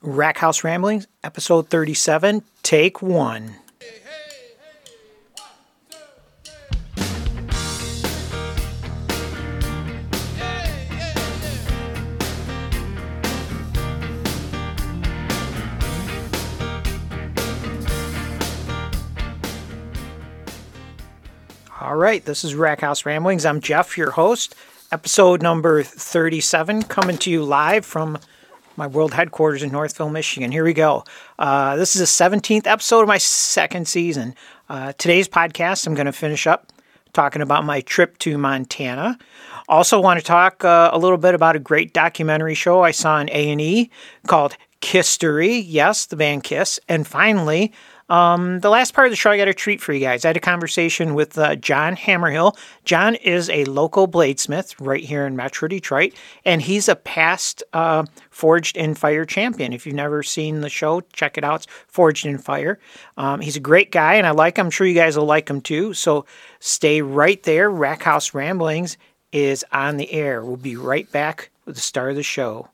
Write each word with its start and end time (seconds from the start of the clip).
Rack 0.00 0.38
House 0.38 0.62
Ramblings, 0.62 1.08
episode 1.24 1.68
37, 1.70 2.42
take 2.62 3.02
one. 3.02 3.56
All 21.80 21.96
right, 21.96 22.24
this 22.24 22.44
is 22.44 22.54
Rack 22.54 22.82
House 22.82 23.04
Ramblings. 23.04 23.44
I'm 23.44 23.60
Jeff, 23.60 23.98
your 23.98 24.12
host. 24.12 24.54
Episode 24.92 25.42
number 25.42 25.82
37, 25.82 26.84
coming 26.84 27.18
to 27.18 27.30
you 27.30 27.42
live 27.42 27.84
from 27.84 28.18
my 28.78 28.86
world 28.86 29.12
headquarters 29.12 29.64
in 29.64 29.72
Northville, 29.72 30.08
Michigan. 30.08 30.52
Here 30.52 30.62
we 30.62 30.72
go. 30.72 31.02
Uh, 31.36 31.74
this 31.74 31.96
is 31.96 32.00
the 32.00 32.24
17th 32.24 32.66
episode 32.66 33.00
of 33.02 33.08
my 33.08 33.18
second 33.18 33.88
season. 33.88 34.36
Uh, 34.68 34.92
today's 34.92 35.28
podcast, 35.28 35.84
I'm 35.86 35.94
going 35.94 36.06
to 36.06 36.12
finish 36.12 36.46
up 36.46 36.72
talking 37.12 37.42
about 37.42 37.64
my 37.64 37.80
trip 37.80 38.16
to 38.18 38.38
Montana. 38.38 39.18
Also, 39.68 40.00
want 40.00 40.20
to 40.20 40.24
talk 40.24 40.64
uh, 40.64 40.90
a 40.92 40.98
little 40.98 41.18
bit 41.18 41.34
about 41.34 41.56
a 41.56 41.58
great 41.58 41.92
documentary 41.92 42.54
show 42.54 42.82
I 42.82 42.92
saw 42.92 43.14
on 43.14 43.28
A&E 43.30 43.90
called 44.28 44.56
Kisstory. 44.80 45.60
Yes, 45.66 46.06
the 46.06 46.16
band 46.16 46.44
Kiss. 46.44 46.78
And 46.88 47.04
finally, 47.04 47.72
um, 48.08 48.60
the 48.60 48.70
last 48.70 48.94
part 48.94 49.06
of 49.06 49.12
the 49.12 49.16
show, 49.16 49.30
I 49.30 49.36
got 49.36 49.48
a 49.48 49.54
treat 49.54 49.80
for 49.80 49.92
you 49.92 50.00
guys. 50.00 50.24
I 50.24 50.28
had 50.28 50.36
a 50.36 50.40
conversation 50.40 51.14
with 51.14 51.36
uh, 51.36 51.56
John 51.56 51.96
Hammerhill. 51.96 52.56
John 52.84 53.14
is 53.16 53.50
a 53.50 53.64
local 53.66 54.08
bladesmith 54.08 54.74
right 54.78 55.04
here 55.04 55.26
in 55.26 55.36
Metro 55.36 55.68
Detroit, 55.68 56.14
and 56.44 56.62
he's 56.62 56.88
a 56.88 56.96
past 56.96 57.62
uh, 57.72 58.04
Forged 58.30 58.76
in 58.76 58.94
Fire 58.94 59.24
champion. 59.24 59.72
If 59.72 59.86
you've 59.86 59.94
never 59.94 60.22
seen 60.22 60.60
the 60.60 60.70
show, 60.70 61.02
check 61.12 61.36
it 61.36 61.44
out. 61.44 61.64
It's 61.64 61.66
Forged 61.86 62.26
in 62.26 62.38
Fire. 62.38 62.78
Um, 63.16 63.40
he's 63.40 63.56
a 63.56 63.60
great 63.60 63.92
guy, 63.92 64.14
and 64.14 64.26
I 64.26 64.30
like 64.30 64.56
him. 64.56 64.66
I'm 64.66 64.70
sure 64.70 64.86
you 64.86 64.94
guys 64.94 65.16
will 65.16 65.26
like 65.26 65.48
him 65.48 65.60
too. 65.60 65.94
So 65.94 66.24
stay 66.60 67.02
right 67.02 67.42
there. 67.42 67.70
Rack 67.70 68.02
House 68.02 68.34
Ramblings 68.34 68.96
is 69.32 69.64
on 69.72 69.96
the 69.96 70.10
air. 70.12 70.44
We'll 70.44 70.56
be 70.56 70.76
right 70.76 71.10
back 71.12 71.50
with 71.64 71.74
the 71.74 71.82
start 71.82 72.10
of 72.10 72.16
the 72.16 72.22
show. 72.22 72.68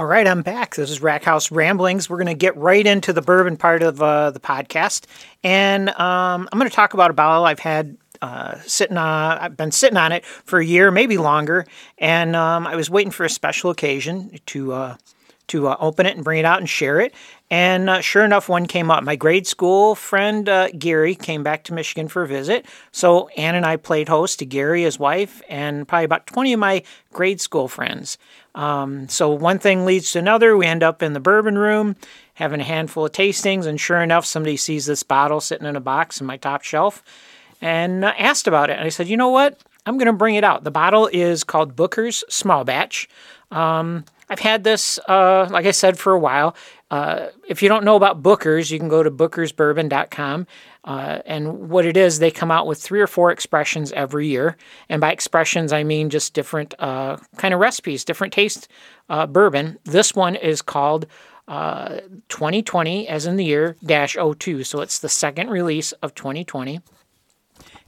All 0.00 0.06
right, 0.06 0.26
I'm 0.26 0.40
back. 0.40 0.76
This 0.76 0.88
is 0.88 1.02
Rack 1.02 1.24
House 1.24 1.50
Ramblings. 1.50 2.08
We're 2.08 2.16
going 2.16 2.26
to 2.28 2.32
get 2.32 2.56
right 2.56 2.86
into 2.86 3.12
the 3.12 3.20
bourbon 3.20 3.58
part 3.58 3.82
of 3.82 4.00
uh, 4.00 4.30
the 4.30 4.40
podcast, 4.40 5.04
and 5.44 5.90
um, 5.90 6.48
I'm 6.50 6.58
going 6.58 6.70
to 6.70 6.74
talk 6.74 6.94
about 6.94 7.10
a 7.10 7.12
bottle 7.12 7.44
I've 7.44 7.58
had 7.58 7.98
uh, 8.22 8.58
sitting 8.60 8.96
on. 8.96 9.36
I've 9.36 9.58
been 9.58 9.72
sitting 9.72 9.98
on 9.98 10.12
it 10.12 10.24
for 10.24 10.58
a 10.58 10.64
year, 10.64 10.90
maybe 10.90 11.18
longer, 11.18 11.66
and 11.98 12.34
um, 12.34 12.66
I 12.66 12.76
was 12.76 12.88
waiting 12.88 13.10
for 13.10 13.24
a 13.24 13.28
special 13.28 13.68
occasion 13.68 14.38
to 14.46 14.72
uh, 14.72 14.96
to 15.50 15.66
uh, 15.66 15.76
open 15.80 16.06
it 16.06 16.14
and 16.14 16.24
bring 16.24 16.38
it 16.38 16.44
out 16.44 16.60
and 16.60 16.68
share 16.68 17.00
it. 17.00 17.12
And 17.50 17.90
uh, 17.90 18.00
sure 18.00 18.24
enough, 18.24 18.48
one 18.48 18.66
came 18.66 18.90
up. 18.90 19.02
My 19.02 19.16
grade 19.16 19.48
school 19.48 19.96
friend 19.96 20.48
uh, 20.48 20.70
Gary 20.70 21.16
came 21.16 21.42
back 21.42 21.64
to 21.64 21.74
Michigan 21.74 22.06
for 22.06 22.22
a 22.22 22.28
visit. 22.28 22.64
So 22.92 23.26
Ann 23.36 23.56
and 23.56 23.66
I 23.66 23.76
played 23.76 24.08
host 24.08 24.38
to 24.38 24.46
Gary, 24.46 24.84
his 24.84 24.98
wife, 24.98 25.42
and 25.48 25.86
probably 25.88 26.04
about 26.04 26.28
20 26.28 26.52
of 26.52 26.60
my 26.60 26.84
grade 27.12 27.40
school 27.40 27.66
friends. 27.66 28.16
Um, 28.54 29.08
so 29.08 29.30
one 29.30 29.58
thing 29.58 29.84
leads 29.84 30.12
to 30.12 30.18
another. 30.18 30.56
We 30.56 30.66
end 30.66 30.82
up 30.82 31.02
in 31.02 31.12
the 31.12 31.20
bourbon 31.20 31.56
room 31.56 31.96
having 32.34 32.60
a 32.60 32.64
handful 32.64 33.04
of 33.04 33.12
tastings. 33.12 33.66
And 33.66 33.80
sure 33.80 34.02
enough, 34.02 34.24
somebody 34.24 34.56
sees 34.56 34.86
this 34.86 35.02
bottle 35.02 35.40
sitting 35.40 35.66
in 35.66 35.76
a 35.76 35.80
box 35.80 36.20
in 36.20 36.26
my 36.26 36.36
top 36.36 36.62
shelf 36.62 37.02
and 37.60 38.04
uh, 38.04 38.12
asked 38.18 38.46
about 38.46 38.70
it. 38.70 38.78
And 38.78 38.84
I 38.84 38.88
said, 38.88 39.08
you 39.08 39.16
know 39.16 39.28
what? 39.28 39.60
I'm 39.86 39.98
going 39.98 40.06
to 40.06 40.12
bring 40.12 40.34
it 40.34 40.44
out. 40.44 40.64
The 40.64 40.70
bottle 40.70 41.08
is 41.12 41.44
called 41.44 41.76
Booker's 41.76 42.24
Small 42.28 42.64
Batch. 42.64 43.08
Um, 43.50 44.04
I've 44.30 44.38
had 44.38 44.62
this, 44.62 44.98
uh, 45.08 45.48
like 45.50 45.66
I 45.66 45.72
said, 45.72 45.98
for 45.98 46.12
a 46.12 46.18
while. 46.18 46.54
Uh, 46.88 47.26
if 47.48 47.62
you 47.62 47.68
don't 47.68 47.84
know 47.84 47.96
about 47.96 48.22
Booker's, 48.22 48.70
you 48.70 48.78
can 48.78 48.88
go 48.88 49.02
to 49.02 49.10
bookersbourbon.com. 49.10 50.46
Uh, 50.84 51.18
and 51.26 51.68
what 51.68 51.84
it 51.84 51.96
is, 51.96 52.20
they 52.20 52.30
come 52.30 52.52
out 52.52 52.66
with 52.66 52.80
three 52.80 53.00
or 53.00 53.08
four 53.08 53.32
expressions 53.32 53.90
every 53.92 54.28
year. 54.28 54.56
And 54.88 55.00
by 55.00 55.10
expressions, 55.10 55.72
I 55.72 55.82
mean 55.82 56.10
just 56.10 56.32
different 56.32 56.74
uh, 56.78 57.16
kind 57.36 57.52
of 57.52 57.58
recipes, 57.60 58.04
different 58.04 58.32
taste 58.32 58.68
uh, 59.08 59.26
bourbon. 59.26 59.78
This 59.84 60.14
one 60.14 60.36
is 60.36 60.62
called 60.62 61.06
2020, 61.48 63.08
uh, 63.08 63.12
as 63.12 63.26
in 63.26 63.34
the 63.34 63.44
year, 63.44 63.76
dash 63.84 64.16
02. 64.16 64.62
So 64.62 64.80
it's 64.80 65.00
the 65.00 65.08
second 65.08 65.50
release 65.50 65.90
of 65.92 66.14
2020. 66.14 66.80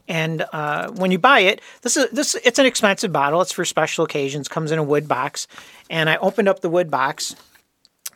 And 0.09 0.45
uh, 0.53 0.91
when 0.91 1.11
you 1.11 1.19
buy 1.19 1.41
it, 1.41 1.61
this 1.83 1.97
is 1.97 2.11
this 2.11 2.35
it's 2.45 2.59
an 2.59 2.67
expensive 2.67 3.13
bottle. 3.13 3.41
It's 3.41 3.53
for 3.53 3.65
special 3.65 4.05
occasions. 4.05 4.49
Comes 4.49 4.73
in 4.73 4.79
a 4.79 4.83
wood 4.83 5.07
box, 5.07 5.47
and 5.89 6.11
I 6.11 6.17
opened 6.17 6.49
up 6.49 6.61
the 6.61 6.69
wood 6.69 6.91
box, 6.91 7.37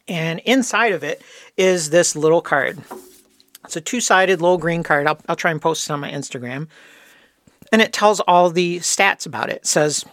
and 0.08 0.40
inside 0.40 0.92
of 0.92 1.04
it 1.04 1.22
is 1.56 1.90
this 1.90 2.16
little 2.16 2.40
card. 2.40 2.78
It's 3.64 3.76
a 3.76 3.80
two-sided 3.80 4.40
little 4.40 4.58
green 4.58 4.82
card. 4.82 5.06
I'll, 5.06 5.18
I'll 5.28 5.36
try 5.36 5.50
and 5.50 5.60
post 5.60 5.88
it 5.88 5.92
on 5.92 6.00
my 6.00 6.10
Instagram, 6.10 6.68
and 7.72 7.82
it 7.82 7.92
tells 7.92 8.20
all 8.20 8.50
the 8.50 8.78
stats 8.78 9.26
about 9.26 9.48
it. 9.50 9.56
It 9.56 9.66
says 9.66 10.04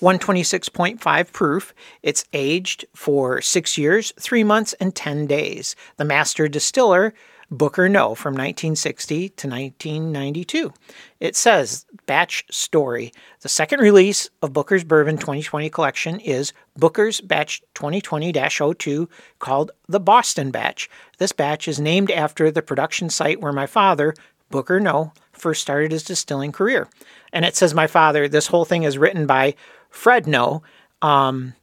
126.5 0.00 1.32
proof. 1.32 1.74
It's 2.02 2.24
aged 2.32 2.84
for 2.94 3.40
six 3.40 3.76
years, 3.76 4.12
three 4.18 4.44
months, 4.44 4.74
and 4.74 4.94
10 4.94 5.26
days. 5.26 5.74
The 5.96 6.04
master 6.04 6.48
distiller 6.48 7.14
Booker 7.50 7.88
Noe 7.88 8.14
from 8.14 8.34
1960 8.34 9.30
to 9.30 9.48
1992. 9.48 10.72
It 11.18 11.34
says 11.34 11.86
Batch 12.06 12.44
Story. 12.50 13.12
The 13.40 13.48
second 13.48 13.80
release 13.80 14.28
of 14.42 14.52
Booker's 14.52 14.84
Bourbon 14.84 15.16
2020 15.16 15.70
collection 15.70 16.20
is 16.20 16.52
Booker's 16.76 17.20
Batch 17.20 17.62
2020 17.74 18.32
02 18.32 19.08
called 19.38 19.70
the 19.88 20.00
Boston 20.00 20.50
Batch. 20.50 20.90
This 21.16 21.32
batch 21.32 21.68
is 21.68 21.80
named 21.80 22.10
after 22.10 22.50
the 22.50 22.62
production 22.62 23.08
site 23.08 23.40
where 23.40 23.52
my 23.52 23.66
father, 23.66 24.14
Booker 24.50 24.78
Noe, 24.78 25.12
first 25.32 25.62
started 25.62 25.92
his 25.92 26.04
distilling 26.04 26.52
career. 26.52 26.88
And 27.32 27.44
it 27.44 27.56
says 27.56 27.74
my 27.74 27.86
father, 27.86 28.28
this 28.28 28.48
whole 28.48 28.66
thing 28.66 28.82
is 28.82 28.98
written 28.98 29.26
by 29.26 29.54
Fred 29.88 30.26
Noe. 30.26 30.62
Um, 31.00 31.54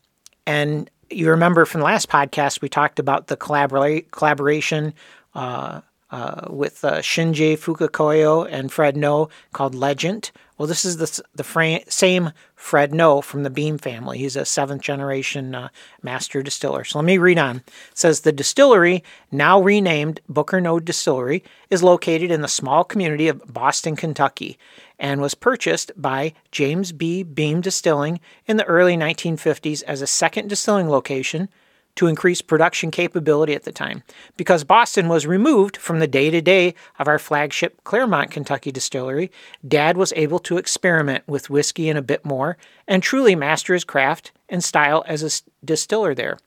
and 0.47 0.89
you 1.09 1.29
remember 1.29 1.65
from 1.65 1.81
the 1.81 1.85
last 1.85 2.09
podcast, 2.09 2.61
we 2.61 2.69
talked 2.69 2.99
about 2.99 3.27
the 3.27 3.37
collabora- 3.37 4.09
collaboration 4.11 4.93
uh, 5.35 5.81
uh, 6.11 6.47
with 6.49 6.85
uh, 6.85 6.99
Shinji 6.99 7.57
Fukakoyo 7.57 8.47
and 8.49 8.71
Fred 8.71 8.95
Noe 8.95 9.29
called 9.53 9.75
Legent. 9.75 10.31
Well, 10.57 10.67
this 10.67 10.85
is 10.85 10.97
the, 10.97 11.23
the 11.33 11.43
fra- 11.43 11.91
same 11.91 12.31
Fred 12.55 12.93
Noe 12.93 13.19
from 13.19 13.43
the 13.43 13.49
Beam 13.49 13.77
family. 13.77 14.19
He's 14.19 14.37
a 14.37 14.45
seventh 14.45 14.81
generation 14.81 15.53
uh, 15.53 15.69
master 16.01 16.41
distiller. 16.41 16.85
So 16.85 16.99
let 16.99 17.05
me 17.05 17.17
read 17.17 17.37
on. 17.37 17.57
It 17.57 17.63
says 17.95 18.21
the 18.21 18.31
distillery, 18.31 19.03
now 19.31 19.59
renamed 19.59 20.21
Booker 20.29 20.61
Noe 20.61 20.79
Distillery, 20.79 21.43
is 21.69 21.83
located 21.83 22.31
in 22.31 22.41
the 22.41 22.47
small 22.47 22.83
community 22.83 23.27
of 23.27 23.41
Boston, 23.51 23.95
Kentucky, 23.95 24.57
and 24.97 25.19
was 25.19 25.35
purchased 25.35 25.91
by 25.97 26.33
James 26.51 26.93
B. 26.93 27.23
Beam 27.23 27.59
Distilling 27.59 28.21
in 28.45 28.55
the 28.55 28.65
early 28.65 28.95
1950s 28.95 29.83
as 29.83 30.01
a 30.01 30.07
second 30.07 30.47
distilling 30.47 30.87
location 30.87 31.49
to 31.95 32.07
increase 32.07 32.41
production 32.41 32.91
capability 32.91 33.53
at 33.53 33.63
the 33.63 33.71
time. 33.71 34.03
Because 34.37 34.63
Boston 34.63 35.07
was 35.07 35.25
removed 35.25 35.77
from 35.77 35.99
the 35.99 36.07
day 36.07 36.29
to 36.29 36.41
day 36.41 36.75
of 36.99 37.07
our 37.07 37.19
flagship 37.19 37.83
Clermont, 37.83 38.31
Kentucky 38.31 38.71
distillery, 38.71 39.31
Dad 39.67 39.97
was 39.97 40.13
able 40.15 40.39
to 40.39 40.57
experiment 40.57 41.23
with 41.27 41.49
whiskey 41.49 41.89
and 41.89 41.97
a 41.97 42.03
bit 42.03 42.25
more 42.25 42.57
and 42.87 43.01
truly 43.01 43.35
master 43.35 43.73
his 43.73 43.83
craft 43.83 44.31
and 44.49 44.63
style 44.63 45.03
as 45.07 45.23
a 45.23 45.65
distiller 45.65 46.13
there. 46.13 46.37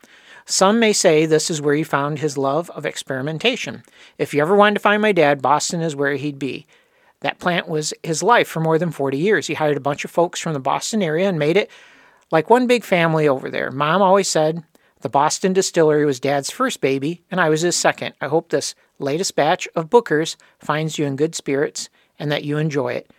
Some 0.45 0.79
may 0.81 0.95
say 0.95 1.27
this 1.27 1.51
is 1.51 1.61
where 1.61 1.75
he 1.75 1.83
found 1.83 2.19
his 2.19 2.39
love 2.39 2.71
of 2.71 2.87
experimentation. 2.87 3.83
If 4.17 4.33
you 4.33 4.41
ever 4.41 4.56
wanted 4.56 4.75
to 4.75 4.81
find 4.81 5.03
my 5.03 5.12
dad, 5.12 5.43
Boston 5.43 5.83
is 5.83 5.94
where 5.94 6.15
he'd 6.15 6.39
be. 6.39 6.67
That 7.21 7.39
plant 7.39 7.69
was 7.69 7.93
his 8.03 8.23
life 8.23 8.49
for 8.49 8.61
more 8.61 8.79
than 8.79 8.91
40 8.91 9.19
years. 9.19 9.47
He 9.47 9.55
hired 9.55 9.77
a 9.77 9.81
bunch 9.81 10.05
of 10.05 10.11
folks 10.11 10.41
from 10.41 10.55
the 10.55 10.61
Boston 10.61 11.03
area 11.03 11.29
and 11.29 11.39
made 11.39 11.56
it 11.56 11.71
like 12.31 12.49
one 12.49 12.67
big 12.67 12.85
family 12.85 13.29
over 13.29 13.51
there. 13.51 13.71
Mom 13.71 14.01
always 14.01 14.29
said, 14.29 14.62
the 15.00 15.09
Boston 15.09 15.53
Distillery 15.53 16.05
was 16.05 16.21
Dad's 16.21 16.50
first 16.50 16.81
baby, 16.81 17.23
and 17.31 17.41
I 17.41 17.49
was 17.49 17.61
his 17.61 17.77
second. 17.77 18.15
I 18.21 18.27
hope 18.27 18.49
this 18.49 18.75
latest 18.99 19.37
batch 19.37 19.69
of 19.75 19.91
Bookers 19.91 20.37
finds 20.59 20.99
you 20.99 21.06
in 21.06 21.17
good 21.17 21.35
spirits 21.35 21.89
and 22.19 22.33
that 22.33 22.45
you 22.45 22.59
enjoy 22.59 22.95
it. 22.95 23.11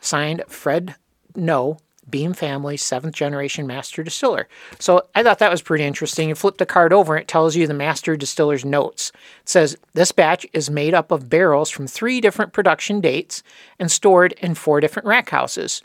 Signed, 0.00 0.44
Fred 0.46 0.94
Noe, 1.34 1.78
Beam 2.08 2.32
Family, 2.34 2.76
seventh 2.76 3.14
generation 3.14 3.66
master 3.66 4.02
distiller. 4.02 4.48
So 4.78 5.02
I 5.14 5.22
thought 5.22 5.38
that 5.38 5.50
was 5.50 5.62
pretty 5.62 5.84
interesting. 5.84 6.28
You 6.28 6.34
flip 6.34 6.58
the 6.58 6.66
card 6.66 6.92
over, 6.92 7.14
and 7.14 7.22
it 7.22 7.28
tells 7.28 7.56
you 7.56 7.66
the 7.66 7.74
master 7.74 8.16
distiller's 8.16 8.64
notes. 8.64 9.12
It 9.42 9.48
says 9.48 9.76
this 9.94 10.12
batch 10.12 10.46
is 10.52 10.68
made 10.68 10.94
up 10.94 11.10
of 11.10 11.30
barrels 11.30 11.70
from 11.70 11.86
three 11.86 12.20
different 12.20 12.52
production 12.52 13.00
dates 13.00 13.42
and 13.78 13.90
stored 13.90 14.32
in 14.34 14.54
four 14.54 14.80
different 14.80 15.06
rack 15.06 15.30
houses. 15.30 15.82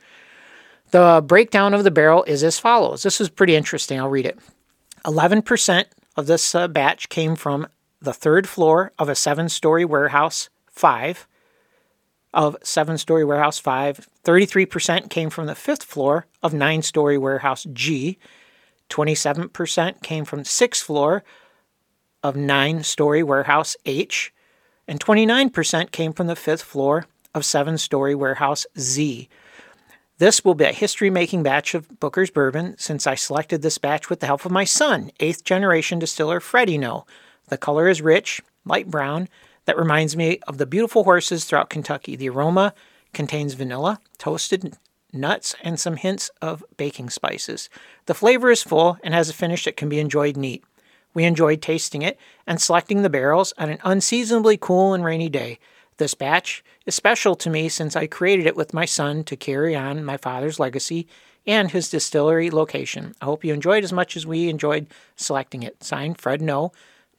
The 0.92 1.24
breakdown 1.26 1.74
of 1.74 1.84
the 1.84 1.92
barrel 1.92 2.24
is 2.24 2.44
as 2.44 2.60
follows. 2.60 3.04
This 3.04 3.22
is 3.22 3.30
pretty 3.30 3.56
interesting. 3.56 4.00
I'll 4.00 4.10
read 4.10 4.26
it. 4.26 4.40
11% 5.08 5.86
of 6.18 6.28
this 6.28 6.54
uh, 6.54 6.68
batch 6.68 7.08
came 7.08 7.38
from 7.38 7.66
the 8.02 8.14
third 8.14 8.48
floor 8.48 8.92
of 9.00 9.08
a 9.08 9.16
seven 9.16 9.48
story 9.48 9.86
warehouse, 9.86 10.50
five 10.70 11.28
of 12.34 12.58
seven 12.62 12.98
story 12.98 13.24
warehouse, 13.24 13.58
five. 13.58 14.08
33% 14.26 15.10
came 15.10 15.30
from 15.30 15.48
the 15.48 15.56
fifth 15.56 15.84
floor 15.84 16.28
of 16.44 16.54
nine 16.54 16.82
story 16.82 17.18
warehouse, 17.18 17.66
G. 17.72 18.18
27% 18.90 20.04
came 20.04 20.26
from 20.26 20.44
sixth 20.44 20.84
floor 20.84 21.24
of 22.22 22.36
nine 22.36 22.84
story 22.84 23.24
warehouse, 23.24 23.78
H. 23.86 24.34
And 24.90 25.00
29% 25.00 25.92
came 25.92 26.12
from 26.12 26.28
the 26.28 26.36
fifth 26.36 26.62
floor 26.62 27.06
of 27.34 27.46
seven 27.46 27.78
story 27.78 28.14
warehouse, 28.14 28.66
Z. 28.78 29.30
This 30.20 30.44
will 30.44 30.56
be 30.56 30.66
a 30.66 30.72
history 30.72 31.12
making 31.12 31.44
batch 31.44 31.76
of 31.76 32.00
Booker's 32.00 32.32
bourbon 32.32 32.76
since 32.80 33.06
I 33.06 33.14
selected 33.14 33.62
this 33.62 33.78
batch 33.78 34.10
with 34.10 34.20
the 34.20 34.26
help 34.26 34.46
of 34.46 34.52
my 34.52 34.64
son, 34.64 35.12
eighth 35.20 35.44
generation 35.44 36.00
distiller 36.00 36.40
Freddie 36.40 36.80
Noe. 36.80 37.06
The 37.50 37.58
color 37.58 37.88
is 37.88 38.02
rich, 38.02 38.42
light 38.66 38.90
brown, 38.90 39.30
that 39.66 39.78
reminds 39.78 40.18
me 40.18 40.40
of 40.48 40.58
the 40.58 40.66
beautiful 40.66 41.04
horses 41.04 41.46
throughout 41.46 41.70
Kentucky. 41.70 42.16
The 42.16 42.30
aroma 42.30 42.74
contains 43.14 43.54
vanilla, 43.54 44.00
toasted 44.18 44.76
nuts, 45.14 45.54
and 45.62 45.80
some 45.80 45.98
hints 45.98 46.32
of 46.42 46.64
baking 46.78 47.12
spices. 47.12 47.70
The 48.08 48.16
flavor 48.16 48.50
is 48.50 48.64
full 48.64 48.98
and 49.04 49.14
has 49.14 49.30
a 49.30 49.34
finish 49.34 49.66
that 49.66 49.78
can 49.78 49.88
be 49.88 50.00
enjoyed 50.00 50.36
neat. 50.36 50.64
We 51.14 51.26
enjoyed 51.26 51.62
tasting 51.62 52.02
it 52.02 52.18
and 52.48 52.60
selecting 52.60 53.04
the 53.04 53.10
barrels 53.10 53.54
on 53.60 53.70
an 53.70 53.78
unseasonably 53.84 54.58
cool 54.58 54.96
and 54.96 55.06
rainy 55.06 55.30
day. 55.30 55.60
This 55.98 56.14
batch 56.14 56.64
is 56.86 56.96
special 56.96 57.36
to 57.36 57.50
me 57.50 57.70
since 57.70 57.96
I 57.96 58.08
created 58.08 58.46
it 58.46 58.56
with 58.56 58.74
my 58.74 58.86
son 58.86 59.24
to 59.26 59.36
carry 59.36 59.76
on 59.76 60.06
my 60.06 60.18
father's 60.18 60.60
legacy 60.60 61.08
and 61.46 61.72
his 61.72 61.90
distillery 61.90 62.52
location. 62.52 63.16
I 63.22 63.26
hope 63.26 63.44
you 63.44 63.54
enjoyed 63.54 63.84
as 63.84 63.94
much 63.94 64.16
as 64.16 64.28
we 64.28 64.50
enjoyed 64.50 64.88
selecting 65.16 65.64
it. 65.64 65.84
Signed, 65.84 66.20
Fred 66.20 66.42
Noe, 66.42 66.72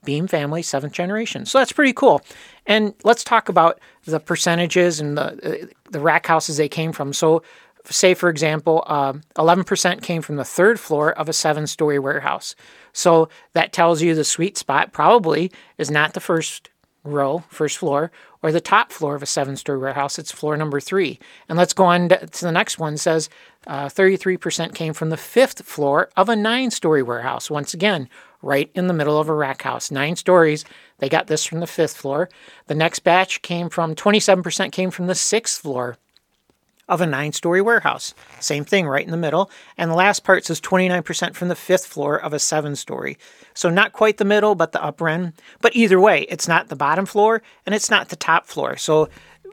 Beam 0.05 0.29
family, 0.29 0.63
seventh 0.63 0.93
generation. 0.93 1.45
So 1.45 1.59
that's 1.59 1.73
pretty 1.73 1.93
cool. 1.93 2.23
And 2.67 2.95
let's 3.03 3.25
talk 3.25 3.49
about 3.49 3.81
the 4.05 4.21
percentages 4.21 5.01
and 5.01 5.19
the 5.19 5.25
uh, 5.25 5.67
the 5.91 5.99
rack 5.99 6.27
houses 6.27 6.57
they 6.57 6.69
came 6.69 6.93
from. 6.93 7.13
So, 7.13 7.43
say 7.85 8.15
for 8.15 8.29
example, 8.29 8.85
um, 8.87 9.23
11% 9.37 10.03
came 10.03 10.23
from 10.23 10.37
the 10.37 10.45
third 10.45 10.79
floor 10.79 11.13
of 11.13 11.29
a 11.29 11.33
seven-story 11.33 11.99
warehouse. 11.99 12.55
So 12.93 13.29
that 13.55 13.73
tells 13.73 14.01
you 14.01 14.15
the 14.15 14.25
sweet 14.25 14.57
spot 14.57 14.93
probably 14.93 15.51
is 15.79 15.91
not 15.91 16.13
the 16.13 16.21
first 16.21 16.71
row, 17.03 17.43
first 17.49 17.79
floor, 17.79 18.13
or 18.43 18.53
the 18.53 18.61
top 18.61 18.93
floor 18.93 19.15
of 19.15 19.23
a 19.23 19.27
seven 19.27 19.57
story 19.57 19.79
warehouse. 19.79 20.19
It's 20.19 20.33
floor 20.33 20.57
number 20.57 20.81
three. 20.81 21.19
And 21.49 21.59
let's 21.59 21.73
go 21.73 21.85
on 21.85 22.09
to 22.09 22.41
the 22.41 22.53
next 22.53 22.79
one. 22.79 22.95
It 22.95 22.99
says 22.99 23.29
uh, 23.67 23.87
33% 23.87 24.75
came 24.75 24.93
from 24.93 25.11
the 25.11 25.17
fifth 25.17 25.65
floor 25.65 26.11
of 26.17 26.29
a 26.29 26.37
nine 26.37 26.71
story 26.71 27.03
warehouse. 27.03 27.51
Once 27.51 27.75
again, 27.75 28.09
right 28.43 28.71
in 28.75 28.87
the 28.87 28.95
middle 28.95 29.21
of 29.21 29.29
a 29.29 29.35
rack 29.35 29.63
house. 29.63 29.91
Nine 29.91 30.17
stories. 30.17 30.65
They 30.99 31.09
got 31.09 31.27
this 31.27 31.45
from 31.45 31.61
the 31.61 31.67
fifth 31.67 31.97
floor. 31.97 32.29
The 32.67 32.75
next 32.75 33.01
batch 33.01 33.43
came 33.43 33.69
from 33.69 33.95
27% 33.95 34.73
came 34.73 34.91
from 34.91 35.07
the 35.07 35.15
sixth 35.15 35.61
floor 35.61 35.97
of 36.89 37.01
a 37.01 37.07
nine 37.07 37.33
story 37.33 37.61
warehouse. 37.61 38.15
Same 38.41 38.65
thing 38.65 38.87
right 38.87 39.05
in 39.05 39.11
the 39.11 39.17
middle. 39.17 39.51
And 39.77 39.91
the 39.91 39.95
last 39.95 40.25
part 40.25 40.45
says 40.45 40.61
29% 40.61 41.35
from 41.35 41.49
the 41.49 41.55
fifth 41.55 41.87
floor 41.87 42.17
of 42.21 42.33
a 42.33 42.39
seven 42.39 42.77
story. 42.77 43.19
So 43.55 43.71
not 43.71 43.93
quite 43.93 44.17
the 44.17 44.25
middle, 44.25 44.55
but 44.55 44.73
the 44.73 44.83
upper 44.83 45.09
end. 45.09 45.35
But 45.61 45.77
either 45.77 46.01
way, 46.01 46.23
it's 46.23 46.49
not 46.49 46.69
the 46.69 46.77
bottom 46.77 47.07
floor 47.07 47.43
and 47.67 47.75
it's 47.75 47.91
not 47.91 48.09
the 48.09 48.17
top 48.17 48.47
floor. 48.47 48.77
So 48.77 49.09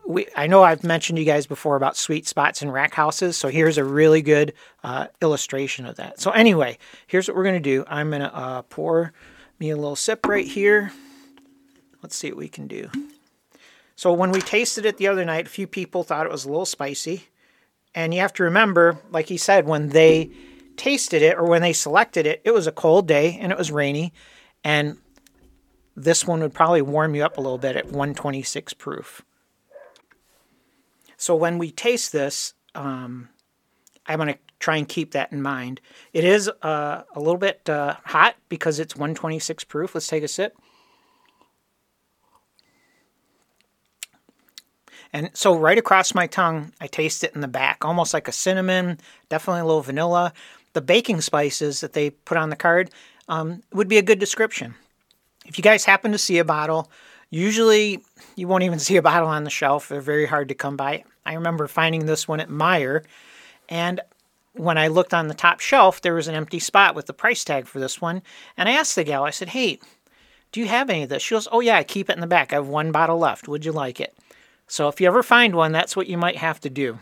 we, 0.08 0.28
I 0.36 0.48
know 0.48 0.64
I've 0.64 0.84
mentioned 0.84 1.18
you 1.20 1.26
guys 1.26 1.48
before 1.48 1.76
about 1.76 1.98
sweet 1.98 2.28
spots 2.28 2.62
in 2.62 2.72
rack 2.72 2.94
houses. 2.94 3.36
So 3.38 3.50
here's 3.50 3.78
a 3.78 3.84
really 3.84 4.22
good 4.22 4.54
uh, 4.84 5.08
illustration 5.22 5.86
of 5.86 5.96
that. 5.98 6.20
So 6.20 6.32
anyway, 6.32 6.78
here's 7.08 7.28
what 7.28 7.36
we're 7.36 7.44
to 7.56 7.60
do. 7.60 7.84
I'm 7.88 8.12
to 8.22 8.36
uh, 8.36 8.62
pour 8.64 9.14
me 9.60 9.72
a 9.72 9.76
little 9.76 9.96
sip 9.96 10.26
right 10.28 10.46
here. 10.46 10.92
Let's 12.02 12.16
see 12.16 12.30
what 12.30 12.38
we 12.38 12.50
can 12.50 12.68
do. 12.68 12.90
So 13.96 14.12
when 14.12 14.32
we 14.32 14.42
tasted 14.42 14.86
it 14.86 14.98
the 14.98 15.08
other 15.08 15.24
night, 15.24 15.48
a 15.48 15.50
few 15.50 15.68
people 15.68 16.04
thought 16.04 16.26
it 16.26 16.32
was 16.32 16.46
a 16.46 16.50
little 16.50 16.66
spicy. 16.66 17.28
And 17.94 18.14
you 18.14 18.20
have 18.20 18.34
to 18.34 18.44
remember, 18.44 19.00
like 19.10 19.28
he 19.28 19.38
said, 19.38 19.66
when 19.66 19.90
they 19.90 20.32
tasted 20.76 21.22
it 21.22 21.38
or 21.38 21.46
when 21.46 21.62
they 21.62 21.72
selected 21.72 22.26
it, 22.26 22.42
it 22.44 22.54
was 22.54 22.68
a 22.68 22.72
cold 22.72 23.08
day 23.08 23.38
and 23.40 23.52
it 23.54 23.58
was 23.58 23.72
rainy. 23.72 24.12
And 24.64 24.98
this 25.96 26.28
one 26.28 26.42
would 26.42 26.54
probably 26.54 26.82
warm 26.82 27.16
you 27.16 27.24
up 27.24 27.38
a 27.38 27.42
little 27.42 27.58
bit 27.58 27.78
at 27.78 27.86
126 27.86 28.74
proof. 28.74 29.24
So 31.16 31.34
when 31.36 31.58
we 31.58 31.72
taste 31.72 32.12
this, 32.12 32.54
um, 32.76 33.30
I'm 34.06 34.20
going 34.20 34.34
to 34.34 34.40
try 34.60 34.76
and 34.76 34.88
keep 34.88 35.12
that 35.12 35.32
in 35.32 35.42
mind. 35.42 35.80
It 36.12 36.26
is 36.26 36.50
uh, 36.62 37.04
a 37.16 37.20
little 37.20 37.38
bit 37.38 37.70
uh, 37.70 37.96
hot 38.04 38.36
because 38.50 38.80
it's 38.80 38.96
126 38.96 39.64
proof. 39.64 39.96
Let's 39.96 40.08
take 40.08 40.24
a 40.24 40.28
sip. 40.28 40.58
And 45.16 45.30
so 45.34 45.56
right 45.58 45.78
across 45.78 46.14
my 46.14 46.28
tongue, 46.28 46.74
I 46.82 46.88
taste 46.88 47.24
it 47.24 47.34
in 47.34 47.40
the 47.40 47.48
back, 47.48 47.86
almost 47.86 48.14
like 48.14 48.28
a 48.28 48.34
cinnamon, 48.34 49.00
definitely 49.30 49.62
a 49.62 49.66
little 49.66 49.82
vanilla. 49.82 50.34
The 50.74 50.82
baking 50.82 51.22
spices 51.22 51.80
that 51.80 51.94
they 51.94 52.10
put 52.10 52.38
on 52.38 52.50
the 52.50 52.58
card 52.58 52.90
um, 53.30 53.64
would 53.72 53.88
be 53.88 53.98
a 53.98 54.02
good 54.02 54.20
description. 54.20 54.76
If 55.46 55.58
you 55.58 55.62
guys 55.62 55.86
happen 55.86 56.12
to 56.12 56.18
see 56.18 56.38
a 56.38 56.44
bottle, 56.44 56.92
usually 57.30 58.04
you 58.36 58.50
won't 58.50 58.66
even 58.66 58.78
see 58.88 58.98
a 58.98 59.02
bottle 59.02 59.30
on 59.30 59.46
the 59.46 59.50
shelf. 59.50 59.88
They're 59.88 60.02
very 60.02 60.26
hard 60.26 60.50
to 60.50 60.54
come 60.54 60.76
by. 60.76 61.06
I 61.26 61.36
remember 61.36 61.68
finding 61.68 62.08
this 62.08 62.28
one 62.28 62.42
at 62.42 62.50
Meijer, 62.50 63.06
and 63.70 64.02
when 64.52 64.78
I 64.78 64.90
looked 64.90 65.14
on 65.14 65.30
the 65.30 65.34
top 65.34 65.62
shelf, 65.62 66.02
there 66.02 66.14
was 66.14 66.28
an 66.28 66.36
empty 66.36 66.60
spot 66.60 66.94
with 66.94 67.06
the 67.06 67.14
price 67.14 67.46
tag 67.46 67.68
for 67.68 67.80
this 67.80 68.02
one. 68.02 68.22
And 68.58 68.68
I 68.68 68.74
asked 68.74 68.96
the 68.96 69.06
gal, 69.06 69.24
I 69.24 69.30
said, 69.30 69.48
Hey, 69.48 69.80
do 70.52 70.60
you 70.60 70.68
have 70.68 70.90
any 70.90 71.04
of 71.04 71.10
this? 71.10 71.24
She 71.24 71.36
goes, 71.36 71.48
Oh, 71.54 71.62
yeah, 71.62 71.78
I 71.78 71.84
keep 71.84 72.10
it 72.10 72.16
in 72.16 72.22
the 72.22 72.28
back. 72.28 72.52
I 72.52 72.58
have 72.58 72.68
one 72.68 72.92
bottle 72.92 73.18
left. 73.18 73.48
Would 73.48 73.64
you 73.64 73.72
like 73.72 74.02
it? 74.02 74.14
So 74.68 74.88
if 74.88 75.00
you 75.00 75.08
ever 75.08 75.24
find 75.24 75.56
one, 75.56 75.72
that's 75.72 75.96
what 75.96 76.08
you 76.08 76.18
might 76.18 76.38
have 76.38 76.60
to 76.62 76.70
do. 76.70 77.00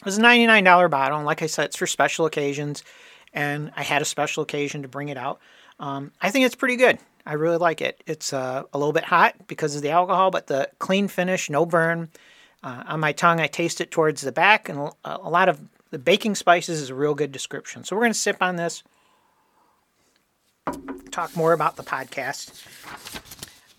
It 0.00 0.04
was 0.04 0.18
a 0.18 0.22
$99 0.22 0.90
bottle, 0.90 1.18
and 1.18 1.26
like 1.26 1.42
I 1.42 1.46
said, 1.46 1.66
it's 1.66 1.76
for 1.76 1.86
special 1.86 2.26
occasions, 2.26 2.84
and 3.34 3.70
I 3.76 3.82
had 3.82 4.00
a 4.00 4.06
special 4.06 4.42
occasion 4.42 4.82
to 4.82 4.88
bring 4.88 5.10
it 5.10 5.18
out. 5.18 5.40
Um, 5.78 6.12
I 6.20 6.30
think 6.30 6.46
it's 6.46 6.54
pretty 6.54 6.76
good. 6.76 6.98
I 7.26 7.34
really 7.34 7.58
like 7.58 7.82
it. 7.82 8.02
It's 8.06 8.32
uh, 8.32 8.62
a 8.72 8.78
little 8.78 8.92
bit 8.92 9.04
hot 9.04 9.46
because 9.46 9.76
of 9.76 9.82
the 9.82 9.90
alcohol, 9.90 10.30
but 10.30 10.46
the 10.46 10.70
clean 10.78 11.08
finish, 11.08 11.50
no 11.50 11.66
burn. 11.66 12.08
Uh, 12.62 12.84
on 12.86 13.00
my 13.00 13.12
tongue, 13.12 13.40
I 13.40 13.46
taste 13.46 13.80
it 13.80 13.90
towards 13.90 14.22
the 14.22 14.32
back, 14.32 14.68
and 14.68 14.90
a 15.04 15.28
lot 15.28 15.48
of 15.48 15.60
the 15.90 15.98
baking 15.98 16.34
spices 16.34 16.80
is 16.80 16.90
a 16.90 16.94
real 16.94 17.14
good 17.14 17.32
description. 17.32 17.84
So 17.84 17.96
we're 17.96 18.02
going 18.02 18.12
to 18.12 18.18
sip 18.18 18.38
on 18.40 18.56
this, 18.56 18.82
talk 21.10 21.36
more 21.36 21.52
about 21.52 21.76
the 21.76 21.82
podcast. 21.82 22.64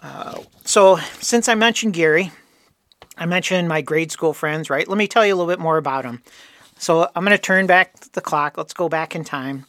Uh, 0.01 0.41
so 0.65 0.97
since 1.19 1.47
I 1.47 1.55
mentioned 1.55 1.93
Gary, 1.93 2.31
I 3.17 3.25
mentioned 3.25 3.67
my 3.67 3.81
grade 3.81 4.11
school 4.11 4.33
friends, 4.33 4.69
right? 4.69 4.87
Let 4.87 4.97
me 4.97 5.07
tell 5.07 5.25
you 5.25 5.33
a 5.33 5.37
little 5.37 5.51
bit 5.51 5.59
more 5.59 5.77
about 5.77 6.03
them. 6.03 6.21
So 6.77 7.09
I'm 7.15 7.23
going 7.23 7.37
to 7.37 7.41
turn 7.41 7.67
back 7.67 7.99
the 8.13 8.21
clock. 8.21 8.57
Let's 8.57 8.73
go 8.73 8.89
back 8.89 9.15
in 9.15 9.23
time. 9.23 9.65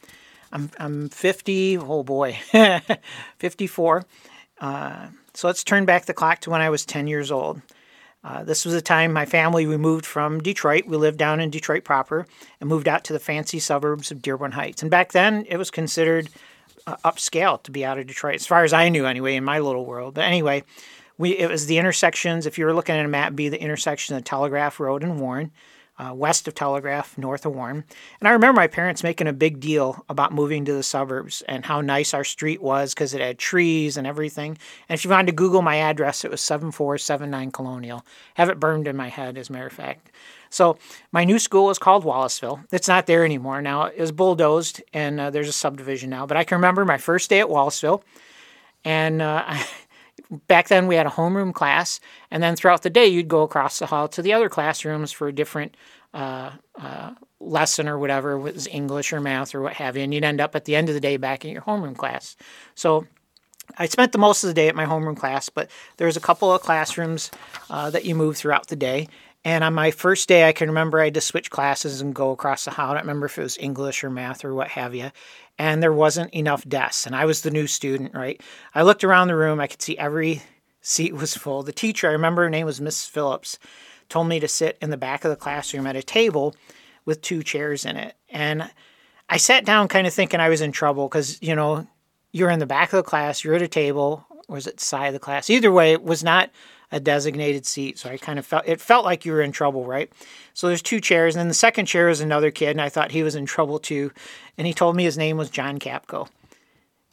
I'm, 0.53 0.71
I'm 0.79 1.09
50, 1.09 1.79
oh 1.79 2.03
boy, 2.03 2.39
54. 3.39 4.05
Uh, 4.61 5.09
so 5.35 5.47
let's 5.47 5.65
turn 5.65 5.85
back 5.85 6.07
the 6.07 6.15
clock 6.15 6.41
to 6.41 6.51
when 6.51 6.61
I 6.61 6.71
was 6.71 6.87
10 6.87 7.07
years 7.07 7.31
old. 7.31 7.61
Uh, 8.25 8.45
this 8.45 8.65
was 8.65 8.75
a 8.75 8.81
time 8.81 9.13
my 9.13 9.27
family 9.27 9.67
we 9.67 9.77
moved 9.77 10.07
from 10.07 10.41
Detroit. 10.41 10.87
We 10.87 10.97
lived 10.97 11.19
down 11.19 11.41
in 11.41 11.51
Detroit 11.51 11.85
proper 11.85 12.27
and 12.61 12.69
moved 12.69 12.87
out 12.87 13.03
to 13.05 13.13
the 13.13 13.19
fancy 13.19 13.59
suburbs 13.59 14.11
of 14.11 14.23
Dearborn 14.23 14.53
Heights. 14.53 14.83
And 14.83 14.91
back 14.91 15.13
then, 15.13 15.45
it 15.49 15.57
was 15.57 15.71
considered 15.71 16.29
uh, 16.87 16.97
upscale 17.05 17.61
to 17.65 17.71
be 17.73 17.85
out 17.85 17.99
of 17.99 18.07
Detroit, 18.07 18.37
as 18.37 18.47
far 18.47 18.63
as 18.63 18.73
I 18.73 18.89
knew 18.91 19.07
anyway, 19.07 19.35
in 19.35 19.45
my 19.45 19.59
little 19.59 19.85
world. 19.85 20.15
But 20.15 20.25
anyway, 20.25 20.63
we 21.23 21.39
it 21.39 21.49
was 21.49 21.67
the 21.67 21.79
intersections. 21.79 22.47
If 22.47 22.59
you 22.59 22.65
were 22.65 22.75
looking 22.75 22.97
at 22.97 23.05
a 23.05 23.09
map, 23.09 23.37
be 23.37 23.49
the 23.49 23.63
intersection 23.63 24.17
of 24.17 24.25
Telegraph 24.25 24.81
Road 24.81 25.05
and 25.05 25.21
Warren, 25.21 25.53
uh, 25.97 26.13
west 26.13 26.49
of 26.49 26.55
Telegraph, 26.55 27.17
north 27.17 27.47
of 27.47 27.55
Warren. 27.55 27.85
And 28.19 28.29
I 28.29 28.33
remember 28.33 28.61
my 28.61 28.67
parents 28.67 29.05
making 29.05 29.29
a 29.29 29.33
big 29.33 29.61
deal 29.61 30.05
about 30.09 30.35
moving 30.35 30.65
to 30.65 30.73
the 30.73 30.83
suburbs 30.83 31.41
and 31.47 31.65
how 31.65 31.81
nice 31.81 32.13
our 32.13 32.25
street 32.25 32.61
was 32.61 32.93
because 32.93 33.15
it 33.15 33.21
had 33.21 33.39
trees 33.39 33.97
and 33.97 34.05
everything. 34.05 34.59
And 34.89 34.99
if 34.99 35.05
you 35.05 35.13
wanted 35.13 35.29
to 35.29 35.33
Google 35.33 35.63
my 35.63 35.77
address, 35.77 36.25
it 36.25 36.31
was 36.33 36.41
7479 36.41 37.53
Colonial. 37.53 38.05
Have 38.35 38.49
it 38.49 38.59
burned 38.59 38.89
in 38.89 38.97
my 38.97 39.09
head, 39.09 39.39
as 39.39 39.49
a 39.49 39.53
matter 39.53 39.69
of 39.69 39.73
fact. 39.73 40.11
So 40.51 40.77
my 41.13 41.23
new 41.23 41.39
school 41.39 41.71
is 41.71 41.79
called 41.79 42.05
Wallaceville. 42.05 42.67
It's 42.73 42.89
not 42.89 43.07
there 43.07 43.25
anymore 43.25 43.63
now. 43.63 43.85
It 43.85 44.01
was 44.01 44.11
bulldozed, 44.11 44.83
and 44.93 45.21
uh, 45.21 45.31
there's 45.31 45.49
a 45.49 45.53
subdivision 45.53 46.11
now. 46.11 46.27
But 46.27 46.37
I 46.37 46.43
can 46.43 46.57
remember 46.57 46.85
my 46.85 46.99
first 46.99 47.31
day 47.31 47.39
at 47.39 47.47
Wallaceville, 47.47 48.03
and 48.85 49.23
uh, 49.23 49.55
back 50.49 50.69
then 50.69 50.87
we 50.87 50.97
had 50.97 51.07
a 51.07 51.11
homeroom 51.11 51.53
class, 51.53 52.01
and 52.31 52.43
then 52.43 52.57
throughout 52.57 52.83
the 52.83 52.91
day 52.91 53.07
you'd 53.07 53.29
go 53.29 53.43
across 53.43 53.79
the 53.79 53.87
hall 53.87 54.09
to 54.09 54.23
the 54.23 54.33
other 54.33 54.49
classrooms 54.49 55.13
for 55.13 55.29
a 55.29 55.33
different 55.33 55.77
uh, 56.15 56.53
uh, 56.81 57.13
lesson 57.41 57.89
or 57.89 57.99
whatever, 57.99 58.39
was 58.39 58.67
English 58.67 59.13
or 59.13 59.21
math 59.21 59.55
or 59.55 59.61
what 59.61 59.75
have 59.75 59.97
you, 59.97 60.03
and 60.03 60.15
you'd 60.15 60.25
end 60.25 60.41
up 60.41 60.55
at 60.55 60.65
the 60.65 60.77
end 60.77 60.89
of 60.89 60.95
the 60.95 61.01
day 61.01 61.17
back 61.17 61.45
in 61.45 61.51
your 61.51 61.63
homeroom 61.63 61.97
class. 61.97 62.37
So 62.75 63.07
I 63.79 63.87
spent 63.87 64.13
the 64.13 64.19
most 64.19 64.45
of 64.45 64.49
the 64.49 64.55
day 64.55 64.69
at 64.69 64.75
my 64.75 64.87
homeroom 64.87 65.17
class, 65.17 65.49
but 65.49 65.71
there 65.97 66.07
was 66.07 66.17
a 66.17 66.21
couple 66.21 66.53
of 66.53 66.63
classrooms 66.63 67.31
uh, 67.71 67.91
that 67.91 68.05
you 68.05 68.15
move 68.15 68.37
throughout 68.37 68.69
the 68.69 68.77
day. 68.77 69.09
And 69.45 69.65
on 69.65 69.75
my 69.75 69.91
first 69.91 70.29
day, 70.29 70.49
I 70.49 70.53
can 70.53 70.69
remember 70.69 71.01
I 71.01 71.07
had 71.07 71.15
to 71.15 71.21
switch 71.21 71.51
classes 71.51 72.01
and 72.01 72.15
go 72.15 72.31
across 72.31 72.65
the 72.65 72.71
hall. 72.71 72.91
I 72.91 72.95
don't 72.95 73.03
remember 73.03 73.27
if 73.27 73.39
it 73.39 73.43
was 73.43 73.59
English 73.59 74.05
or 74.05 74.11
math 74.11 74.45
or 74.45 74.55
what 74.55 74.69
have 74.69 74.95
you. 74.95 75.11
And 75.59 75.83
there 75.83 75.93
wasn't 75.93 76.33
enough 76.33 76.67
desks. 76.69 77.07
And 77.07 77.17
I 77.17 77.25
was 77.25 77.43
the 77.43 77.51
new 77.51 77.67
student, 77.67 78.15
right? 78.15 78.41
I 78.75 78.83
looked 78.83 79.03
around 79.03 79.29
the 79.29 79.37
room. 79.37 79.61
I 79.61 79.67
could 79.67 79.83
see 79.83 79.99
every 79.99 80.43
seat 80.81 81.15
was 81.15 81.37
full. 81.37 81.63
The 81.63 81.73
teacher, 81.73 82.09
I 82.09 82.13
remember 82.13 82.43
her 82.43 82.51
name 82.51 82.67
was 82.67 82.81
Miss 82.81 83.05
Phillips, 83.05 83.59
told 84.09 84.29
me 84.29 84.39
to 84.41 84.49
sit 84.49 84.79
in 84.81 84.91
the 84.91 84.97
back 84.97 85.25
of 85.25 85.31
the 85.31 85.37
classroom 85.37 85.87
at 85.87 85.97
a 85.97 86.03
table 86.03 86.55
with 87.05 87.21
two 87.21 87.43
chairs 87.43 87.85
in 87.85 87.97
it. 87.97 88.15
And 88.29 88.71
I 89.29 89.39
sat 89.39 89.65
down 89.65 89.89
kind 89.89 90.07
of 90.07 90.15
thinking 90.15 90.41
I 90.41 90.51
was 90.51 90.61
in 90.61 90.73
trouble 90.73 91.09
because, 91.09 91.41
you 91.43 91.57
know, 91.57 91.87
you're 92.33 92.51
in 92.51 92.59
the 92.59 92.67
back 92.67 92.93
of 92.93 92.99
the 92.99 93.03
class, 93.03 93.43
you're 93.43 93.55
at 93.55 93.63
a 93.63 93.69
table, 93.69 94.27
or 94.49 94.57
is 94.57 94.67
it 94.67 94.81
side 94.81 95.09
of 95.09 95.13
the 95.15 95.19
class? 95.19 95.51
Either 95.51 95.73
way, 95.73 95.93
it 95.93 96.03
was 96.03 96.23
not 96.23 96.51
a 96.93 97.01
designated 97.01 97.67
seat. 97.67 97.99
So 97.99 98.11
I 98.11 98.19
kind 98.19 98.39
of 98.39 98.47
felt 98.47 98.65
it 98.67 98.81
felt 98.81 99.05
like 99.05 99.25
you 99.25 99.33
were 99.33 99.41
in 99.41 99.51
trouble, 99.51 99.87
right? 99.87 100.13
So 100.55 100.69
there's 100.69 100.83
two 100.83 101.01
chairs, 101.01 101.35
and 101.35 101.41
then 101.41 101.49
the 101.49 101.55
second 101.55 101.87
chair 101.87 102.09
is 102.11 102.21
another 102.21 102.51
kid, 102.51 102.71
and 102.71 102.81
I 102.81 102.91
thought 102.91 103.11
he 103.11 103.23
was 103.23 103.35
in 103.35 103.47
trouble 103.47 103.79
too. 103.79 104.13
And 104.59 104.67
he 104.67 104.75
told 104.75 104.95
me 104.95 105.05
his 105.05 105.19
name 105.19 105.39
was 105.39 105.51
John 105.51 105.79
Capco. 105.79 106.29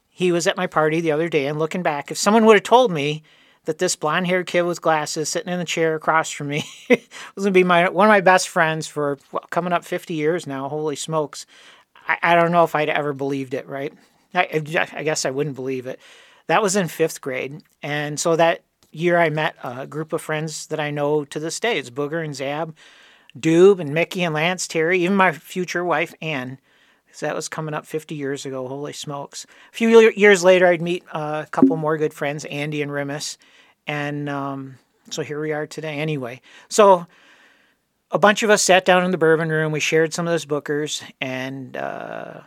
He 0.10 0.34
was 0.34 0.46
at 0.46 0.58
my 0.58 0.68
party 0.68 1.00
the 1.00 1.14
other 1.14 1.30
day, 1.30 1.48
and 1.48 1.58
looking 1.58 1.82
back, 1.82 2.12
if 2.12 2.18
someone 2.18 2.46
would 2.46 2.58
have 2.58 2.64
told 2.64 2.92
me 2.92 3.24
that 3.66 3.78
this 3.78 3.96
blonde 3.96 4.28
haired 4.28 4.48
kid 4.48 4.64
with 4.64 4.82
glasses 4.82 5.30
sitting 5.30 5.52
in 5.52 5.60
the 5.60 5.66
chair 5.66 5.96
across 5.96 6.30
from 6.30 6.48
me 6.50 6.66
was 6.90 7.00
going 7.38 7.46
to 7.46 7.52
be 7.52 7.64
my 7.64 7.90
one 7.90 8.08
of 8.08 8.12
my 8.12 8.22
best 8.22 8.50
friends 8.50 8.88
for 8.88 9.18
well, 9.32 9.46
coming 9.50 9.74
up 9.74 9.86
50 9.86 10.14
years 10.14 10.46
now. 10.46 10.68
Holy 10.68 10.96
smokes. 10.96 11.46
I, 12.08 12.18
I 12.22 12.36
don't 12.36 12.52
know 12.52 12.64
if 12.64 12.76
I'd 12.76 12.90
ever 12.90 13.14
believed 13.14 13.54
it, 13.54 13.68
right? 13.68 13.94
I, 14.34 14.48
I 14.94 15.04
guess 15.04 15.26
I 15.26 15.32
wouldn't 15.32 15.56
believe 15.56 15.88
it. 15.88 16.00
That 16.48 16.62
was 16.62 16.76
in 16.76 16.88
fifth 16.88 17.22
grade. 17.22 17.62
And 17.82 18.20
so 18.20 18.36
that 18.36 18.64
year 18.92 19.18
I 19.18 19.30
met 19.30 19.56
a 19.64 19.88
group 19.88 20.14
of 20.14 20.22
friends 20.22 20.68
that 20.68 20.80
I 20.80 20.92
know 20.92 21.26
to 21.26 21.40
this 21.40 21.60
day. 21.60 21.78
It's 21.78 21.90
Booger 21.90 22.24
and 22.24 22.36
Zab, 22.36 22.76
Doob 23.38 23.80
and 23.80 23.94
Mickey 23.94 24.24
and 24.24 24.34
Lance, 24.34 24.68
Terry, 24.68 25.00
even 25.04 25.16
my 25.16 25.32
future 25.32 25.84
wife, 25.84 26.14
Ann. 26.22 26.60
So 27.12 27.26
that 27.26 27.36
was 27.36 27.50
coming 27.50 27.74
up 27.74 27.86
50 27.86 28.16
years 28.16 28.46
ago. 28.46 28.68
Holy 28.68 28.94
smokes. 28.94 29.46
A 29.74 29.76
few 29.76 30.12
years 30.12 30.44
later, 30.44 30.68
I'd 30.68 30.82
meet 30.82 31.04
a 31.12 31.48
couple 31.50 31.76
more 31.76 31.98
good 31.98 32.14
friends, 32.14 32.46
Andy 32.46 32.82
and 32.82 32.92
Rimus. 32.92 33.38
And 33.88 34.30
um, 34.30 34.78
so 35.10 35.24
here 35.24 35.42
we 35.42 35.52
are 35.52 35.66
today. 35.66 36.00
Anyway, 36.00 36.42
so 36.70 37.08
a 38.12 38.20
bunch 38.20 38.44
of 38.44 38.50
us 38.50 38.62
sat 38.62 38.86
down 38.86 39.04
in 39.04 39.12
the 39.12 39.18
bourbon 39.18 39.50
room. 39.50 39.72
We 39.72 39.80
shared 39.80 40.14
some 40.14 40.28
of 40.28 40.32
those 40.32 40.46
bookers, 40.46 41.04
and 41.20 41.76
uh, 41.76 42.42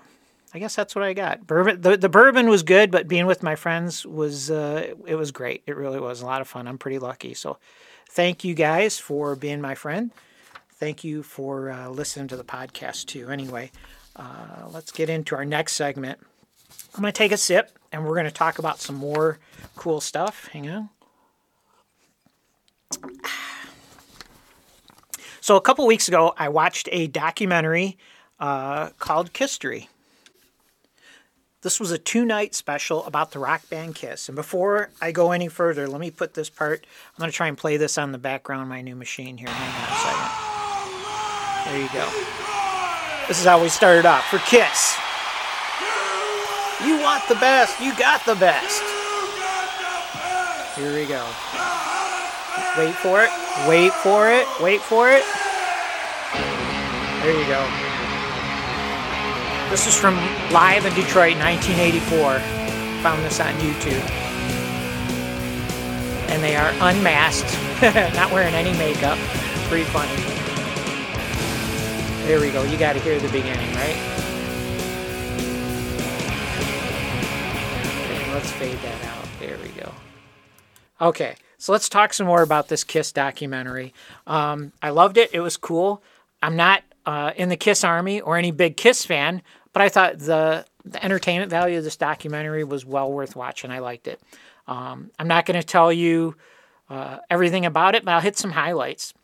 I 0.55 0.59
guess 0.59 0.77
that's 0.77 0.95
what 0.95 1.03
I 1.05 1.15
got. 1.15 1.47
Bourbon. 1.47 1.81
The, 1.81 1.97
the 1.97 2.09
bourbon 2.09 2.49
was 2.49 2.63
good, 2.63 2.91
but 2.91 3.09
being 3.09 3.27
with 3.27 3.43
my 3.43 3.57
friends 3.57 4.05
was 4.05 4.51
uh, 4.51 4.95
it 5.07 5.15
was 5.15 5.31
great. 5.31 5.63
It 5.67 5.77
really 5.77 5.99
was 5.99 6.21
a 6.21 6.27
lot 6.27 6.41
of 6.41 6.49
fun. 6.49 6.69
I'm 6.69 6.79
pretty 6.79 6.99
lucky. 6.99 7.35
So, 7.35 7.59
thank 8.11 8.45
you 8.45 8.55
guys 8.55 8.99
for 8.99 9.35
being 9.35 9.61
my 9.61 9.75
friend. 9.75 10.11
Thank 10.75 11.05
you 11.05 11.23
for 11.23 11.71
uh, 11.71 11.89
listening 11.89 12.29
to 12.29 12.37
the 12.37 12.45
podcast 12.45 13.07
too. 13.07 13.29
Anyway, 13.29 13.71
uh, 14.17 14.69
let's 14.71 14.93
get 14.93 15.09
into 15.09 15.35
our 15.35 15.45
next 15.45 15.73
segment. 15.73 16.19
I'm 16.95 17.03
to 17.05 17.13
take 17.13 17.33
a 17.33 17.37
sip, 17.39 17.79
and 17.91 18.05
we're 18.05 18.15
to 18.27 18.31
talk 18.31 18.59
about 18.59 18.79
some 18.79 18.97
more 18.97 19.39
cool 19.77 20.01
stuff. 20.01 20.49
Hang 20.49 20.69
on. 20.69 20.91
So 25.41 25.57
a 25.57 25.61
couple 25.61 25.87
weeks 25.87 26.09
ago, 26.09 26.35
I 26.37 26.51
watched 26.51 26.89
a 26.93 27.07
documentary 27.07 27.97
uh, 28.39 28.91
called 28.99 29.33
Kisstory. 29.33 29.89
This 31.63 31.79
was 31.79 31.93
a 31.93 31.99
two 31.99 32.25
night 32.25 32.57
special 32.57 33.05
about 33.07 33.31
the 33.31 33.39
rock 33.39 33.69
band 33.71 33.95
Kiss. 33.95 34.29
And 34.29 34.35
before 34.35 34.91
I 35.01 35.13
go 35.13 35.31
any 35.31 35.47
further, 35.47 35.87
let 35.87 36.01
me 36.01 36.11
put 36.11 36.35
this 36.35 36.51
part. 36.51 36.85
I'm 36.85 37.21
going 37.21 37.31
to 37.31 37.37
try 37.37 37.47
and 37.47 37.57
play 37.57 37.77
this 37.77 37.97
on 37.99 38.11
the 38.11 38.19
background 38.19 38.63
of 38.63 38.69
my 38.69 38.83
new 38.83 38.97
machine 38.97 39.39
here. 39.39 39.49
Hang 39.49 39.71
on 39.79 39.89
a 39.89 40.01
second. 40.03 40.53
There 41.65 41.81
you 41.81 41.89
go. 41.95 43.29
This 43.29 43.39
is 43.39 43.47
how 43.47 43.63
we 43.63 43.69
started 43.69 44.05
off 44.05 44.27
for 44.27 44.39
Kiss. 44.39 44.99
You 46.85 47.01
want 47.01 47.23
the 47.29 47.37
best, 47.37 47.81
you 47.81 47.97
got 47.97 48.27
the 48.27 48.35
best. 48.35 48.83
Here 50.75 50.93
we 50.93 51.07
go. 51.07 51.25
Wait 52.77 52.95
for 52.97 53.23
it, 53.23 53.31
wait 53.69 53.93
for 53.93 54.29
it, 54.29 54.49
wait 54.61 54.81
for 54.81 55.09
it. 55.09 55.23
There 57.23 57.39
you 57.39 57.47
go. 57.47 57.92
This 59.73 59.87
is 59.87 59.99
from 59.99 60.17
Live 60.53 60.85
in 60.85 60.93
Detroit, 60.93 61.39
1984. 61.39 62.41
Found 63.01 63.25
this 63.25 63.41
on 63.41 63.55
YouTube. 63.55 64.03
And 66.29 66.43
they 66.43 66.57
are 66.57 66.69
unmasked, 66.83 67.51
not 68.15 68.31
wearing 68.31 68.53
any 68.53 68.77
makeup. 68.77 69.17
Pretty 69.71 69.85
funny. 69.85 70.15
There 72.27 72.39
we 72.39 72.51
go. 72.51 72.63
You 72.65 72.77
got 72.77 72.93
to 72.93 72.99
hear 72.99 73.19
the 73.19 73.29
beginning, 73.29 73.75
right? 73.77 73.97
Okay, 78.05 78.33
let's 78.35 78.53
fade 78.53 78.77
that 78.77 79.05
out. 79.07 79.27
There 79.41 79.57
we 79.57 79.69
go. 79.71 79.91
Okay, 81.01 81.35
so 81.57 81.73
let's 81.73 81.89
talk 81.89 82.13
some 82.13 82.27
more 82.27 82.43
about 82.43 82.69
this 82.69 82.85
Kiss 82.85 83.11
documentary. 83.11 83.95
Um, 84.27 84.75
I 84.83 84.91
loved 84.91 85.17
it. 85.17 85.31
It 85.33 85.41
was 85.41 85.57
cool. 85.57 86.03
I'm 86.43 86.57
not 86.57 86.83
uh, 87.07 87.33
in 87.37 87.49
the 87.49 87.57
Kiss 87.57 87.85
Army 87.85 88.21
or 88.21 88.37
any 88.37 88.51
big 88.51 88.77
Kiss 88.77 89.05
fan, 89.05 89.43
but 89.73 89.83
I 89.83 89.89
thought 89.89 90.19
the 90.19 90.65
the 90.85 91.05
entertainment 91.05 91.51
value 91.51 91.79
of 91.79 91.85
this 91.85 91.97
documentary 91.97 92.65
was 92.65 92.85
well 92.85 93.13
worth 93.13 93.37
watching. 93.37 93.71
I 93.71 93.79
liked 93.79 94.09
it. 94.09 94.21
Um, 94.67 95.11
I'm 95.19 95.29
not 95.29 95.47
going 95.47 95.61
to 95.61 95.67
tell 95.67 95.93
you 95.93 96.37
uh, 96.91 97.19
everything 97.31 97.67
about 97.67 97.95
it, 97.95 98.05
but 98.05 98.13
I'll 98.13 98.21
hit 98.21 98.37
some 98.37 98.51
highlights. 98.51 99.15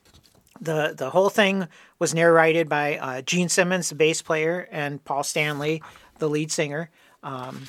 the 0.61 0.95
The 0.97 1.11
whole 1.11 1.31
thing 1.31 1.69
was 1.99 2.15
narrated 2.15 2.69
by 2.69 2.99
uh, 2.99 3.23
Gene 3.23 3.49
Simmons, 3.49 3.89
the 3.89 3.95
bass 3.95 4.23
player, 4.23 4.69
and 4.71 5.05
Paul 5.05 5.25
Stanley, 5.25 5.83
the 6.19 6.29
lead 6.29 6.53
singer. 6.53 6.91
Um, 7.23 7.65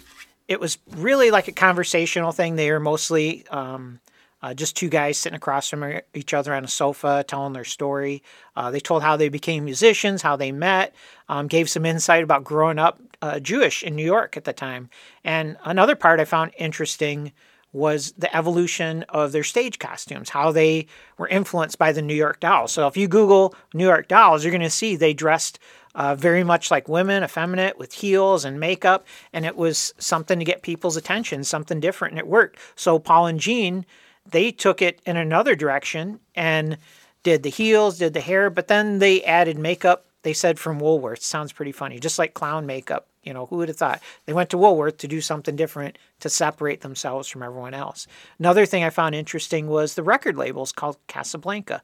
it 0.48 0.59
was 0.59 0.77
really 0.95 1.31
like 1.31 1.48
a 1.48 1.51
conversational 1.51 2.31
thing. 2.31 2.55
They 2.55 2.71
were 2.71 2.79
mostly 2.79 3.48
um, 3.50 4.00
uh, 4.41 4.53
just 4.53 4.75
two 4.75 4.89
guys 4.89 5.17
sitting 5.17 5.36
across 5.36 5.69
from 5.69 6.00
each 6.13 6.34
other 6.34 6.53
on 6.53 6.63
a 6.63 6.67
sofa 6.67 7.24
telling 7.27 7.53
their 7.53 7.63
story. 7.65 8.24
Uh, 8.55 8.72
they 8.72 8.79
told 8.79 9.03
how 9.03 9.17
they 9.17 9.29
became 9.29 9.65
musicians, 9.65 10.22
how 10.22 10.36
they 10.36 10.51
met, 10.51 10.93
um, 11.27 11.48
gave 11.48 11.69
some 11.69 11.86
insight 11.86 12.24
about 12.24 12.43
growing 12.43 12.79
up 12.79 13.00
uh, 13.22 13.39
Jewish 13.39 13.84
in 13.84 13.96
New 13.96 14.05
York 14.05 14.38
at 14.38 14.46
the 14.46 14.53
time. 14.53 14.89
And 15.24 15.58
another 15.65 15.96
part 15.96 16.19
I 16.19 16.25
found 16.25 16.51
interesting 16.58 17.31
was 17.72 18.13
the 18.13 18.36
evolution 18.36 19.03
of 19.10 19.31
their 19.31 19.43
stage 19.43 19.77
costumes, 19.77 20.29
how 20.29 20.51
they 20.51 20.88
were 21.17 21.27
influenced 21.27 21.77
by 21.77 21.91
the 21.91 22.01
New 22.01 22.15
York 22.15 22.39
Dolls. 22.39 22.72
So 22.72 22.88
if 22.88 22.98
you 22.98 23.08
Google 23.08 23.53
New 23.74 23.86
York 23.86 24.08
Dolls, 24.08 24.43
you're 24.43 24.51
going 24.51 24.62
to 24.62 24.69
see 24.69 24.96
they 24.96 25.13
dressed 25.13 25.60
uh, 25.93 26.15
very 26.15 26.43
much 26.43 26.72
like 26.72 26.88
women, 26.88 27.24
effeminate, 27.24 27.77
with 27.77 27.93
heels 27.93 28.46
and 28.46 28.60
makeup, 28.60 29.05
and 29.34 29.46
it 29.46 29.55
was 29.55 29.93
something 29.98 30.39
to 30.39 30.46
get 30.46 30.62
people's 30.62 30.98
attention, 30.98 31.43
something 31.43 31.79
different, 31.79 32.13
and 32.13 32.19
it 32.19 32.27
worked. 32.27 32.58
So 32.75 33.00
Paul 33.00 33.27
and 33.27 33.39
Gene 33.39 33.86
they 34.31 34.51
took 34.51 34.81
it 34.81 35.01
in 35.05 35.17
another 35.17 35.55
direction 35.55 36.19
and 36.36 36.77
did 37.24 37.43
the 37.43 37.50
heels, 37.50 37.98
did 37.98 38.13
the 38.13 38.21
hair, 38.21 38.50
but 38.50 38.67
then 38.67 39.00
they 39.00 39.24
added 39.24 39.57
makeup. 39.57 40.05
They 40.24 40.33
said 40.33 40.59
from 40.59 40.79
Woolworth. 40.79 41.21
Sounds 41.21 41.53
pretty 41.53 41.71
funny, 41.71 42.00
just 42.00 42.19
like 42.19 42.33
clown 42.33 42.65
makeup. 42.65 43.07
You 43.24 43.33
know, 43.33 43.45
who 43.48 43.57
would 43.57 43.67
have 43.67 43.77
thought? 43.77 44.01
They 44.25 44.33
went 44.33 44.50
to 44.51 44.57
Woolworth 44.57 44.98
to 44.98 45.07
do 45.07 45.21
something 45.21 45.55
different 45.55 45.98
to 46.21 46.29
separate 46.29 46.81
themselves 46.81 47.27
from 47.27 47.43
everyone 47.43 47.74
else. 47.74 48.07
Another 48.39 48.65
thing 48.65 48.83
I 48.83 48.89
found 48.89 49.13
interesting 49.13 49.67
was 49.67 49.93
the 49.93 50.03
record 50.03 50.38
labels 50.38 50.71
called 50.71 50.98
Casablanca. 51.07 51.81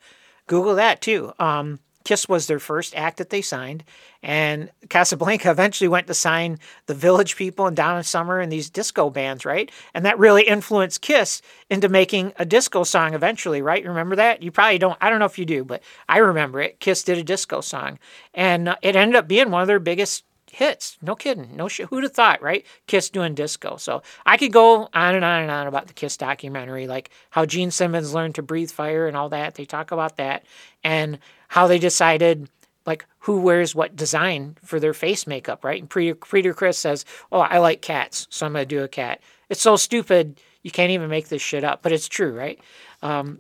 Google 0.48 0.76
that 0.76 1.02
too. 1.02 1.34
Um, 1.40 1.80
Kiss 2.06 2.30
was 2.30 2.48
their 2.48 2.60
first 2.60 2.96
act 2.96 3.18
that 3.18 3.32
they 3.32 3.42
signed, 3.42 3.84
and 4.24 4.70
Casablanca 4.90 5.52
eventually 5.52 5.88
went 5.88 6.08
to 6.08 6.14
sign 6.14 6.60
the 6.86 6.94
Village 6.94 7.36
People 7.36 7.66
and 7.66 7.76
Donna 7.76 8.04
Summer 8.04 8.40
and 8.40 8.52
these 8.52 8.70
disco 8.70 9.10
bands, 9.10 9.44
right? 9.44 9.70
And 9.94 10.06
that 10.06 10.20
really 10.20 10.44
influenced 10.44 11.02
Kiss 11.02 11.42
into 11.70 11.90
making 11.90 12.34
a 12.38 12.46
disco 12.46 12.84
song 12.84 13.14
eventually, 13.14 13.62
right? 13.62 13.86
Remember 13.86 14.16
that? 14.16 14.42
You 14.42 14.52
probably 14.52 14.78
don't. 14.78 14.98
I 15.02 15.10
don't 15.10 15.20
know 15.20 15.26
if 15.26 15.40
you 15.40 15.46
do, 15.46 15.66
but 15.66 15.84
I 16.08 16.20
remember 16.20 16.62
it. 16.62 16.80
Kiss 16.80 17.04
did 17.04 17.18
a 17.18 17.24
disco 17.24 17.60
song, 17.60 18.00
and 18.34 18.70
uh, 18.70 18.76
it 18.82 18.96
ended 18.96 19.16
up 19.16 19.28
being 19.28 19.52
one 19.52 19.62
of 19.62 19.68
their 19.68 19.80
biggest 19.80 20.24
hits. 20.52 20.98
No 21.02 21.16
kidding. 21.16 21.56
No 21.56 21.68
shit. 21.68 21.88
Who'd 21.90 22.04
have 22.04 22.14
thought, 22.14 22.42
right? 22.42 22.66
Kiss 22.88 23.10
doing 23.10 23.36
disco. 23.36 23.78
So 23.78 24.04
I 24.26 24.38
could 24.38 24.54
go 24.54 24.90
on 24.94 25.16
and 25.16 25.26
on 25.26 25.42
and 25.42 25.52
on 25.52 25.68
about 25.68 25.88
the 25.88 25.94
Kiss 25.94 26.18
documentary, 26.18 26.88
like 26.88 27.10
how 27.32 27.46
Gene 27.46 27.72
Simmons 27.72 28.14
learned 28.14 28.36
to 28.36 28.42
breathe 28.42 28.72
fire 28.72 29.08
and 29.08 29.18
all 29.18 29.30
that. 29.30 29.56
They 29.56 29.66
talk 29.66 29.92
about 29.92 30.18
that 30.18 30.46
and 30.84 31.20
how 31.50 31.68
they 31.68 31.80
decided 31.80 32.50
like 32.86 33.06
who 33.20 33.40
wears 33.40 33.74
what 33.74 33.96
design 33.96 34.58
for 34.64 34.80
their 34.80 34.94
face 34.94 35.26
makeup, 35.26 35.64
right? 35.64 35.82
And 35.82 35.90
Peter 35.90 36.54
Criss 36.54 36.78
says, 36.78 37.06
"Oh, 37.32 37.40
I 37.40 37.58
like 37.58 37.82
cats, 37.82 38.28
so 38.30 38.46
I'm 38.46 38.54
gonna 38.54 38.66
do 38.66 38.84
a 38.84 38.88
cat." 38.88 39.22
It's 39.50 39.62
so 39.62 39.76
stupid 39.76 40.40
you 40.62 40.72
can't 40.72 40.92
even 40.92 41.10
make 41.10 41.30
this 41.30 41.42
shit 41.42 41.64
up, 41.64 41.82
but 41.82 41.92
it's 41.92 42.08
true, 42.08 42.34
right? 42.36 42.60
Um, 43.02 43.40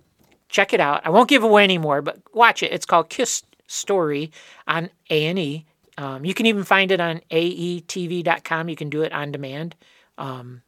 check 0.50 0.74
it 0.74 0.80
out. 0.80 1.02
I 1.06 1.10
won't 1.10 1.30
give 1.30 1.44
away 1.44 1.64
anymore, 1.64 2.02
but 2.02 2.20
watch 2.34 2.64
it. 2.64 2.72
It's 2.72 2.86
called 2.86 3.10
Kiss 3.10 3.44
Story 3.68 4.32
on 4.68 4.90
A 5.10 5.26
and 5.26 5.40
E. 5.40 5.66
Um, 5.98 6.26
you 6.26 6.34
can 6.34 6.46
even 6.46 6.64
find 6.64 6.92
it 6.92 7.00
on 7.00 7.22
aetv.com. 7.32 8.70
You 8.70 8.76
can 8.76 8.90
do 8.90 9.02
it 9.02 9.14
on 9.14 9.32
demand. 9.32 9.76
Um, 10.18 10.62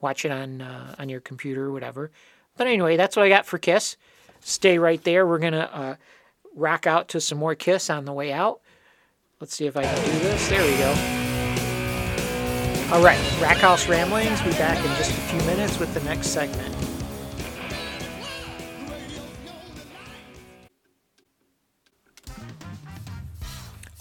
watch 0.00 0.24
it 0.24 0.30
on 0.30 0.60
uh, 0.60 0.94
on 0.98 1.08
your 1.08 1.20
computer 1.20 1.64
or 1.64 1.72
whatever. 1.72 2.10
But 2.56 2.66
anyway, 2.66 2.96
that's 2.96 3.16
what 3.16 3.24
I 3.24 3.28
got 3.28 3.46
for 3.46 3.58
Kiss. 3.58 3.96
Stay 4.40 4.78
right 4.78 5.02
there. 5.04 5.26
We're 5.26 5.38
gonna 5.38 5.70
uh, 5.72 5.94
rock 6.54 6.86
out 6.86 7.08
to 7.08 7.20
some 7.20 7.38
more 7.38 7.54
Kiss 7.54 7.90
on 7.90 8.04
the 8.04 8.12
way 8.12 8.32
out. 8.32 8.60
Let's 9.40 9.56
see 9.56 9.66
if 9.66 9.76
I 9.76 9.82
can 9.82 10.04
do 10.04 10.18
this. 10.20 10.48
There 10.48 10.62
we 10.62 10.76
go. 10.78 10.90
All 12.94 13.02
right, 13.02 13.18
Rack 13.40 13.56
House 13.56 13.88
Ramblings. 13.88 14.40
Be 14.42 14.50
back 14.50 14.76
in 14.78 14.96
just 14.96 15.10
a 15.10 15.14
few 15.14 15.40
minutes 15.46 15.78
with 15.78 15.92
the 15.94 16.00
next 16.00 16.28
segment. 16.28 16.76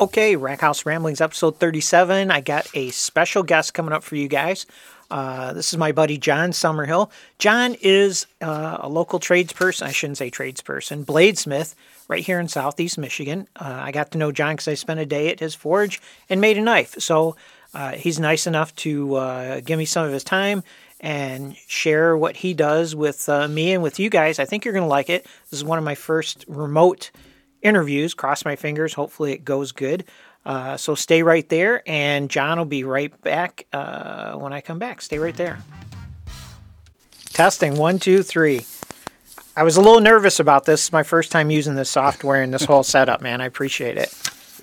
Okay, 0.01 0.35
Rack 0.35 0.61
House 0.61 0.83
Ramblings, 0.83 1.21
episode 1.21 1.57
37. 1.59 2.31
I 2.31 2.41
got 2.41 2.67
a 2.73 2.89
special 2.89 3.43
guest 3.43 3.75
coming 3.75 3.93
up 3.93 4.03
for 4.03 4.15
you 4.15 4.27
guys. 4.27 4.65
Uh, 5.11 5.51
this 5.51 5.73
is 5.73 5.77
my 5.77 5.91
buddy 5.91 6.17
John 6.17 6.51
Summerhill. 6.51 7.11
John 7.37 7.75
is 7.81 8.25
uh, 8.41 8.77
a 8.79 8.87
local 8.87 9.19
tradesperson. 9.19 9.83
I 9.83 9.91
shouldn't 9.91 10.17
say 10.17 10.31
tradesperson, 10.31 11.03
bladesmith 11.03 11.75
right 12.07 12.23
here 12.23 12.39
in 12.39 12.47
Southeast 12.47 12.97
Michigan. 12.97 13.47
Uh, 13.57 13.81
I 13.83 13.91
got 13.91 14.11
to 14.11 14.17
know 14.17 14.31
John 14.31 14.53
because 14.53 14.69
I 14.69 14.75
spent 14.75 15.01
a 15.01 15.05
day 15.05 15.29
at 15.29 15.41
his 15.41 15.53
forge 15.53 16.01
and 16.29 16.39
made 16.39 16.57
a 16.57 16.61
knife. 16.61 16.95
So 16.99 17.35
uh, 17.73 17.91
he's 17.91 18.19
nice 18.19 18.47
enough 18.47 18.73
to 18.77 19.15
uh, 19.15 19.59
give 19.59 19.77
me 19.77 19.85
some 19.85 20.05
of 20.05 20.13
his 20.13 20.23
time 20.23 20.63
and 21.01 21.57
share 21.67 22.15
what 22.15 22.37
he 22.37 22.53
does 22.53 22.95
with 22.95 23.27
me 23.49 23.73
and 23.73 23.83
with 23.83 23.99
you 23.99 24.09
guys. 24.09 24.39
I 24.39 24.45
think 24.45 24.63
you're 24.63 24.73
going 24.73 24.85
to 24.85 24.87
like 24.87 25.09
it. 25.09 25.23
This 25.49 25.59
is 25.59 25.63
one 25.63 25.77
of 25.77 25.83
my 25.83 25.95
first 25.95 26.45
remote 26.47 27.11
interviews. 27.61 28.13
Cross 28.13 28.45
my 28.45 28.55
fingers. 28.55 28.93
Hopefully, 28.93 29.33
it 29.33 29.43
goes 29.43 29.71
good. 29.71 30.05
Uh, 30.45 30.75
so 30.77 30.95
stay 30.95 31.21
right 31.23 31.47
there, 31.49 31.83
and 31.85 32.29
John 32.29 32.57
will 32.57 32.65
be 32.65 32.83
right 32.83 33.19
back 33.21 33.67
uh, 33.73 34.33
when 34.33 34.53
I 34.53 34.61
come 34.61 34.79
back. 34.79 35.01
Stay 35.01 35.19
right 35.19 35.35
there. 35.35 35.59
Testing 37.25 37.77
one, 37.77 37.99
two, 37.99 38.23
three. 38.23 38.65
I 39.55 39.63
was 39.63 39.77
a 39.77 39.81
little 39.81 39.99
nervous 39.99 40.39
about 40.39 40.65
this. 40.65 40.85
It's 40.85 40.91
my 40.91 41.03
first 41.03 41.31
time 41.31 41.51
using 41.51 41.75
this 41.75 41.89
software 41.89 42.41
and 42.41 42.53
this 42.53 42.63
whole 42.63 42.83
setup, 42.83 43.21
man. 43.21 43.41
I 43.41 43.45
appreciate 43.45 43.97
it. 43.97 44.13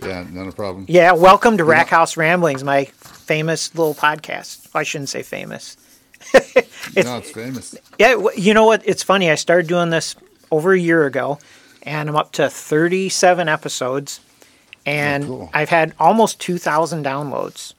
Yeah, 0.02 0.24
not 0.30 0.48
a 0.48 0.52
problem. 0.52 0.86
Yeah, 0.88 1.12
welcome 1.12 1.56
to 1.58 1.64
Rack 1.64 1.88
House 1.88 2.16
Ramblings, 2.16 2.64
my 2.64 2.84
famous 2.84 3.74
little 3.74 3.94
podcast. 3.94 4.68
I 4.74 4.82
shouldn't 4.82 5.08
say 5.08 5.22
famous. 5.22 5.76
it's, 6.34 6.94
no, 7.04 7.18
it's 7.18 7.30
famous. 7.30 7.74
Yeah, 7.98 8.16
you 8.36 8.54
know 8.54 8.64
what? 8.64 8.82
It's 8.84 9.02
funny. 9.02 9.30
I 9.30 9.34
started 9.34 9.66
doing 9.68 9.90
this 9.90 10.14
over 10.50 10.72
a 10.72 10.78
year 10.78 11.06
ago, 11.06 11.38
and 11.82 12.08
I'm 12.08 12.16
up 12.16 12.32
to 12.32 12.48
37 12.48 13.48
episodes, 13.48 14.20
Oh, 14.88 14.90
and 14.90 15.24
oh, 15.24 15.26
cool. 15.26 15.50
I've 15.52 15.68
had 15.68 15.94
almost 15.98 16.40
2,000 16.40 17.04
downloads, 17.04 17.74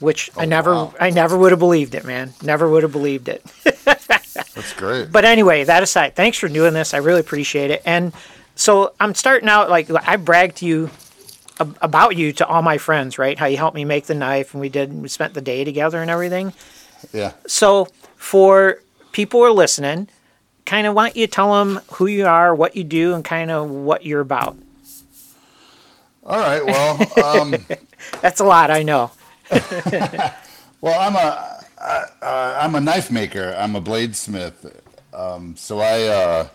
which 0.00 0.30
oh, 0.36 0.40
I 0.40 0.44
never, 0.44 0.74
wow. 0.74 0.94
I 0.98 1.10
never 1.10 1.38
would 1.38 1.52
have 1.52 1.58
believed 1.58 1.94
it, 1.94 2.04
man. 2.04 2.32
Never 2.42 2.68
would 2.68 2.82
have 2.82 2.92
believed 2.92 3.28
it. 3.28 3.44
That's 3.84 4.72
great. 4.74 5.12
But 5.12 5.24
anyway, 5.24 5.64
that 5.64 5.82
aside, 5.82 6.14
thanks 6.14 6.38
for 6.38 6.48
doing 6.48 6.74
this. 6.74 6.94
I 6.94 6.98
really 6.98 7.20
appreciate 7.20 7.70
it. 7.70 7.82
And 7.84 8.12
so 8.54 8.92
I'm 9.00 9.14
starting 9.14 9.48
out 9.48 9.70
like 9.70 9.90
I 9.90 10.16
bragged 10.16 10.56
to 10.56 10.66
you 10.66 10.90
about 11.58 12.16
you 12.16 12.32
to 12.32 12.46
all 12.46 12.62
my 12.62 12.78
friends, 12.78 13.18
right? 13.18 13.38
How 13.38 13.46
you 13.46 13.56
helped 13.56 13.74
me 13.74 13.84
make 13.84 14.06
the 14.06 14.14
knife, 14.14 14.54
and 14.54 14.60
we 14.60 14.68
did. 14.68 14.92
We 14.92 15.08
spent 15.08 15.34
the 15.34 15.40
day 15.40 15.64
together 15.64 16.02
and 16.02 16.10
everything. 16.10 16.52
Yeah. 17.12 17.32
So 17.46 17.88
for 18.16 18.78
people 19.12 19.40
who 19.40 19.46
are 19.46 19.52
listening, 19.52 20.08
kind 20.64 20.86
of 20.86 20.94
want 20.94 21.16
you 21.16 21.26
to 21.26 21.30
tell 21.30 21.54
them 21.54 21.80
who 21.94 22.06
you 22.06 22.26
are, 22.26 22.54
what 22.54 22.76
you 22.76 22.84
do, 22.84 23.14
and 23.14 23.24
kind 23.24 23.50
of 23.50 23.70
what 23.70 24.04
you're 24.04 24.20
about. 24.20 24.56
All 26.24 26.38
right. 26.38 26.64
Well, 26.64 27.40
um, 27.40 27.54
that's 28.20 28.40
a 28.40 28.44
lot, 28.44 28.70
I 28.70 28.82
know. 28.82 29.10
well, 30.80 31.00
I'm 31.00 31.16
a 31.16 31.62
uh, 31.82 32.58
I'm 32.60 32.74
a 32.74 32.80
knife 32.80 33.10
maker. 33.10 33.54
I'm 33.58 33.74
a 33.76 33.82
bladesmith. 33.82 34.72
Um, 35.12 35.56
so 35.56 35.80
I 35.80 36.04
uh, 36.04 36.48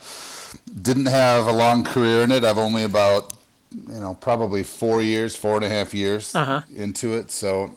didn't 0.81 1.07
have 1.07 1.47
a 1.47 1.51
long 1.51 1.83
career 1.83 2.23
in 2.23 2.31
it. 2.31 2.43
I've 2.43 2.57
only 2.57 2.83
about 2.83 3.33
you 3.71 3.99
know 3.99 4.13
probably 4.15 4.63
four 4.63 5.01
years, 5.01 5.35
four 5.35 5.55
and 5.55 5.65
a 5.65 5.69
half 5.69 5.93
years 5.93 6.33
uh-huh. 6.33 6.61
into 6.75 7.13
it. 7.13 7.31
So 7.31 7.75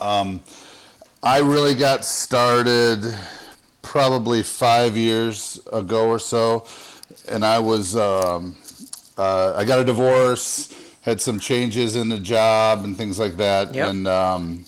um, 0.00 0.40
I 1.22 1.38
really 1.38 1.74
got 1.74 2.04
started 2.04 3.16
probably 3.82 4.42
five 4.42 4.96
years 4.96 5.60
ago 5.72 6.08
or 6.08 6.18
so, 6.18 6.66
and 7.28 7.44
I 7.44 7.58
was 7.60 7.96
um, 7.96 8.56
uh, 9.16 9.54
I 9.56 9.64
got 9.64 9.78
a 9.78 9.84
divorce, 9.84 10.74
had 11.08 11.20
some 11.20 11.40
changes 11.40 11.96
in 11.96 12.08
the 12.08 12.20
job 12.20 12.84
and 12.84 12.96
things 12.96 13.18
like 13.18 13.36
that, 13.38 13.74
yep. 13.74 13.88
and 13.88 14.06
um, 14.06 14.64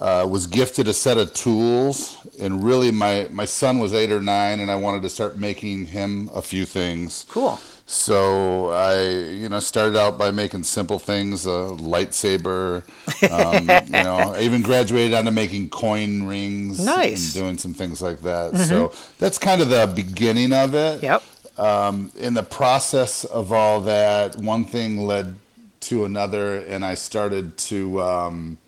uh, 0.00 0.26
was 0.28 0.46
gifted 0.46 0.88
a 0.88 0.92
set 0.92 1.18
of 1.18 1.34
tools. 1.34 2.16
And 2.40 2.64
really, 2.64 2.90
my 2.90 3.28
my 3.30 3.44
son 3.44 3.78
was 3.78 3.92
eight 3.92 4.12
or 4.12 4.20
nine, 4.20 4.60
and 4.60 4.70
I 4.70 4.76
wanted 4.76 5.02
to 5.02 5.10
start 5.10 5.38
making 5.38 5.86
him 5.86 6.30
a 6.34 6.40
few 6.40 6.64
things. 6.64 7.26
Cool. 7.28 7.60
So 7.84 8.70
I, 8.70 9.02
you 9.02 9.48
know, 9.50 9.60
started 9.60 9.98
out 9.98 10.16
by 10.16 10.30
making 10.30 10.62
simple 10.62 10.98
things, 10.98 11.44
a 11.44 11.76
lightsaber. 11.76 12.84
Um, 13.30 13.68
you 13.86 14.02
know, 14.04 14.16
I 14.34 14.40
even 14.40 14.62
graduated 14.62 15.12
onto 15.12 15.30
making 15.30 15.68
coin 15.70 16.22
rings. 16.22 16.82
Nice. 16.82 17.34
And 17.34 17.42
doing 17.42 17.58
some 17.58 17.74
things 17.74 18.00
like 18.00 18.22
that. 18.22 18.52
Mm-hmm. 18.52 18.64
So 18.64 18.92
that's 19.18 19.36
kind 19.36 19.60
of 19.60 19.68
the 19.68 19.92
beginning 19.94 20.54
of 20.54 20.74
it. 20.74 21.02
Yep. 21.02 21.22
Um, 21.58 22.10
in 22.16 22.32
the 22.32 22.42
process 22.42 23.24
of 23.24 23.52
all 23.52 23.82
that, 23.82 24.36
one 24.36 24.64
thing 24.64 25.06
led 25.06 25.36
to 25.82 26.04
another, 26.04 26.58
and 26.58 26.84
I 26.84 26.94
started 26.94 27.56
to 27.58 28.02
um, 28.02 28.58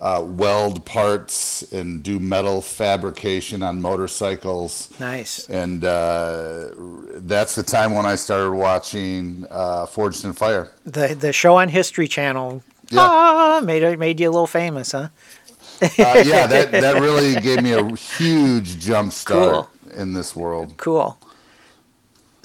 uh, 0.00 0.22
weld 0.22 0.84
parts 0.84 1.62
and 1.72 2.02
do 2.02 2.18
metal 2.18 2.60
fabrication 2.60 3.62
on 3.62 3.80
motorcycles. 3.80 4.90
Nice. 5.00 5.48
And 5.48 5.84
uh, 5.84 6.70
that's 7.16 7.54
the 7.54 7.62
time 7.62 7.94
when 7.94 8.06
I 8.06 8.16
started 8.16 8.52
watching 8.52 9.46
uh, 9.50 9.86
Forged 9.86 10.24
in 10.24 10.32
Fire. 10.32 10.72
The 10.84 11.14
the 11.14 11.32
show 11.32 11.56
on 11.56 11.68
History 11.68 12.08
Channel. 12.08 12.62
Yeah. 12.90 13.00
Ah, 13.00 13.60
made 13.64 13.98
made 13.98 14.20
you 14.20 14.28
a 14.28 14.32
little 14.32 14.46
famous, 14.46 14.92
huh? 14.92 15.08
uh, 15.80 15.88
yeah, 15.98 16.46
that 16.46 16.70
that 16.84 17.00
really 17.00 17.40
gave 17.40 17.62
me 17.62 17.72
a 17.72 17.96
huge 17.96 18.78
jump 18.78 19.12
start 19.12 19.52
cool. 19.52 19.70
in 19.96 20.12
this 20.12 20.36
world. 20.36 20.76
Cool. 20.76 21.18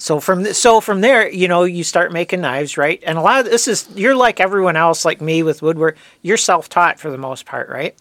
So 0.00 0.18
from 0.18 0.44
th- 0.44 0.56
so 0.56 0.80
from 0.80 1.02
there, 1.02 1.30
you 1.30 1.46
know, 1.46 1.64
you 1.64 1.84
start 1.84 2.12
making 2.12 2.40
knives, 2.40 2.76
right? 2.76 3.02
And 3.06 3.18
a 3.18 3.20
lot 3.20 3.40
of 3.40 3.50
this 3.50 3.68
is 3.68 3.88
you're 3.94 4.16
like 4.16 4.40
everyone 4.40 4.76
else, 4.76 5.04
like 5.04 5.20
me 5.20 5.42
with 5.42 5.62
woodwork. 5.62 5.98
You're 6.22 6.38
self-taught 6.38 6.98
for 6.98 7.10
the 7.10 7.18
most 7.18 7.44
part, 7.44 7.68
right? 7.68 7.94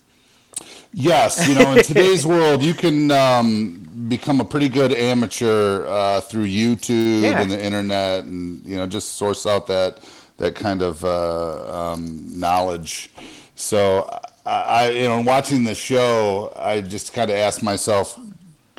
Yes, 0.94 1.48
you 1.48 1.56
know, 1.56 1.74
in 1.74 1.84
today's 1.84 2.26
world, 2.34 2.64
you 2.64 2.74
can 2.74 3.12
um, 3.12 4.08
become 4.08 4.40
a 4.42 4.46
pretty 4.46 4.70
good 4.70 4.92
amateur 4.94 5.86
uh, 5.86 6.22
through 6.22 6.48
YouTube 6.48 7.22
yeah. 7.22 7.42
and 7.42 7.52
the 7.52 7.64
internet, 7.64 8.24
and 8.24 8.66
you 8.66 8.76
know, 8.78 8.88
just 8.88 9.14
source 9.14 9.46
out 9.46 9.68
that 9.68 10.00
that 10.38 10.56
kind 10.56 10.82
of 10.82 11.04
uh, 11.04 11.92
um, 11.92 12.28
knowledge. 12.40 13.12
So, 13.56 14.10
I, 14.46 14.90
you 14.92 15.10
know, 15.10 15.20
watching 15.20 15.66
the 15.66 15.76
show, 15.76 16.54
I 16.56 16.80
just 16.80 17.12
kind 17.12 17.30
of 17.30 17.36
asked 17.36 17.62
myself, 17.62 18.18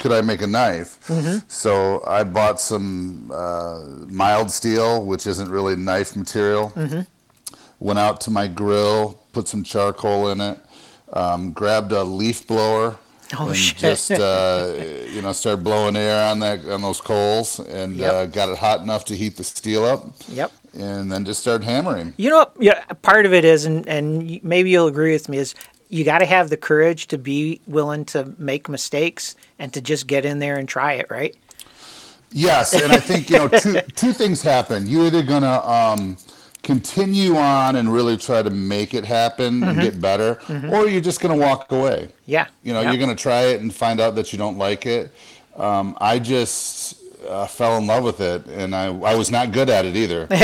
could 0.01 0.13
I 0.13 0.23
make 0.23 0.43
a 0.43 0.47
knife? 0.47 0.99
Mm-hmm. 1.07 1.47
So 1.47 2.03
I 2.07 2.25
bought 2.25 2.61
some 2.61 3.31
uh, 3.33 3.85
mild 4.09 4.51
steel, 4.51 5.05
which 5.05 5.27
isn't 5.27 5.49
really 5.49 5.77
knife 5.77 6.17
material. 6.17 6.71
Mm-hmm. 6.71 7.03
Went 7.79 7.99
out 7.99 8.21
to 8.23 8.31
my 8.31 8.49
grill, 8.49 9.21
put 9.33 9.47
some 9.47 9.63
charcoal 9.63 10.31
in 10.31 10.41
it, 10.41 10.59
um, 11.13 11.53
grabbed 11.53 11.93
a 11.93 12.03
leaf 12.03 12.47
blower, 12.47 12.97
oh, 13.39 13.49
and 13.49 13.57
shit. 13.57 13.77
just 13.77 14.11
uh, 14.11 14.73
you 15.13 15.23
know 15.23 15.33
started 15.33 15.63
blowing 15.63 15.97
air 15.97 16.31
on 16.31 16.41
that 16.41 16.65
on 16.67 16.83
those 16.83 17.01
coals, 17.01 17.61
and 17.61 17.97
yep. 17.97 18.13
uh, 18.13 18.27
got 18.27 18.49
it 18.49 18.59
hot 18.59 18.81
enough 18.81 19.05
to 19.07 19.17
heat 19.17 19.37
the 19.37 19.45
steel 19.45 19.85
up. 19.85 20.07
Yep. 20.29 20.53
And 20.73 21.11
then 21.11 21.25
just 21.25 21.41
started 21.41 21.65
hammering. 21.65 22.15
You 22.17 22.31
know, 22.31 22.51
yeah, 22.61 22.85
part 23.03 23.27
of 23.27 23.35
it 23.35 23.45
is, 23.45 23.65
and, 23.65 23.89
and 23.89 24.43
maybe 24.45 24.71
you'll 24.71 24.87
agree 24.87 25.13
with 25.13 25.29
me, 25.29 25.39
is 25.39 25.53
you 25.90 26.05
got 26.05 26.18
to 26.18 26.26
have 26.26 26.48
the 26.48 26.57
courage 26.57 27.09
to 27.09 27.18
be 27.18 27.61
willing 27.66 28.05
to 28.07 28.33
make 28.38 28.68
mistakes 28.68 29.35
and 29.59 29.72
to 29.74 29.81
just 29.81 30.07
get 30.07 30.24
in 30.24 30.38
there 30.38 30.57
and 30.57 30.68
try 30.68 30.94
it, 30.94 31.07
right? 31.11 31.37
Yes, 32.33 32.72
and 32.72 32.92
I 32.92 32.98
think 32.98 33.29
you 33.29 33.38
know 33.38 33.48
two 33.48 33.81
two 33.96 34.12
things 34.12 34.40
happen. 34.40 34.87
You're 34.87 35.07
either 35.07 35.24
gonna 35.24 35.61
um, 35.66 36.16
continue 36.62 37.37
on 37.37 37.74
and 37.74 37.92
really 37.92 38.16
try 38.16 38.40
to 38.40 38.50
make 38.50 38.94
it 38.94 39.05
happen 39.05 39.55
mm-hmm. 39.55 39.68
and 39.70 39.81
get 39.81 40.00
better, 40.00 40.37
mm-hmm. 40.46 40.70
or 40.70 40.87
you're 40.87 41.00
just 41.00 41.20
gonna 41.20 41.37
walk 41.37 41.72
away. 41.72 42.09
Yeah, 42.26 42.46
you 42.62 42.72
know, 42.72 42.83
you're 42.83 42.98
gonna 42.98 43.16
try 43.16 43.46
it 43.46 43.61
and 43.61 43.74
find 43.74 44.00
out 44.00 44.14
that 44.14 44.33
you 44.33 44.38
don't 44.38 44.59
like 44.59 44.87
it. 44.87 45.12
Um, 45.57 45.98
I 46.00 46.20
just 46.20 47.00
uh, 47.28 47.46
fell 47.46 47.76
in 47.78 47.87
love 47.87 48.04
with 48.04 48.20
it, 48.20 48.46
and 48.46 48.74
I, 48.74 48.87
I 48.87 49.14
was 49.14 49.30
not 49.30 49.52
good 49.52 49.68
at 49.70 49.85
it 49.85 49.96
either. 49.96 50.28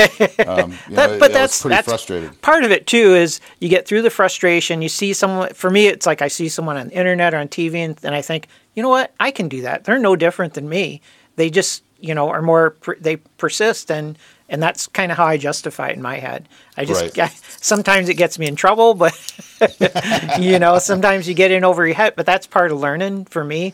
Um, 0.47 0.77
that, 0.89 1.11
know, 1.11 1.19
but 1.19 1.33
that's 1.33 1.61
pretty 1.61 1.75
that's 1.75 1.87
frustrated. 1.87 2.41
Part 2.41 2.63
of 2.63 2.71
it 2.71 2.87
too 2.87 3.15
is 3.15 3.41
you 3.59 3.67
get 3.67 3.87
through 3.87 4.01
the 4.01 4.09
frustration. 4.09 4.81
You 4.81 4.87
see 4.87 5.11
someone. 5.11 5.53
For 5.53 5.69
me, 5.69 5.87
it's 5.87 6.05
like 6.05 6.21
I 6.21 6.29
see 6.29 6.47
someone 6.47 6.77
on 6.77 6.87
the 6.87 6.93
internet 6.93 7.33
or 7.33 7.37
on 7.37 7.49
TV, 7.49 7.75
and, 7.75 7.97
and 8.03 8.15
I 8.15 8.21
think, 8.21 8.47
you 8.75 8.83
know 8.83 8.89
what, 8.89 9.13
I 9.19 9.31
can 9.31 9.49
do 9.49 9.61
that. 9.63 9.83
They're 9.83 9.99
no 9.99 10.15
different 10.15 10.53
than 10.53 10.69
me. 10.69 11.01
They 11.35 11.49
just, 11.49 11.83
you 11.99 12.15
know, 12.15 12.29
are 12.29 12.41
more. 12.41 12.75
They 12.99 13.17
persist, 13.17 13.91
and 13.91 14.17
and 14.47 14.63
that's 14.63 14.87
kind 14.87 15.11
of 15.11 15.17
how 15.17 15.25
I 15.25 15.37
justify 15.37 15.89
it 15.89 15.97
in 15.97 16.01
my 16.01 16.17
head. 16.17 16.47
I 16.77 16.85
just 16.85 17.17
right. 17.17 17.31
sometimes 17.59 18.07
it 18.09 18.15
gets 18.15 18.39
me 18.39 18.47
in 18.47 18.55
trouble, 18.55 18.93
but 18.93 19.13
you 20.39 20.59
know, 20.59 20.79
sometimes 20.79 21.27
you 21.27 21.33
get 21.33 21.51
in 21.51 21.63
over 21.63 21.85
your 21.85 21.95
head. 21.95 22.13
But 22.15 22.25
that's 22.25 22.47
part 22.47 22.71
of 22.71 22.79
learning 22.79 23.25
for 23.25 23.43
me. 23.43 23.73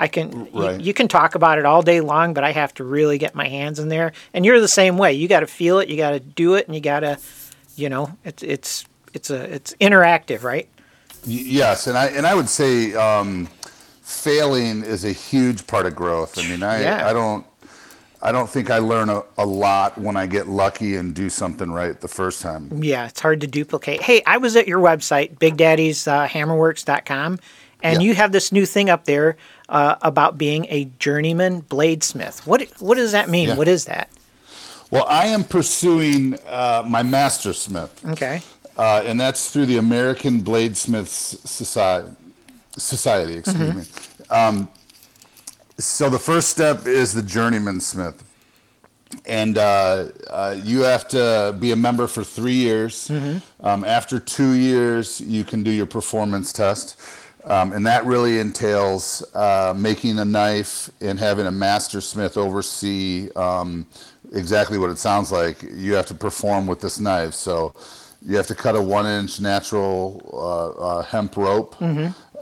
I 0.00 0.08
can 0.08 0.48
Right. 0.52 0.80
you, 0.80 0.92
can 0.94 1.08
talk 1.08 1.34
about 1.34 1.58
it 1.58 1.64
all 1.64 1.82
day 1.82 2.00
long, 2.00 2.34
but 2.34 2.42
I 2.42 2.52
have 2.52 2.72
to 2.74 2.84
really 2.84 3.18
get 3.18 3.34
my 3.34 3.48
hands 3.48 3.78
in 3.78 3.88
there. 3.88 4.12
And 4.34 4.44
you're 4.46 4.60
the 4.60 4.68
same 4.68 4.98
way. 4.98 5.12
You 5.12 5.28
got 5.28 5.40
to 5.40 5.46
feel 5.46 5.78
it, 5.78 5.88
you 5.88 5.96
got 5.96 6.10
to 6.10 6.20
do 6.20 6.54
it, 6.54 6.66
and 6.66 6.74
you 6.74 6.80
got 6.80 7.00
to, 7.00 7.18
you 7.76 7.88
know, 7.88 8.16
it's 8.24 8.42
it's 8.42 8.84
it's 9.12 9.30
a 9.30 9.54
it's 9.54 9.74
interactive, 9.80 10.42
right? 10.42 10.68
Yes, 11.24 11.86
and 11.86 11.96
I 11.98 12.06
and 12.06 12.26
I 12.26 12.34
would 12.34 12.48
say 12.48 12.94
um, 12.94 13.48
failing 14.02 14.82
is 14.82 15.04
a 15.04 15.12
huge 15.12 15.66
part 15.66 15.86
of 15.86 15.94
growth. 15.94 16.38
I 16.38 16.48
mean, 16.48 16.62
I 16.62 16.82
Yeah. 16.82 17.06
I 17.08 17.12
don't 17.12 17.44
I 18.22 18.32
don't 18.32 18.50
think 18.50 18.70
I 18.70 18.78
learn 18.78 19.08
a, 19.08 19.22
a 19.38 19.46
lot 19.46 19.96
when 19.98 20.16
I 20.16 20.26
get 20.26 20.48
lucky 20.48 20.96
and 20.96 21.14
do 21.14 21.30
something 21.30 21.70
right 21.70 21.98
the 22.00 22.08
first 22.08 22.42
time. 22.42 22.82
Yeah, 22.82 23.06
it's 23.06 23.20
hard 23.20 23.40
to 23.42 23.46
duplicate. 23.46 24.02
Hey, 24.02 24.22
I 24.26 24.36
was 24.38 24.56
at 24.56 24.66
your 24.68 24.80
website, 24.80 25.38
BigDaddy'sHammerworks.com, 25.38 27.38
and 27.82 28.02
Yeah. 28.02 28.08
you 28.08 28.14
have 28.14 28.32
this 28.32 28.52
new 28.52 28.66
thing 28.66 28.90
up 28.90 29.04
there 29.04 29.36
uh, 29.70 29.96
about 30.02 30.36
being 30.36 30.66
a 30.68 30.84
journeyman 30.98 31.62
bladesmith. 31.62 32.46
What 32.46 32.62
what 32.80 32.96
does 32.96 33.12
that 33.12 33.28
mean? 33.30 33.48
Yeah. 33.48 33.56
What 33.56 33.68
is 33.68 33.86
that? 33.86 34.10
Well, 34.90 35.06
I 35.08 35.26
am 35.28 35.44
pursuing 35.44 36.36
uh, 36.48 36.82
my 36.86 37.02
master 37.04 37.52
smith, 37.52 37.92
Okay. 38.08 38.42
uh, 38.76 39.02
and 39.06 39.20
that's 39.20 39.50
through 39.50 39.66
the 39.66 39.76
American 39.78 40.42
Bladesmiths 40.42 41.46
Society. 41.46 42.10
Society, 42.76 43.34
excuse 43.34 43.74
me. 43.74 43.82
Um, 44.30 44.68
so 45.78 46.08
the 46.10 46.18
first 46.18 46.48
step 46.50 46.86
is 46.86 47.12
the 47.12 47.22
journeyman 47.22 47.80
smith, 47.80 48.22
and 49.26 49.58
uh, 49.58 50.06
uh, 50.28 50.56
you 50.64 50.80
have 50.80 51.06
to 51.08 51.54
be 51.60 51.72
a 51.72 51.76
member 51.76 52.06
for 52.06 52.24
three 52.24 52.54
years. 52.54 53.10
Um, 53.60 53.84
after 53.84 54.18
two 54.20 54.52
years, 54.52 55.20
you 55.20 55.44
can 55.44 55.62
do 55.62 55.70
your 55.70 55.86
performance 55.86 56.52
test. 56.52 56.96
Um, 57.44 57.72
and 57.72 57.86
that 57.86 58.04
really 58.04 58.38
entails 58.38 59.24
uh, 59.34 59.74
making 59.76 60.18
a 60.18 60.24
knife 60.24 60.90
and 61.00 61.18
having 61.18 61.46
a 61.46 61.50
master 61.50 62.00
smith 62.00 62.36
oversee 62.36 63.30
um, 63.34 63.86
exactly 64.32 64.78
what 64.78 64.90
it 64.90 64.98
sounds 64.98 65.32
like. 65.32 65.62
You 65.62 65.94
have 65.94 66.06
to 66.06 66.14
perform 66.14 66.66
with 66.66 66.80
this 66.80 67.00
knife. 67.00 67.34
So 67.34 67.74
you 68.22 68.36
have 68.36 68.46
to 68.48 68.54
cut 68.54 68.76
a 68.76 68.82
one 68.82 69.06
inch 69.06 69.40
natural 69.40 70.20
uh, 70.32 70.98
uh, 70.98 71.02
hemp 71.02 71.36
rope. 71.36 71.80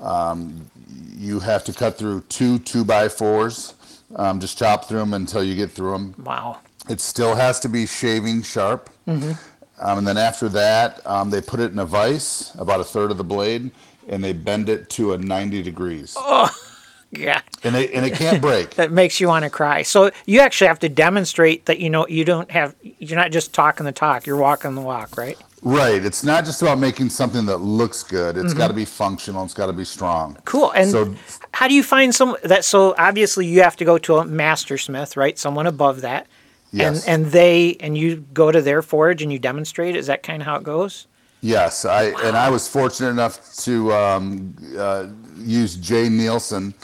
Um, 0.00 0.68
you 1.16 1.40
have 1.40 1.64
to 1.64 1.72
cut 1.72 1.96
through 1.98 2.22
two 2.22 2.58
two 2.60 2.84
by 2.84 3.08
fours. 3.08 3.74
Um, 4.16 4.40
just 4.40 4.58
chop 4.58 4.86
through 4.86 5.00
them 5.00 5.14
until 5.14 5.44
you 5.44 5.54
get 5.54 5.70
through 5.70 5.92
them. 5.92 6.14
Wow. 6.24 6.58
It 6.88 7.00
still 7.00 7.34
has 7.34 7.60
to 7.60 7.68
be 7.68 7.86
shaving 7.86 8.42
sharp. 8.42 8.90
Mm-hmm. 9.06 9.32
Um, 9.80 9.98
and 9.98 10.06
then 10.06 10.16
after 10.16 10.48
that, 10.48 11.06
um, 11.06 11.30
they 11.30 11.40
put 11.40 11.60
it 11.60 11.70
in 11.70 11.78
a 11.78 11.84
vise, 11.84 12.52
about 12.58 12.80
a 12.80 12.84
third 12.84 13.10
of 13.10 13.16
the 13.18 13.24
blade, 13.24 13.70
and 14.08 14.22
they 14.24 14.32
bend 14.32 14.68
it 14.68 14.88
to 14.90 15.12
a 15.12 15.18
90 15.18 15.62
degrees. 15.62 16.14
Oh, 16.18 16.50
Yeah. 17.10 17.40
And, 17.64 17.74
they, 17.74 17.90
and 17.92 18.04
it 18.04 18.14
can't 18.14 18.42
break. 18.42 18.70
That 18.74 18.92
makes 18.92 19.18
you 19.18 19.28
want 19.28 19.44
to 19.44 19.50
cry. 19.50 19.80
So 19.82 20.10
you 20.26 20.40
actually 20.40 20.68
have 20.68 20.78
to 20.80 20.88
demonstrate 20.90 21.64
that 21.64 21.78
you 21.78 21.88
know 21.88 22.06
you 22.06 22.24
don't 22.24 22.50
have 22.50 22.74
you're 22.82 23.16
not 23.16 23.30
just 23.32 23.54
talking 23.54 23.86
the 23.86 23.92
talk, 23.92 24.26
you're 24.26 24.36
walking 24.36 24.74
the 24.74 24.82
walk, 24.82 25.16
right? 25.16 25.38
right. 25.62 26.04
It's 26.04 26.22
not 26.22 26.44
just 26.44 26.60
about 26.60 26.78
making 26.78 27.08
something 27.08 27.46
that 27.46 27.58
looks 27.58 28.02
good. 28.02 28.36
It's 28.36 28.52
got 28.52 28.68
to 28.68 28.74
be 28.74 28.84
functional. 28.84 29.42
It's 29.44 29.54
got 29.54 29.66
to 29.66 29.72
be 29.72 29.86
strong. 29.86 30.34
Mm-hmm. 30.34 30.42
Cool. 30.44 30.70
And 30.72 30.90
So- 30.90 31.14
how 31.54 31.66
do 31.66 31.72
you 31.74 31.82
find 31.82 32.14
some 32.14 32.36
that 32.44 32.64
so 32.64 32.94
obviously 32.98 33.46
you 33.46 33.62
have 33.62 33.76
to 33.76 33.86
go 33.86 33.96
to 33.98 34.18
a 34.18 34.26
master 34.26 34.76
smith, 34.76 35.16
right? 35.16 35.38
Someone 35.38 35.66
above 35.66 36.02
that. 36.02 36.26
Yes. 36.72 37.06
And 37.06 37.24
and 37.24 37.32
they 37.32 37.78
and 37.80 37.96
you 37.96 38.16
go 38.34 38.52
to 38.52 38.60
their 38.60 38.82
forge 38.82 39.22
and 39.22 39.32
you 39.32 39.38
demonstrate. 39.38 39.96
Is 39.96 40.08
that 40.08 40.22
kind 40.22 40.42
of 40.42 40.46
how 40.46 40.56
it 40.56 40.62
goes? 40.62 41.06
Yes, 41.40 41.84
I 41.84 42.04
and 42.26 42.36
I 42.36 42.50
was 42.50 42.66
fortunate 42.66 43.10
enough 43.10 43.54
to 43.58 43.92
um, 43.92 44.56
uh, 44.76 45.06
use 45.36 45.76
J. 45.76 46.08
Neilson, 46.08 46.74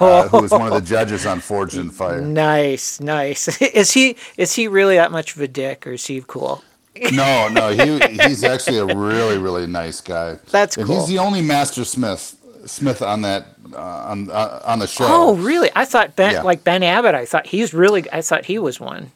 uh, 0.00 0.28
who 0.28 0.42
was 0.42 0.50
one 0.50 0.66
of 0.66 0.74
the 0.74 0.80
judges 0.94 1.24
on 1.24 1.40
Forged 1.40 1.76
in 1.76 1.90
Fire. 1.90 2.20
Nice, 2.20 3.00
nice. 3.00 3.60
is 3.62 3.92
he 3.92 4.16
is 4.36 4.54
he 4.54 4.68
really 4.68 4.96
that 4.96 5.12
much 5.12 5.34
of 5.34 5.40
a 5.40 5.48
dick 5.48 5.86
or 5.86 5.92
is 5.92 6.06
he 6.06 6.22
cool? 6.26 6.62
No, 7.10 7.48
no, 7.48 7.70
he 7.70 7.98
he's 8.28 8.44
actually 8.44 8.78
a 8.78 8.94
really 8.94 9.38
really 9.38 9.66
nice 9.66 10.00
guy. 10.02 10.38
That's 10.50 10.76
and 10.76 10.86
cool. 10.86 11.00
He's 11.00 11.08
the 11.08 11.18
only 11.18 11.40
master 11.40 11.84
smith 11.84 12.36
smith 12.66 13.00
on 13.02 13.22
that 13.22 13.46
uh, 13.74 13.78
on 13.80 14.30
uh, 14.30 14.60
on 14.66 14.78
the 14.78 14.86
show. 14.86 15.06
Oh, 15.08 15.34
really? 15.36 15.70
I 15.74 15.86
thought 15.86 16.16
Ben 16.16 16.32
Yeah. 16.32 16.42
like 16.42 16.64
Ben 16.64 16.82
Abbott. 16.82 17.14
I 17.14 17.24
thought 17.24 17.46
he's 17.46 17.72
really. 17.72 18.04
I 18.12 18.20
thought 18.20 18.44
he 18.44 18.58
was 18.58 18.78
one. 18.78 19.10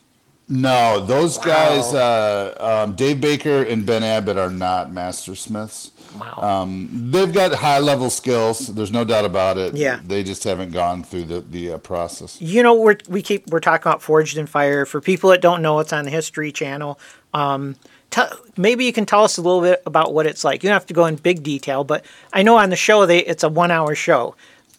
No, 0.48 1.04
those 1.04 1.38
guys, 1.38 1.92
uh, 1.92 2.54
um, 2.60 2.94
Dave 2.94 3.20
Baker 3.20 3.62
and 3.64 3.84
Ben 3.84 4.04
Abbott 4.04 4.36
are 4.36 4.50
not 4.50 4.92
master 4.92 5.34
smiths. 5.34 5.90
Wow. 6.20 6.62
Um, 6.62 6.88
they've 7.10 7.32
got 7.32 7.52
high 7.52 7.80
level 7.80 8.10
skills. 8.10 8.68
There's 8.68 8.92
no 8.92 9.04
doubt 9.04 9.24
about 9.24 9.58
it. 9.58 9.74
Yeah. 9.74 10.00
They 10.04 10.22
just 10.22 10.44
haven't 10.44 10.70
gone 10.70 11.02
through 11.02 11.24
the 11.24 11.40
the 11.40 11.72
uh, 11.72 11.78
process. 11.78 12.40
you 12.40 12.62
know, 12.62 12.74
we're 12.74 12.96
we 13.08 13.22
keep 13.22 13.48
we're 13.50 13.60
talking 13.60 13.82
about 13.82 14.02
Forged 14.02 14.38
in 14.38 14.46
Fire. 14.46 14.86
For 14.86 15.00
people 15.00 15.30
that 15.30 15.40
don't 15.40 15.62
know, 15.62 15.80
it's 15.80 15.92
on 15.92 16.04
the 16.04 16.10
History 16.12 16.52
Channel. 16.52 16.98
Um, 17.34 17.74
tell, 18.10 18.30
maybe 18.56 18.84
you 18.84 18.92
can 18.92 19.04
tell 19.04 19.24
us 19.24 19.36
a 19.38 19.42
little 19.42 19.60
bit 19.60 19.82
about 19.84 20.14
what 20.14 20.26
it's 20.26 20.44
like. 20.44 20.62
You 20.62 20.68
don't 20.68 20.74
have 20.74 20.86
to 20.86 20.94
go 20.94 21.06
in 21.06 21.16
big 21.16 21.42
detail, 21.42 21.82
but 21.82 22.04
I 22.32 22.44
know 22.44 22.56
on 22.56 22.70
the 22.70 22.76
show 22.76 23.04
they 23.04 23.18
it's 23.18 23.42
a 23.42 23.48
one 23.48 23.72
hour 23.72 23.96
show, 23.96 24.36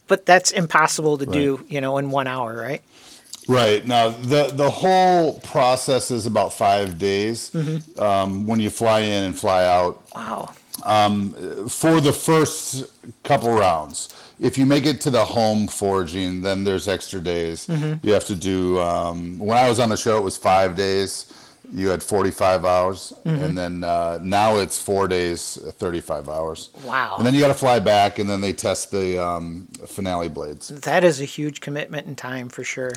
but 0.08 0.26
that's 0.26 0.52
impossible 0.52 1.18
to 1.18 1.26
do, 1.26 1.66
you 1.68 1.82
know, 1.82 1.98
in 1.98 2.10
one 2.10 2.26
hour, 2.28 2.56
right? 2.56 2.82
Right 3.48 3.86
now, 3.86 4.10
the 4.10 4.48
the 4.54 4.70
whole 4.70 5.40
process 5.40 6.12
is 6.12 6.26
about 6.26 6.54
five 6.54 6.98
days 6.98 7.50
Mm-hmm. 7.52 8.02
um, 8.02 8.46
when 8.48 8.60
you 8.60 8.70
fly 8.70 9.00
in 9.02 9.24
and 9.24 9.38
fly 9.40 9.66
out. 9.66 10.04
Wow. 10.16 10.54
for 11.70 12.02
the 12.02 12.14
first 12.14 12.86
couple 13.24 13.52
rounds. 13.54 14.10
If 14.40 14.58
you 14.58 14.66
make 14.68 14.86
it 14.86 15.02
to 15.02 15.10
the 15.10 15.26
home 15.26 15.68
forging, 15.68 16.42
then 16.42 16.64
there's 16.64 16.88
extra 16.88 17.20
days. 17.20 17.68
You 18.04 18.14
have 18.14 18.26
to 18.26 18.36
do. 18.36 18.80
Um, 18.80 19.40
when 19.40 19.58
I 19.58 19.68
was 19.70 19.80
on 19.80 19.90
the 19.90 19.98
show, 19.98 20.18
it 20.18 20.24
was 20.24 20.38
five 20.38 20.76
days. 20.76 21.34
You 21.74 21.90
had 21.90 22.02
45 22.02 22.64
hours, 22.64 23.12
and 23.26 23.58
then 23.58 23.84
uh, 23.84 24.20
now 24.22 24.56
it's 24.58 24.80
four 24.82 25.08
days, 25.10 25.58
uh, 25.68 25.72
35 25.72 26.30
hours. 26.30 26.70
Wow. 26.86 27.16
And 27.18 27.26
then 27.26 27.34
you 27.34 27.42
got 27.42 27.50
to 27.50 27.54
fly 27.66 27.80
back, 27.80 28.20
and 28.20 28.30
then 28.30 28.40
they 28.40 28.54
test 28.54 28.90
the 28.92 29.22
um, 29.22 29.68
finale 29.86 30.30
blades. 30.30 30.70
That 30.70 31.04
is 31.04 31.20
a 31.20 31.26
huge 31.26 31.60
commitment 31.60 32.08
in 32.08 32.16
time 32.16 32.48
for 32.48 32.64
sure. 32.64 32.94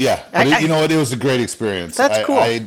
Yeah, 0.00 0.22
I- 0.32 0.54
I- 0.54 0.58
you 0.60 0.68
know 0.68 0.80
what? 0.80 0.90
It 0.90 0.96
was 0.96 1.12
a 1.12 1.16
great 1.16 1.40
experience. 1.40 1.94
That's 1.96 2.18
I- 2.18 2.22
cool. 2.24 2.38
I, 2.38 2.62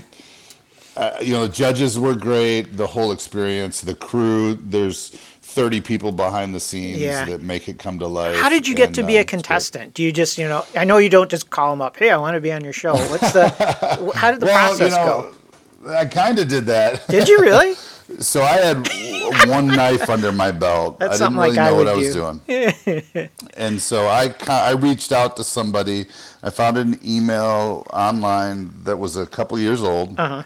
uh, 0.95 1.17
you 1.19 1.33
know, 1.33 1.47
the 1.47 1.53
judges 1.53 1.97
were 1.97 2.13
great. 2.13 2.77
The 2.77 2.85
whole 2.85 3.11
experience, 3.11 3.81
the 3.81 3.95
crew. 3.95 4.55
There's 4.63 5.09
30 5.41 5.81
people 5.81 6.11
behind 6.11 6.53
the 6.53 6.59
scenes 6.59 6.99
Yeah. 6.99 7.25
that 7.25 7.41
make 7.41 7.67
it 7.67 7.79
come 7.79 7.97
to 7.99 8.07
life. 8.07 8.35
How 8.35 8.49
did 8.49 8.67
you 8.67 8.75
get 8.75 8.87
and, 8.87 8.95
to 8.95 9.03
be 9.03 9.17
uh, 9.17 9.21
a 9.21 9.23
contestant? 9.23 9.95
Do 9.95 10.03
you 10.03 10.11
just, 10.11 10.37
you 10.37 10.47
know, 10.47 10.63
I 10.75 10.83
know 10.83 10.97
you 10.97 11.09
don't 11.09 11.29
just 11.29 11.49
call 11.49 11.71
them 11.71 11.81
up, 11.81 11.97
hey, 11.97 12.11
I 12.11 12.17
want 12.17 12.35
to 12.35 12.41
be 12.41 12.51
on 12.51 12.63
your 12.63 12.73
show. 12.73 12.93
What's 12.93 13.31
the, 13.33 13.49
how 14.15 14.29
did 14.31 14.39
the 14.39 14.45
Well, 14.45 14.67
process 14.67 14.91
you 14.91 14.97
know, 14.97 15.31
go? 15.85 15.93
I 15.95 16.05
kind 16.05 16.37
of 16.37 16.47
did 16.47 16.67
that. 16.67 17.07
Did 17.07 17.27
you 17.27 17.39
really? 17.39 17.73
So 18.19 18.41
I 18.41 18.57
had 18.57 18.87
one 19.49 19.67
knife 19.67 20.09
under 20.09 20.31
my 20.31 20.51
belt. 20.51 20.99
That's 20.99 21.21
I 21.21 21.25
didn't 21.25 21.39
really 21.39 21.55
like 21.55 21.59
I 21.59 21.69
know 21.69 21.75
what 21.75 21.87
I 21.87 21.95
was 21.95 22.13
do. 22.13 22.39
doing. 22.45 23.29
and 23.57 23.81
so 23.81 24.07
I 24.07 24.33
I 24.47 24.71
reached 24.71 25.11
out 25.11 25.37
to 25.37 25.43
somebody. 25.43 26.05
I 26.41 26.49
found 26.49 26.77
an 26.77 26.99
email 27.05 27.85
online 27.91 28.71
that 28.83 28.97
was 28.97 29.15
a 29.17 29.25
couple 29.25 29.57
years 29.59 29.81
old. 29.81 30.19
Uh-huh. 30.19 30.43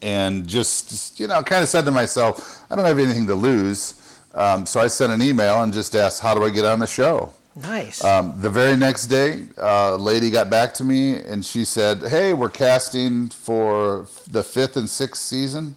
And 0.00 0.46
just, 0.48 0.88
just, 0.88 1.20
you 1.20 1.28
know, 1.28 1.42
kind 1.42 1.62
of 1.62 1.68
said 1.68 1.84
to 1.84 1.90
myself, 1.90 2.60
I 2.70 2.76
don't 2.76 2.84
have 2.84 2.98
anything 2.98 3.26
to 3.28 3.34
lose. 3.34 3.94
Um, 4.34 4.66
so 4.66 4.80
I 4.80 4.88
sent 4.88 5.12
an 5.12 5.22
email 5.22 5.62
and 5.62 5.72
just 5.72 5.94
asked, 5.94 6.20
how 6.20 6.34
do 6.34 6.44
I 6.44 6.50
get 6.50 6.64
on 6.64 6.80
the 6.80 6.86
show? 6.86 7.32
Nice. 7.54 8.02
Um, 8.02 8.34
the 8.40 8.48
very 8.48 8.76
next 8.76 9.06
day, 9.08 9.44
uh, 9.58 9.92
a 9.92 9.96
lady 9.96 10.30
got 10.30 10.48
back 10.48 10.72
to 10.74 10.84
me 10.84 11.16
and 11.16 11.44
she 11.44 11.64
said, 11.64 12.02
"Hey, 12.02 12.32
we're 12.32 12.48
casting 12.48 13.28
for 13.28 14.06
the 14.30 14.42
fifth 14.42 14.76
and 14.78 14.88
sixth 14.88 15.22
season. 15.22 15.76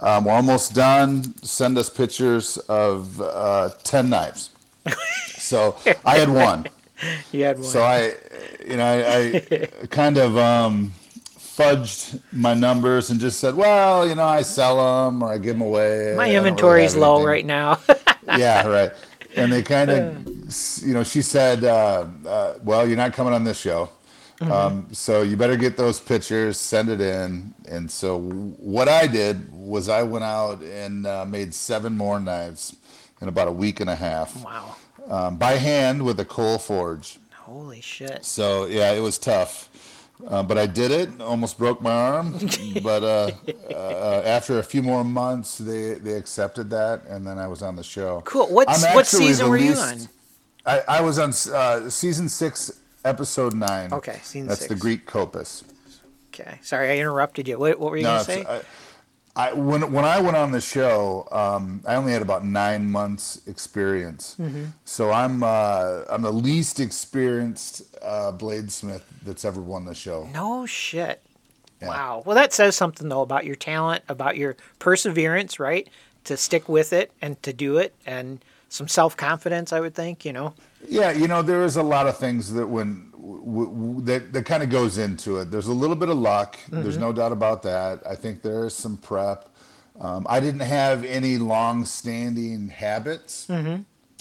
Um, 0.00 0.24
we're 0.24 0.32
almost 0.32 0.74
done. 0.74 1.34
Send 1.42 1.78
us 1.78 1.90
pictures 1.90 2.58
of 2.68 3.20
uh, 3.20 3.70
ten 3.82 4.10
knives." 4.10 4.50
so 5.26 5.76
I 6.04 6.18
had 6.18 6.28
one. 6.28 6.66
you 7.32 7.44
had 7.44 7.58
one. 7.58 7.64
So 7.64 7.82
I, 7.82 8.14
you 8.66 8.76
know, 8.76 8.84
I, 8.84 9.42
I 9.50 9.86
kind 9.90 10.18
of 10.18 10.36
um, 10.36 10.92
fudged 11.56 12.20
my 12.32 12.54
numbers 12.54 13.10
and 13.10 13.18
just 13.18 13.40
said, 13.40 13.54
"Well, 13.54 14.06
you 14.06 14.14
know, 14.14 14.24
I 14.24 14.42
sell 14.42 14.76
them 15.06 15.22
or 15.22 15.32
I 15.32 15.38
give 15.38 15.58
them 15.58 15.62
away." 15.62 16.14
My 16.16 16.26
I 16.26 16.32
don't 16.32 16.60
really 16.60 16.88
low 16.88 17.24
right 17.24 17.46
now. 17.46 17.80
yeah, 18.36 18.66
right. 18.66 18.92
And 19.36 19.52
they 19.52 19.62
kind 19.62 19.90
of, 19.90 20.82
you 20.82 20.94
know, 20.94 21.02
she 21.02 21.22
said, 21.22 21.64
uh, 21.64 22.06
uh, 22.26 22.54
"Well, 22.62 22.86
you're 22.86 22.96
not 22.96 23.12
coming 23.12 23.32
on 23.32 23.44
this 23.44 23.58
show, 23.58 23.90
um, 24.40 24.88
so 24.92 25.22
you 25.22 25.36
better 25.36 25.56
get 25.56 25.76
those 25.76 26.00
pictures, 26.00 26.58
send 26.58 26.88
it 26.88 27.00
in." 27.00 27.54
And 27.68 27.90
so 27.90 28.18
what 28.20 28.88
I 28.88 29.06
did 29.06 29.52
was 29.52 29.88
I 29.88 30.02
went 30.02 30.24
out 30.24 30.62
and 30.62 31.06
uh, 31.06 31.24
made 31.24 31.54
seven 31.54 31.96
more 31.96 32.20
knives 32.20 32.76
in 33.20 33.28
about 33.28 33.48
a 33.48 33.52
week 33.52 33.80
and 33.80 33.88
a 33.88 33.96
half 33.96 34.44
wow. 34.44 34.76
um, 35.08 35.36
by 35.36 35.52
hand 35.52 36.04
with 36.04 36.20
a 36.20 36.24
coal 36.24 36.58
forge. 36.58 37.18
Holy 37.32 37.80
shit. 37.80 38.24
So 38.24 38.66
yeah, 38.66 38.92
it 38.92 39.00
was 39.00 39.18
tough. 39.18 39.70
Uh, 40.26 40.42
but 40.42 40.56
I 40.56 40.66
did 40.66 40.90
it. 40.90 41.20
Almost 41.20 41.58
broke 41.58 41.82
my 41.82 41.92
arm. 41.92 42.32
but 42.82 43.02
uh, 43.02 43.30
uh, 43.70 44.22
after 44.24 44.58
a 44.58 44.62
few 44.62 44.82
more 44.82 45.04
months, 45.04 45.58
they, 45.58 45.94
they 45.94 46.14
accepted 46.14 46.70
that, 46.70 47.04
and 47.06 47.26
then 47.26 47.38
I 47.38 47.46
was 47.46 47.62
on 47.62 47.76
the 47.76 47.82
show. 47.82 48.22
Cool. 48.24 48.46
What 48.46 48.68
what 48.94 49.06
season 49.06 49.48
were 49.48 49.58
you 49.58 49.74
on? 49.74 50.08
I, 50.64 50.82
I 50.88 51.00
was 51.00 51.18
on 51.18 51.30
uh, 51.54 51.90
season 51.90 52.28
six, 52.28 52.80
episode 53.06 53.54
nine. 53.54 53.92
Okay, 53.92 54.18
season 54.22 54.48
That's 54.48 54.60
six. 54.60 54.68
the 54.68 54.78
Greek 54.78 55.06
Kopis. 55.06 55.64
Okay. 56.34 56.58
Sorry, 56.62 56.90
I 56.90 56.96
interrupted 56.98 57.48
you. 57.48 57.58
What, 57.58 57.78
what 57.80 57.90
were 57.90 57.96
you 57.96 58.02
No, 58.02 58.22
going 58.22 58.24
to 58.26 58.32
say? 58.32 58.44
I, 59.36 59.48
I 59.48 59.52
when 59.52 59.92
when 59.92 60.04
I 60.04 60.20
went 60.20 60.36
on 60.36 60.50
the 60.52 60.60
show, 60.60 61.28
um, 61.30 61.82
I 61.86 61.94
only 61.94 62.12
had 62.12 62.22
about 62.22 62.44
nine 62.44 62.90
months 62.90 63.40
experience. 63.46 64.34
Mm-hmm. 64.40 64.66
So 64.84 65.12
I'm 65.12 65.42
uh, 65.42 66.02
I'm 66.10 66.22
the 66.22 66.32
least 66.32 66.80
experienced 66.80 67.82
uh, 68.02 68.32
bladesmith 68.32 69.02
that's 69.22 69.44
ever 69.44 69.60
won 69.60 69.84
the 69.84 69.94
show. 69.94 70.28
no 70.32 70.66
shit. 70.66 71.22
Yeah. 71.80 71.88
Wow. 71.88 72.22
Well, 72.24 72.34
that 72.36 72.52
says 72.54 72.74
something 72.76 73.08
though 73.10 73.20
about 73.20 73.44
your 73.44 73.56
talent, 73.56 74.02
about 74.08 74.36
your 74.38 74.56
perseverance, 74.78 75.60
right? 75.60 75.88
To 76.24 76.36
stick 76.36 76.68
with 76.68 76.92
it 76.94 77.12
and 77.22 77.40
to 77.42 77.52
do 77.52 77.76
it, 77.78 77.94
and 78.06 78.42
some 78.68 78.88
self 78.88 79.16
confidence. 79.16 79.72
I 79.72 79.80
would 79.80 79.94
think. 79.94 80.24
You 80.24 80.32
know. 80.32 80.54
Yeah, 80.88 81.10
you 81.12 81.26
know 81.28 81.42
there 81.42 81.64
is 81.64 81.76
a 81.76 81.82
lot 81.82 82.06
of 82.06 82.16
things 82.18 82.52
that 82.52 82.66
when 82.66 83.10
w- 83.12 83.66
w- 83.66 84.00
that 84.02 84.32
that 84.32 84.44
kind 84.46 84.62
of 84.62 84.70
goes 84.70 84.98
into 84.98 85.38
it. 85.38 85.50
There's 85.50 85.66
a 85.66 85.72
little 85.72 85.96
bit 85.96 86.08
of 86.08 86.18
luck. 86.18 86.58
There's 86.68 86.98
no 86.98 87.12
doubt 87.12 87.32
about 87.32 87.62
that. 87.64 88.02
I 88.08 88.14
think 88.14 88.42
there 88.42 88.66
is 88.66 88.74
some 88.74 88.96
prep. 88.96 89.48
Um, 90.00 90.26
I 90.28 90.40
didn't 90.40 90.60
have 90.60 91.04
any 91.04 91.38
long-standing 91.38 92.68
habits. 92.68 93.46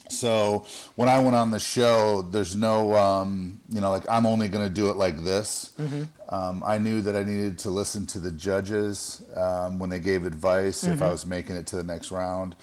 So 0.07 0.65
when 0.95 1.09
I 1.09 1.17
went 1.19 1.35
on 1.35 1.49
the 1.49 1.59
show, 1.59 2.21
there's 2.21 2.55
no, 2.55 2.93
um, 2.95 3.59
you 3.69 3.81
know, 3.81 3.89
like 3.89 4.07
I'm 4.07 4.25
only 4.27 4.47
going 4.49 4.63
to 4.63 4.73
do 4.73 4.89
it 4.91 4.97
like 4.97 5.23
this. 5.23 5.73
Um, 6.29 6.63
I 6.65 6.77
knew 6.77 7.01
that 7.01 7.15
I 7.15 7.23
needed 7.23 7.57
to 7.59 7.71
listen 7.71 8.05
to 8.07 8.19
the 8.19 8.31
judges 8.31 9.23
um, 9.35 9.79
when 9.79 9.89
they 9.89 9.99
gave 9.99 10.25
advice 10.25 10.83
if 10.83 11.01
I 11.01 11.09
was 11.09 11.25
making 11.25 11.55
it 11.55 11.65
to 11.67 11.75
the 11.75 11.83
next 11.83 12.11
round. 12.11 12.55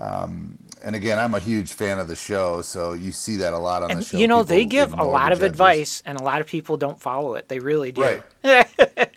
Um, 0.00 0.58
and 0.84 0.94
again, 0.96 1.18
I'm 1.18 1.34
a 1.34 1.38
huge 1.40 1.72
fan 1.72 1.98
of 1.98 2.08
the 2.08 2.16
show, 2.16 2.62
so 2.62 2.92
you 2.92 3.12
see 3.12 3.36
that 3.36 3.52
a 3.52 3.58
lot 3.58 3.82
on 3.82 3.96
the 3.96 4.04
show. 4.04 4.18
you 4.18 4.28
know, 4.28 4.42
they 4.42 4.64
give 4.64 4.92
a 4.92 5.04
lot 5.04 5.32
of 5.32 5.38
judges. 5.38 5.50
advice, 5.52 6.02
and 6.06 6.18
a 6.18 6.22
lot 6.22 6.40
of 6.40 6.46
people 6.46 6.76
don't 6.76 7.00
follow 7.00 7.34
it. 7.34 7.48
They 7.48 7.58
really 7.58 7.92
do. 7.92 8.02
Right. 8.02 8.22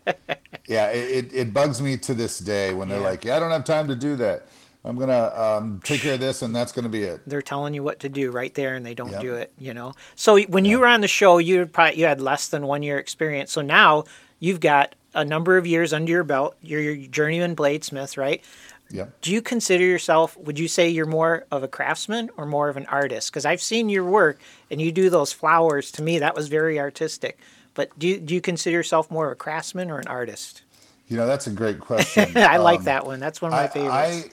Yeah, 0.68 0.90
it, 0.92 1.34
it, 1.34 1.52
bugs 1.52 1.82
me 1.82 1.98
to 1.98 2.14
this 2.14 2.38
day 2.38 2.76
when 2.76 2.90
they're 2.90 3.00
Yeah. 3.00 3.08
like, 3.08 3.26
"Yeah, 3.26 3.38
I 3.38 3.40
don't 3.40 3.50
have 3.50 3.66
time 3.66 3.88
to 3.88 3.96
do 3.96 4.16
that. 4.18 4.46
I'm 4.86 5.00
gonna 5.00 5.34
um, 5.36 5.82
take 5.84 6.02
care 6.02 6.14
of 6.14 6.20
this, 6.20 6.44
and 6.44 6.56
that's 6.56 6.72
gonna 6.72 6.90
be 6.90 7.02
it." 7.04 7.22
They're 7.26 7.42
telling 7.42 7.74
you 7.74 7.82
what 7.82 8.00
to 8.02 8.10
do 8.10 8.30
right 8.30 8.54
there, 8.54 8.76
and 8.76 8.86
they 8.86 8.94
don't 8.94 9.10
Yep. 9.14 9.22
do 9.22 9.34
it. 9.34 9.52
You 9.58 9.74
know. 9.74 9.94
So 10.16 10.40
when 10.44 10.66
you 10.66 10.78
were 10.78 10.86
on 10.86 11.02
the 11.02 11.08
show, 11.08 11.40
you 11.40 11.66
probably 11.66 12.00
you 12.00 12.06
had 12.06 12.22
less 12.22 12.48
than 12.50 12.68
one 12.68 12.84
year 12.84 13.00
experience. 13.00 13.52
So 13.52 13.62
now 13.62 14.04
you've 14.40 14.60
got 14.60 14.94
a 15.16 15.26
number 15.26 15.58
of 15.58 15.66
years 15.66 15.92
under 15.92 16.12
your 16.12 16.24
belt. 16.24 16.56
You're 16.62 16.82
your 16.82 17.08
journeyman 17.08 17.56
bladesmith, 17.56 18.16
right? 18.16 18.44
Yeah. 18.92 19.06
Do 19.22 19.32
you 19.32 19.42
consider 19.42 19.84
yourself? 19.84 20.36
Would 20.38 20.58
you 20.58 20.68
say 20.68 20.90
you're 20.90 21.06
more 21.06 21.46
of 21.52 21.62
a 21.64 21.68
craftsman 21.68 22.30
or 22.38 22.46
more 22.46 22.70
of 22.70 22.78
an 22.78 22.86
artist? 22.88 23.32
Because 23.32 23.46
I've 23.46 23.62
seen 23.62 23.88
your 23.90 24.04
work, 24.06 24.40
and 24.72 24.82
you 24.82 24.92
do 24.92 25.10
those 25.10 25.32
flowers. 25.32 25.92
To 25.92 26.02
me, 26.02 26.20
that 26.20 26.36
was 26.36 26.48
very 26.48 26.80
artistic. 26.80 27.38
But 27.76 27.98
do 28.00 28.08
you, 28.08 28.20
do 28.20 28.34
you 28.34 28.42
consider 28.42 28.76
yourself 28.76 29.12
more 29.12 29.28
of 29.28 29.34
a 29.34 29.36
craftsman 29.36 29.92
or 29.92 30.00
an 30.00 30.08
artist? 30.08 30.64
You 31.08 31.18
know, 31.18 31.28
that's 31.28 31.46
a 31.48 31.52
great 31.52 31.80
question. 31.90 32.36
I 32.36 32.58
like 32.58 32.80
Um, 32.80 32.86
that 32.86 33.06
one. 33.06 33.20
That's 33.20 33.42
one 33.42 33.54
of 33.54 33.58
my 33.60 33.68
favorites. 33.68 34.30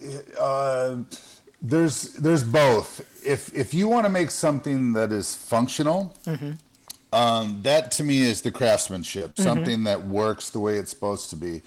I, 0.00 0.38
I 0.38 0.40
uh, 0.40 0.96
there's 1.60 2.12
there's 2.14 2.44
both. 2.44 3.00
If 3.26 3.52
if 3.54 3.74
you 3.74 3.88
want 3.88 4.06
to 4.06 4.10
make 4.10 4.30
something 4.30 4.92
that 4.92 5.10
is 5.12 5.34
functional, 5.34 6.14
Mm-hmm. 6.24 6.52
um, 7.12 7.60
that 7.62 7.90
to 7.92 8.04
me 8.04 8.22
is 8.22 8.42
the 8.42 8.52
craftsmanship. 8.52 9.30
Mm-hmm. 9.34 9.42
Something 9.42 9.84
that 9.84 10.06
works 10.06 10.50
the 10.50 10.60
way 10.60 10.76
it's 10.76 10.90
supposed 10.90 11.30
to 11.30 11.36
be. 11.36 11.62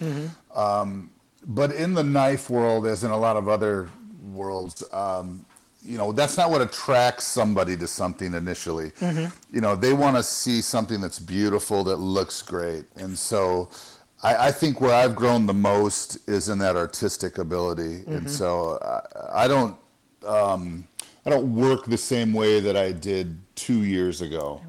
Um, 0.56 1.12
but 1.45 1.71
in 1.71 1.93
the 1.93 2.04
knife 2.04 2.49
world, 2.49 2.86
as 2.88 3.04
in 3.04 3.12
a 3.12 3.17
lot 3.17 3.36
of 3.38 3.47
other 3.47 3.89
worlds, 4.21 4.84
um, 4.93 5.45
you 5.84 5.97
know 5.97 6.12
that's 6.12 6.38
not 6.38 6.51
what 6.51 6.62
attracts 6.62 7.23
somebody 7.25 7.75
to 7.77 7.88
something 7.88 8.34
initially. 8.34 8.91
You 9.51 9.62
know, 9.62 9.75
they 9.75 9.93
want 9.93 10.15
to 10.17 10.23
see 10.23 10.62
something 10.62 11.01
that's 11.01 11.19
beautiful 11.19 11.84
that 11.86 11.97
looks 11.97 12.41
great, 12.41 12.86
and 12.95 13.17
so. 13.17 13.69
I, 14.23 14.49
I 14.49 14.51
think 14.51 14.80
where 14.82 14.93
I've 14.93 15.15
grown 15.15 15.47
the 15.47 15.54
most 15.56 16.19
is 16.30 16.47
in 16.47 16.60
that 16.60 16.75
artistic 16.75 17.39
ability, 17.39 18.04
and 18.06 18.30
so 18.30 18.77
I, 19.34 19.45
I 19.45 19.47
don't 19.47 19.75
um, 20.27 20.88
I 21.25 21.32
don't 21.32 21.56
work 21.56 21.86
the 21.86 21.97
same 21.97 22.32
way 22.34 22.60
that 22.60 22.77
I 22.77 22.91
did 22.91 23.39
two 23.56 23.84
years 23.84 24.21
ago. 24.21 24.62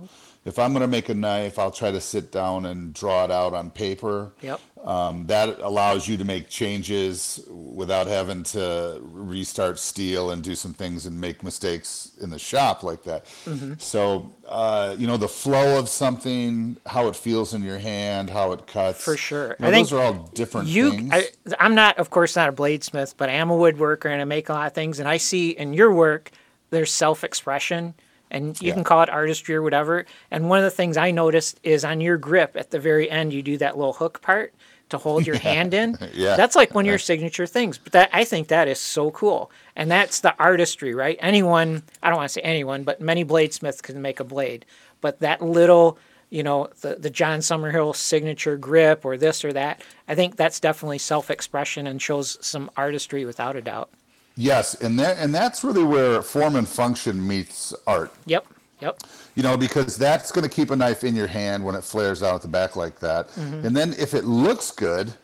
If 0.44 0.58
I'm 0.58 0.72
going 0.72 0.80
to 0.80 0.87
make 0.88 1.08
a 1.08 1.14
knife, 1.14 1.58
I'll 1.58 1.70
try 1.70 1.90
to 1.90 2.00
sit 2.00 2.32
down 2.32 2.66
and 2.66 2.92
draw 2.92 3.24
it 3.24 3.30
out 3.30 3.54
on 3.54 3.70
paper. 3.70 4.32
Yep. 4.40 4.61
Um, 4.84 5.26
that 5.28 5.60
allows 5.60 6.08
you 6.08 6.16
to 6.16 6.24
make 6.24 6.48
changes 6.48 7.44
without 7.48 8.08
having 8.08 8.42
to 8.44 8.98
restart 9.02 9.78
steel 9.78 10.32
and 10.32 10.42
do 10.42 10.56
some 10.56 10.74
things 10.74 11.06
and 11.06 11.20
make 11.20 11.44
mistakes 11.44 12.10
in 12.20 12.30
the 12.30 12.38
shop 12.38 12.82
like 12.82 13.04
that. 13.04 13.26
Mm-hmm. 13.46 13.74
So, 13.78 14.32
uh, 14.48 14.96
you 14.98 15.06
know, 15.06 15.16
the 15.16 15.28
flow 15.28 15.78
of 15.78 15.88
something, 15.88 16.78
how 16.84 17.06
it 17.06 17.14
feels 17.14 17.54
in 17.54 17.62
your 17.62 17.78
hand, 17.78 18.28
how 18.28 18.50
it 18.50 18.66
cuts. 18.66 19.04
For 19.04 19.16
sure. 19.16 19.50
You 19.50 19.56
know, 19.60 19.68
I 19.68 19.70
think 19.70 19.88
those 19.88 19.92
are 19.92 20.02
all 20.02 20.30
different 20.34 20.66
you 20.68 20.90
things. 20.90 21.10
I, 21.12 21.28
i'm 21.60 21.74
not 21.74 21.98
of 21.98 22.10
course 22.10 22.34
not 22.36 22.48
a 22.48 22.52
bladesmith 22.52 23.14
but 23.16 23.28
i 23.28 23.32
am 23.32 23.50
a 23.50 23.56
woodworker 23.56 24.10
and 24.10 24.20
i 24.20 24.24
make 24.24 24.48
a 24.48 24.52
lot 24.52 24.66
of 24.66 24.72
things 24.72 24.98
and 24.98 25.08
i 25.08 25.16
see 25.16 25.50
in 25.50 25.72
your 25.74 25.92
work 25.92 26.30
there's 26.70 26.90
self-expression 26.92 27.94
and 28.30 28.60
you 28.60 28.68
Yeah. 28.68 28.74
can 28.74 28.84
call 28.84 29.02
it 29.02 29.10
artistry 29.10 29.54
or 29.54 29.62
whatever 29.62 30.06
and 30.30 30.48
one 30.48 30.58
of 30.58 30.64
the 30.64 30.70
things 30.70 30.96
i 30.96 31.10
noticed 31.10 31.60
is 31.62 31.84
on 31.84 32.00
your 32.00 32.16
grip 32.16 32.56
at 32.56 32.70
the 32.70 32.78
very 32.80 33.10
end 33.10 33.32
you 33.32 33.42
do 33.42 33.56
that 33.58 33.76
little 33.76 33.92
hook 33.92 34.20
part 34.22 34.54
to 34.92 34.98
hold 34.98 35.26
your 35.26 35.38
hand 35.50 35.74
in? 35.74 35.98
Yeah. 36.14 36.37
that's 36.37 36.57
like 36.57 36.74
one 36.74 36.85
of 36.85 36.87
your 36.87 36.94
uh, 36.94 36.98
signature 36.98 37.46
things 37.46 37.76
but 37.78 37.92
that 37.92 38.09
i 38.12 38.24
think 38.24 38.48
that 38.48 38.68
is 38.68 38.78
so 38.78 39.11
cool. 39.11 39.50
And 39.74 39.90
that's 39.90 40.20
the 40.20 40.35
artistry 40.38 40.94
right? 40.94 41.18
Anyone 41.20 41.83
i 42.02 42.09
don't 42.09 42.16
want 42.16 42.28
to 42.28 42.33
say 42.35 42.40
anyone 42.42 42.85
but 42.85 43.00
many 43.00 43.24
bladesmiths 43.24 43.83
can 43.83 44.00
make 44.00 44.20
a 44.20 44.24
blade. 44.24 44.64
But 45.00 45.18
that 45.20 45.42
little 45.42 45.98
you 46.31 46.42
know 46.42 46.68
the, 46.81 46.94
the 46.94 47.11
john 47.11 47.40
summerhill 47.40 47.94
signature 47.94 48.57
grip 48.57 49.05
or 49.05 49.18
this 49.18 49.44
or 49.44 49.52
that 49.52 49.83
i 50.09 50.14
think 50.14 50.37
that's 50.37 50.61
definitely 50.61 50.96
self-expression 50.96 51.87
and 51.87 52.00
shows 52.00 52.38
some 52.40 52.70
artistry 52.76 53.24
without 53.26 53.55
a 53.55 53.61
doubt. 53.61 53.90
Yes, 54.35 54.74
and 54.74 54.98
that 54.98 55.18
and 55.18 55.35
that's 55.35 55.62
really 55.62 55.85
where 55.85 56.22
form 56.22 56.57
and 56.57 56.66
function 56.66 57.26
meets 57.26 57.74
art. 57.87 58.12
yep 58.24 58.46
yep 58.82 59.00
You 59.34 59.42
know, 59.42 59.56
because 59.56 59.96
that's 59.96 60.30
going 60.30 60.48
to 60.48 60.54
keep 60.54 60.70
a 60.70 60.76
knife 60.76 61.04
in 61.04 61.16
your 61.16 61.28
hand 61.28 61.64
when 61.64 61.74
it 61.74 61.84
flares 61.84 62.22
out 62.22 62.34
at 62.36 62.42
the 62.42 62.48
back 62.48 62.76
like 62.76 62.98
that. 63.00 63.28
Mm-hmm. 63.28 63.66
And 63.66 63.76
then 63.76 63.94
if 63.94 64.12
it 64.12 64.24
looks 64.24 64.70
good, 64.70 65.14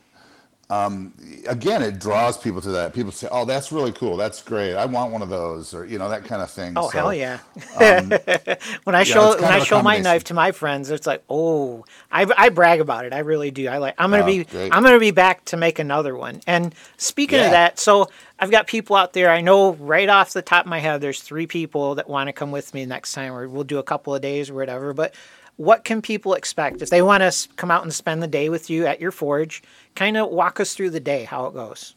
um, 0.71 1.15
again, 1.49 1.83
it 1.83 1.99
draws 1.99 2.37
people 2.37 2.61
to 2.61 2.71
that. 2.73 2.93
People 2.93 3.11
say, 3.11 3.27
"Oh, 3.31 3.45
that's 3.47 3.73
really 3.73 3.93
cool. 3.93 4.17
That's 4.19 4.43
great. 4.43 4.75
I 4.75 4.85
want 4.85 5.13
one 5.13 5.23
of 5.23 5.31
those," 5.31 5.73
or 5.73 5.87
you 5.87 5.99
know, 5.99 6.11
that 6.11 6.25
kind 6.25 6.43
of 6.43 6.51
thing. 6.51 6.75
oh 6.77 6.91
So, 6.91 6.99
hell 6.99 7.15
yeah 7.15 7.39
um, 7.77 8.11
when 8.85 8.95
i 8.95 9.03
show 9.03 9.35
when 9.41 9.51
i 9.51 9.59
show 9.61 9.83
my 9.83 9.99
knife 9.99 10.25
to 10.25 10.35
my 10.35 10.53
friends 10.53 10.91
it's 10.91 11.07
like 11.07 11.23
oh 11.31 11.85
i, 12.13 12.27
I 12.37 12.49
brag 12.51 12.81
about 12.81 13.05
it 13.07 13.13
i 13.15 13.21
really 13.21 13.51
do 13.51 13.67
i 13.69 13.79
like 13.79 13.95
i'm 13.99 14.11
gonna 14.11 14.23
Oh, 14.23 14.27
be 14.27 14.45
great. 14.45 14.75
i'm 14.75 14.83
gonna 14.83 14.99
be 14.99 15.11
back 15.11 15.45
to 15.47 15.57
make 15.57 15.79
another 15.79 16.15
one 16.17 16.41
and 16.47 16.75
speaking 16.97 17.39
Yeah. 17.39 17.47
of 17.47 17.51
that 17.53 17.79
so 17.79 18.09
i've 18.39 18.51
got 18.51 18.67
people 18.67 18.95
out 18.97 19.13
there 19.15 19.31
i 19.31 19.41
know 19.41 19.73
right 19.75 20.09
off 20.09 20.33
the 20.33 20.43
top 20.43 20.67
of 20.67 20.71
my 20.71 20.79
head 20.81 21.01
there's 21.01 21.21
three 21.23 21.47
people 21.47 21.95
that 21.97 22.09
want 22.09 22.29
to 22.29 22.33
come 22.33 22.51
with 22.51 22.75
me 22.75 22.85
next 22.87 23.13
time 23.13 23.33
or 23.33 23.49
we'll 23.49 23.65
do 23.65 23.79
a 23.79 23.83
couple 23.83 24.15
of 24.15 24.21
days 24.23 24.51
or 24.51 24.55
whatever 24.55 24.93
but 24.93 25.15
what 25.59 25.85
can 25.85 26.01
people 26.01 26.33
expect 26.35 26.81
if 26.83 26.89
they 26.89 27.03
want 27.03 27.23
to 27.23 27.49
come 27.57 27.71
out 27.71 27.83
and 27.83 27.93
spend 27.93 28.23
the 28.23 28.27
day 28.27 28.49
with 28.49 28.71
you 28.71 28.87
at 28.87 29.01
your 29.01 29.11
forge 29.13 29.63
kind 29.95 30.17
of 30.17 30.31
walk 30.31 30.59
us 30.61 30.75
through 30.75 30.89
the 30.91 31.01
day 31.01 31.25
how 31.25 31.45
it 31.47 31.53
goes 31.53 31.95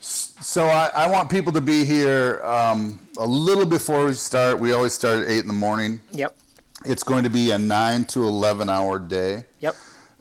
So 0.00 0.66
I, 0.66 0.90
I 0.94 1.08
want 1.10 1.28
people 1.30 1.52
to 1.52 1.60
be 1.60 1.84
here 1.84 2.40
um, 2.44 3.00
a 3.18 3.26
little 3.26 3.66
before 3.66 4.06
we 4.06 4.12
start. 4.14 4.58
We 4.60 4.72
always 4.72 4.92
start 4.94 5.20
at 5.24 5.28
eight 5.28 5.40
in 5.40 5.48
the 5.48 5.52
morning. 5.54 6.00
yep 6.12 6.36
It's 6.84 7.02
going 7.02 7.24
to 7.24 7.30
be 7.30 7.50
a 7.50 7.58
nine 7.58 8.04
to 8.06 8.22
eleven 8.22 8.68
hour 8.70 8.98
day. 9.00 9.44
yep 9.60 9.74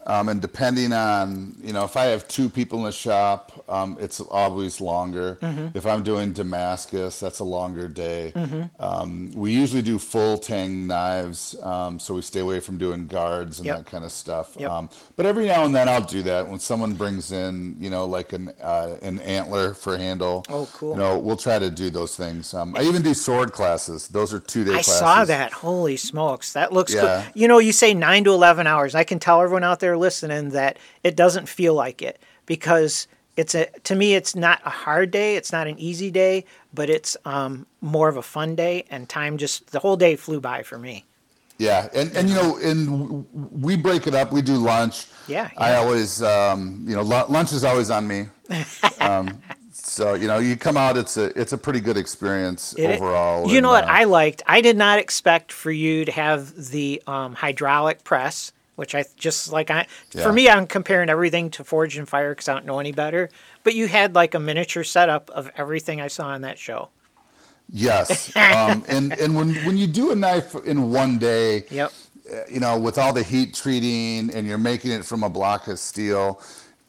Um, 0.08 0.30
and 0.30 0.42
depending 0.42 0.94
on, 0.94 1.56
you 1.62 1.74
know, 1.74 1.84
if 1.86 1.96
I 1.96 2.06
have 2.06 2.28
two 2.28 2.50
people 2.50 2.80
in 2.80 2.86
the 2.86 2.92
shop, 2.92 3.57
um, 3.70 3.98
it's 4.00 4.20
always 4.22 4.80
longer. 4.80 5.38
Mm-hmm. 5.42 5.78
If 5.78 5.86
I'm 5.86 6.04
doing 6.04 6.34
Damascus, 6.34 7.20
that's 7.20 7.40
a 7.40 7.44
longer 7.44 7.88
day. 7.88 8.34
Um, 8.80 9.32
we 9.36 9.52
usually 9.54 9.82
do 9.82 10.00
full 10.00 10.38
tang 10.38 10.88
knives, 10.88 11.56
um, 11.62 12.00
so 12.00 12.14
we 12.14 12.22
stay 12.22 12.40
away 12.40 12.60
from 12.60 12.78
doing 12.78 13.08
guards 13.08 13.60
and 13.60 13.66
Yep. 13.66 13.78
that 13.78 13.86
kind 13.86 14.04
of 14.06 14.12
stuff. 14.12 14.56
Yep. 14.58 14.72
Um, 14.72 14.90
but 15.16 15.26
every 15.26 15.46
now 15.48 15.66
and 15.66 15.76
then 15.76 15.90
I'll 15.90 16.02
do 16.04 16.24
that 16.24 16.48
when 16.48 16.60
someone 16.60 16.94
brings 16.94 17.32
in, 17.32 17.76
you 17.80 17.90
know, 17.90 18.06
like 18.06 18.34
an 18.34 18.52
uh, 18.62 18.96
an 19.02 19.20
antler 19.20 19.74
for 19.74 19.98
handle. 19.98 20.46
Oh, 20.50 20.68
cool. 20.74 20.92
You 20.92 20.98
know, 21.00 21.18
we'll 21.20 21.38
try 21.38 21.60
to 21.60 21.70
do 21.70 21.90
those 21.90 22.16
things. 22.16 22.54
Um, 22.54 22.76
I 22.78 22.84
even 22.84 23.02
do 23.02 23.14
sword 23.14 23.52
classes. 23.52 24.08
Those 24.08 24.34
are 24.34 24.40
two 24.40 24.64
day 24.64 24.72
I 24.72 24.74
classes. 24.76 25.00
saw 25.00 25.26
that. 25.26 25.52
Holy 25.52 25.98
smokes, 25.98 26.54
that 26.54 26.72
looks 26.72 26.94
Yeah. 26.94 27.02
cool. 27.24 27.32
You 27.42 27.48
know, 27.48 27.60
you 27.60 27.72
say 27.72 27.94
nine 27.94 28.24
to 28.26 28.32
eleven 28.32 28.68
hours. 28.68 28.96
I 28.96 29.04
can 29.04 29.20
tell 29.20 29.42
everyone 29.42 29.64
out 29.64 29.80
there 29.80 29.98
listening 29.98 30.50
that 30.52 30.78
it 31.04 31.16
doesn't 31.16 31.50
feel 31.50 31.74
like 31.74 32.02
it 32.02 32.20
because 32.46 33.08
it's 33.38 33.56
a. 33.56 33.68
To 33.86 33.96
me, 33.96 34.16
it's 34.16 34.36
not 34.36 34.62
a 34.66 34.70
hard 34.70 35.12
day. 35.12 35.36
It's 35.38 35.52
not 35.52 35.68
an 35.68 35.80
easy 35.80 36.12
day, 36.12 36.44
but 36.74 36.90
it's 36.90 37.16
um, 37.24 37.66
more 37.80 38.10
of 38.10 38.18
a 38.18 38.22
fun 38.24 38.56
day. 38.56 38.86
And 38.90 39.08
time 39.08 39.38
just 39.38 39.72
the 39.72 39.80
whole 39.80 39.96
day 39.96 40.16
flew 40.16 40.42
by 40.42 40.64
for 40.64 40.78
me. 40.78 41.06
Yeah, 41.60 41.88
and 41.94 42.16
and 42.16 42.30
you 42.30 42.36
know, 42.36 42.58
and 42.58 43.26
we 43.64 43.78
break 43.78 44.08
it 44.08 44.14
up. 44.14 44.32
We 44.32 44.42
do 44.42 44.58
lunch. 44.58 45.06
Yeah, 45.28 45.50
I 45.58 45.76
always, 45.76 46.22
um, 46.22 46.84
you 46.88 46.96
know, 46.96 47.02
lunch 47.04 47.54
is 47.54 47.64
always 47.64 47.90
on 47.90 48.08
me. 48.08 48.28
um, 49.00 49.42
So 49.72 50.14
you 50.16 50.28
know, 50.28 50.40
you 50.40 50.58
come 50.58 50.78
out. 50.78 50.98
It's 50.98 51.18
a 51.18 51.26
it's 51.40 51.54
a 51.54 51.58
pretty 51.58 51.80
good 51.80 51.98
experience 51.98 52.76
It- 52.78 53.00
overall. 53.00 53.50
You 53.50 53.62
know 53.62 53.70
what 53.70 53.86
uh, 53.86 54.02
I 54.02 54.04
liked? 54.04 54.44
I 54.46 54.62
did 54.62 54.78
not 54.78 55.00
expect 55.00 55.52
for 55.52 55.72
you 55.72 56.06
to 56.06 56.12
have 56.12 56.54
the 56.72 57.02
um, 57.08 57.34
hydraulic 57.34 58.04
press, 58.04 58.52
which 58.78 58.96
I 58.96 59.06
just 59.18 59.52
like. 59.54 59.72
I 59.72 59.88
Yeah. 60.14 60.24
for 60.24 60.34
me, 60.34 60.50
I'm 60.50 60.68
comparing 60.68 61.10
everything 61.10 61.52
to 61.52 61.66
Forged 61.66 62.00
in 62.00 62.08
Fire 62.08 62.32
because 62.34 62.50
I 62.50 62.56
don't 62.56 62.66
know 62.68 62.80
any 62.80 62.94
better. 62.94 63.30
But 63.64 63.76
you 63.76 63.90
had 63.90 64.16
like 64.16 64.36
a 64.36 64.40
miniature 64.40 64.86
setup 64.86 65.30
of 65.32 65.52
everything 65.58 66.02
I 66.02 66.08
saw 66.10 66.30
on 66.30 66.42
that 66.44 66.60
show. 66.60 66.92
Yes, 67.72 68.32
um, 68.50 68.86
and 68.88 69.18
and 69.20 69.36
when 69.36 69.64
when 69.64 69.78
you 69.78 69.88
do 69.88 70.12
a 70.12 70.16
knife 70.16 70.56
in 70.66 70.92
one 70.92 71.20
day, 71.20 71.66
Yep. 71.70 71.96
uh, 72.32 72.38
you 72.50 72.60
know, 72.62 72.80
with 72.80 72.98
all 72.98 73.14
the 73.14 73.24
heat 73.24 73.54
treating 73.56 74.32
and 74.34 74.48
you're 74.48 74.58
making 74.58 74.92
it 74.92 75.06
from 75.06 75.24
a 75.24 75.30
block 75.30 75.68
of 75.68 75.80
steel, 75.80 76.42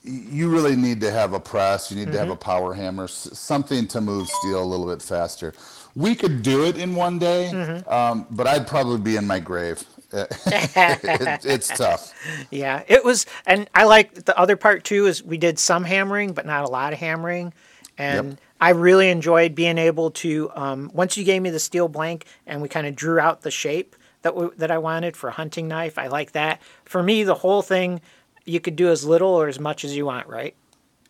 you 0.05 0.48
really 0.51 0.77
need 0.77 1.01
to 1.03 1.11
have 1.11 1.33
a 1.35 1.40
press. 1.40 1.90
You 1.90 1.96
need 1.98 2.12
to 2.12 2.18
have 2.18 2.31
a 2.31 2.37
Mm-hmm. 2.37 2.38
power 2.38 2.74
hammer, 2.74 3.09
something 3.09 3.88
to 3.88 4.01
move 4.01 4.29
steel 4.31 4.62
a 4.62 4.66
little 4.66 4.87
bit 4.87 5.03
faster. 5.03 5.55
We 5.96 6.14
could 6.14 6.42
do 6.42 6.64
it 6.64 6.79
in 6.79 6.94
one 6.96 7.18
day, 7.18 7.57
Mm-hmm. 7.57 7.88
um, 7.88 8.27
but 8.31 8.46
I'd 8.46 8.66
probably 8.68 9.01
be 9.01 9.16
in 9.16 9.27
my 9.27 9.40
grave. 9.40 9.85
it, 10.12 11.44
it's 11.44 11.68
tough. 11.68 12.14
Yeah, 12.51 12.83
it 12.88 13.05
was, 13.05 13.27
and 13.47 13.68
I 13.75 13.85
like 13.85 14.14
the 14.25 14.38
other 14.38 14.57
part 14.57 14.85
too. 14.85 15.07
Is 15.07 15.23
we 15.23 15.38
did 15.38 15.59
some 15.59 15.85
hammering, 15.85 16.33
but 16.33 16.47
not 16.47 16.64
a 16.64 16.68
lot 16.68 16.92
of 16.92 16.99
hammering, 16.99 17.53
and 17.97 18.31
Yep. 18.31 18.38
I 18.61 18.71
really 18.71 19.11
enjoyed 19.11 19.55
being 19.55 19.79
able 19.79 20.11
to. 20.12 20.51
Um, 20.55 20.90
once 20.94 21.16
you 21.16 21.25
gave 21.25 21.42
me 21.42 21.51
the 21.51 21.61
steel 21.61 21.88
blank, 21.88 22.25
and 22.47 22.62
we 22.62 22.68
kind 22.68 22.87
of 22.87 22.97
drew 22.97 23.18
out 23.21 23.42
the 23.42 23.51
shape 23.51 23.94
that 24.23 24.35
we, 24.35 24.49
that 24.57 24.71
I 24.71 24.79
wanted 24.79 25.16
for 25.16 25.29
a 25.29 25.33
hunting 25.33 25.68
knife, 25.68 25.99
I 25.99 26.07
like 26.09 26.33
that. 26.33 26.61
For 26.85 27.03
me, 27.03 27.23
the 27.23 27.35
whole 27.37 27.62
thing, 27.62 28.01
you 28.44 28.61
could 28.61 28.77
do 28.77 28.88
as 28.88 29.05
little 29.05 29.29
or 29.31 29.47
as 29.49 29.61
much 29.61 29.85
as 29.85 29.94
you 29.97 30.07
want, 30.07 30.27
right? 30.27 30.55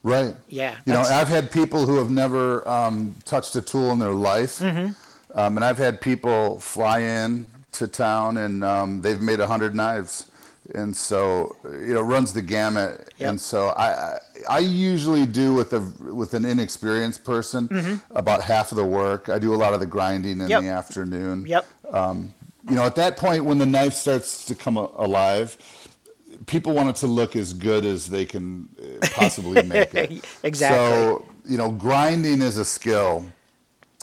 Right. 0.02 0.34
Yeah, 0.48 0.76
You 0.86 0.92
know, 0.92 1.00
I've 1.00 1.28
had 1.28 1.50
people 1.50 1.84
who 1.86 1.96
have 1.98 2.10
never 2.10 2.66
um, 2.68 3.16
touched 3.24 3.56
a 3.56 3.60
tool 3.62 3.90
in 3.92 3.98
their 3.98 4.12
life, 4.12 4.58
Mm-hmm. 4.60 5.38
um, 5.38 5.56
and 5.56 5.64
I've 5.64 5.78
had 5.78 6.00
people 6.00 6.60
fly 6.60 7.00
in 7.00 7.46
to 7.78 7.88
town 7.88 8.36
and 8.38 8.62
um, 8.64 9.00
they've 9.02 9.20
made 9.20 9.40
a 9.40 9.46
hundred 9.46 9.74
knives, 9.74 10.26
and 10.74 10.94
so 10.96 11.56
you 11.64 11.94
know, 11.94 12.02
runs 12.02 12.32
the 12.32 12.42
gamut. 12.42 13.12
Yep. 13.18 13.28
And 13.30 13.40
so 13.40 13.68
I, 13.68 13.88
I 13.92 14.18
I 14.50 14.58
usually 14.60 15.26
do 15.26 15.54
with 15.54 15.72
a 15.72 15.80
with 16.12 16.34
an 16.34 16.44
inexperienced 16.44 17.24
person 17.24 18.00
about 18.10 18.42
half 18.42 18.70
of 18.72 18.76
the 18.76 18.84
work. 18.84 19.28
I 19.28 19.38
do 19.38 19.54
a 19.54 19.56
lot 19.64 19.74
of 19.74 19.80
the 19.80 19.86
grinding 19.86 20.32
in 20.32 20.38
Mm-hmm. 20.48 20.50
Yep. 20.50 20.62
the 20.62 20.68
afternoon. 20.68 21.46
Yep. 21.46 21.66
You 22.70 22.74
know, 22.74 22.84
at 22.84 22.96
that 22.96 23.16
point 23.16 23.44
when 23.46 23.56
the 23.58 23.64
knife 23.66 23.94
starts 23.94 24.44
to 24.46 24.54
come 24.54 24.76
alive. 24.76 25.56
People 26.46 26.72
want 26.72 26.88
it 26.88 26.96
to 26.96 27.06
look 27.06 27.34
as 27.34 27.52
good 27.52 27.84
as 27.84 28.06
they 28.08 28.24
can 28.24 28.68
uh, 28.80 29.06
possibly 29.12 29.62
make 29.62 29.92
it. 29.94 30.24
Exactly. 30.44 30.78
So, 30.78 31.26
you 31.44 31.56
know, 31.58 31.70
grinding 31.70 32.42
is 32.42 32.58
a 32.58 32.64
skill. 32.64 33.26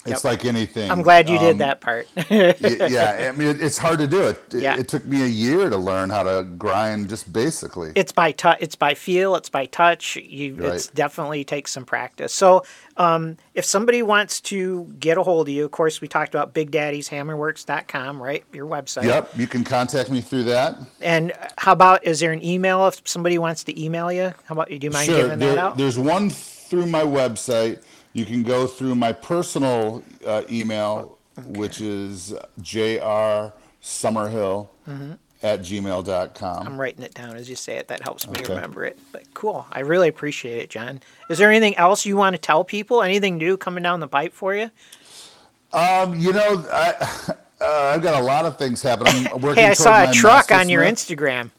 It's 0.06 0.24
Yep. 0.24 0.32
like 0.32 0.46
anything. 0.46 0.92
I'm 0.92 1.02
glad 1.02 1.28
you 1.28 1.40
did 1.40 1.54
Um, 1.54 1.58
that 1.58 1.82
part. 1.82 2.08
yeah, 2.30 3.28
I 3.28 3.32
mean, 3.36 3.48
it, 3.48 3.62
it's 3.62 3.78
hard 3.80 3.98
to 4.00 4.08
do 4.08 4.22
it. 4.22 4.40
It, 4.54 4.62
Yeah. 4.62 4.78
it 4.78 4.88
took 4.88 5.04
me 5.06 5.24
a 5.24 5.28
year 5.28 5.68
to 5.70 5.78
learn 5.78 6.12
how 6.12 6.22
to 6.24 6.44
grind 6.44 7.10
just 7.10 7.34
basically. 7.34 7.92
it's 7.96 8.12
by 8.12 8.32
touch 8.32 8.58
it's 8.62 8.76
by 8.76 8.94
feel 8.94 9.36
it's 9.36 9.50
by 9.50 9.66
touch 9.66 10.16
you 10.16 10.56
it's 10.62 10.88
Right. 10.88 10.92
definitely 10.96 11.44
takes 11.44 11.72
some 11.72 11.86
practice 11.86 12.34
so 12.34 12.64
um, 12.98 13.38
if 13.56 13.66
somebody 13.66 14.02
wants 14.04 14.40
to 14.42 14.86
get 15.00 15.18
a 15.18 15.24
hold 15.24 15.48
of 15.48 15.54
you 15.54 15.66
of 15.66 15.72
course 15.72 16.02
we 16.02 16.08
talked 16.08 16.34
about 16.36 16.54
bigdaddyshammerworks.com 16.54 18.22
right 18.22 18.44
your 18.54 18.68
website 18.68 19.04
Yep, 19.04 19.32
you 19.38 19.48
can 19.48 19.64
contact 19.64 20.10
me 20.12 20.22
through 20.22 20.44
that. 20.44 20.78
and 21.02 21.34
how 21.58 21.72
about 21.72 22.06
is 22.06 22.20
there 22.20 22.32
an 22.32 22.44
email 22.44 22.88
if 22.88 23.02
somebody 23.06 23.38
wants 23.38 23.64
to 23.66 23.82
email 23.84 24.12
you 24.12 24.34
how 24.46 24.54
about 24.54 24.70
you 24.72 24.78
do 24.80 24.86
you 24.88 24.92
mind 24.92 25.06
sure, 25.08 25.18
giving 25.24 25.40
that 25.40 25.46
there- 25.56 25.60
out 25.60 25.78
there's 25.78 25.98
one 25.98 26.30
through 26.30 26.88
my 26.88 27.04
website. 27.04 27.80
You 28.16 28.24
can 28.26 28.44
go 28.44 28.66
through 28.66 28.96
my 28.96 29.12
personal 29.12 30.02
uh, 30.26 30.44
email, 30.50 31.18
which 31.46 31.82
is 31.82 32.34
jr 32.62 33.52
summerhill 33.84 34.70
at 35.44 35.60
gmail.com. 35.60 36.66
i'm 36.66 36.80
writing 36.80 37.04
it 37.04 37.14
down 37.14 37.36
as 37.36 37.50
you 37.50 37.56
say 37.58 37.76
it 37.76 37.90
that 37.90 38.02
helps 38.02 38.26
me 38.28 38.40
Okay. 38.40 38.54
remember 38.54 38.86
it 38.86 38.98
but 39.12 39.22
cool 39.34 39.68
i 39.72 39.82
really 39.82 40.08
appreciate 40.08 40.58
it 40.60 40.70
john 40.70 41.02
is 41.30 41.38
there 41.38 41.52
anything 41.52 41.76
else 41.76 42.06
you 42.06 42.16
want 42.16 42.34
to 42.36 42.42
tell 42.42 42.64
people 42.64 43.04
anything 43.04 43.38
new 43.38 43.58
coming 43.58 43.84
down 43.84 44.00
the 44.00 44.08
pipe 44.08 44.32
for 44.34 44.56
you 44.56 44.72
Um, 45.74 46.18
you 46.18 46.32
know, 46.32 46.66
I, 46.72 46.94
uh, 47.62 47.66
I've 47.94 48.02
got 48.02 48.20
a 48.22 48.24
lot 48.26 48.46
of 48.46 48.58
things 48.58 48.82
happening. 48.82 49.28
I'm 49.34 49.42
working 49.42 49.62
hey 49.64 49.70
i 49.72 49.74
saw 49.74 50.10
a 50.10 50.14
truck 50.14 50.52
on 50.54 50.70
your 50.70 50.84
Smith. 50.88 50.96
instagram 51.20 51.52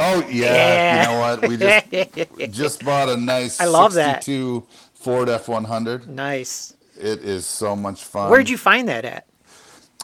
Oh 0.00 0.20
yeah, 0.30 0.54
Yeah. 0.54 0.96
you 0.96 1.06
know 1.08 1.20
what? 1.20 1.48
We 1.48 1.56
just 1.56 2.50
just 2.52 2.84
bought 2.84 3.08
a 3.08 3.16
nice 3.16 3.60
I 3.60 3.66
love 3.66 3.94
that. 3.94 4.22
62 5.04 5.10
Ford 5.10 5.28
F100. 5.28 6.06
nice 6.08 6.74
It 6.98 7.20
is 7.24 7.46
so 7.46 7.76
much 7.76 8.04
fun. 8.04 8.30
Where'd 8.30 8.48
you 8.48 8.56
find 8.58 8.88
that 8.88 9.04
at? 9.04 9.26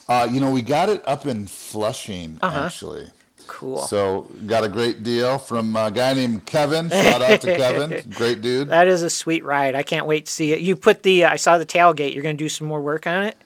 Uh, 0.08 0.28
you 0.30 0.40
know, 0.40 0.50
we 0.50 0.62
got 0.62 0.88
it 0.88 1.02
up 1.06 1.26
in 1.26 1.46
Flushing 1.46 2.38
Uh-huh. 2.42 2.66
actually. 2.66 3.08
Cool. 3.46 3.78
So 3.78 4.28
got 4.46 4.62
a 4.64 4.68
great 4.68 5.02
deal 5.02 5.38
from 5.38 5.74
a 5.74 5.90
guy 5.90 6.14
named 6.14 6.46
Kevin. 6.46 6.88
Shout 6.88 7.20
out 7.20 7.40
to 7.40 7.56
Kevin, 7.56 8.08
great 8.14 8.40
dude. 8.42 8.68
that 8.68 8.86
is 8.86 9.02
a 9.02 9.10
sweet 9.10 9.44
ride. 9.44 9.74
I 9.74 9.82
can't 9.82 10.06
wait 10.06 10.26
to 10.26 10.32
see 10.32 10.52
it. 10.52 10.60
You 10.60 10.76
put 10.76 11.02
the 11.02 11.24
I 11.24 11.36
saw 11.36 11.58
the 11.58 11.66
tailgate. 11.66 12.14
You're 12.14 12.22
going 12.22 12.36
to 12.36 12.44
do 12.44 12.48
some 12.48 12.68
more 12.68 12.80
work 12.80 13.06
on 13.08 13.24
it. 13.24 13.36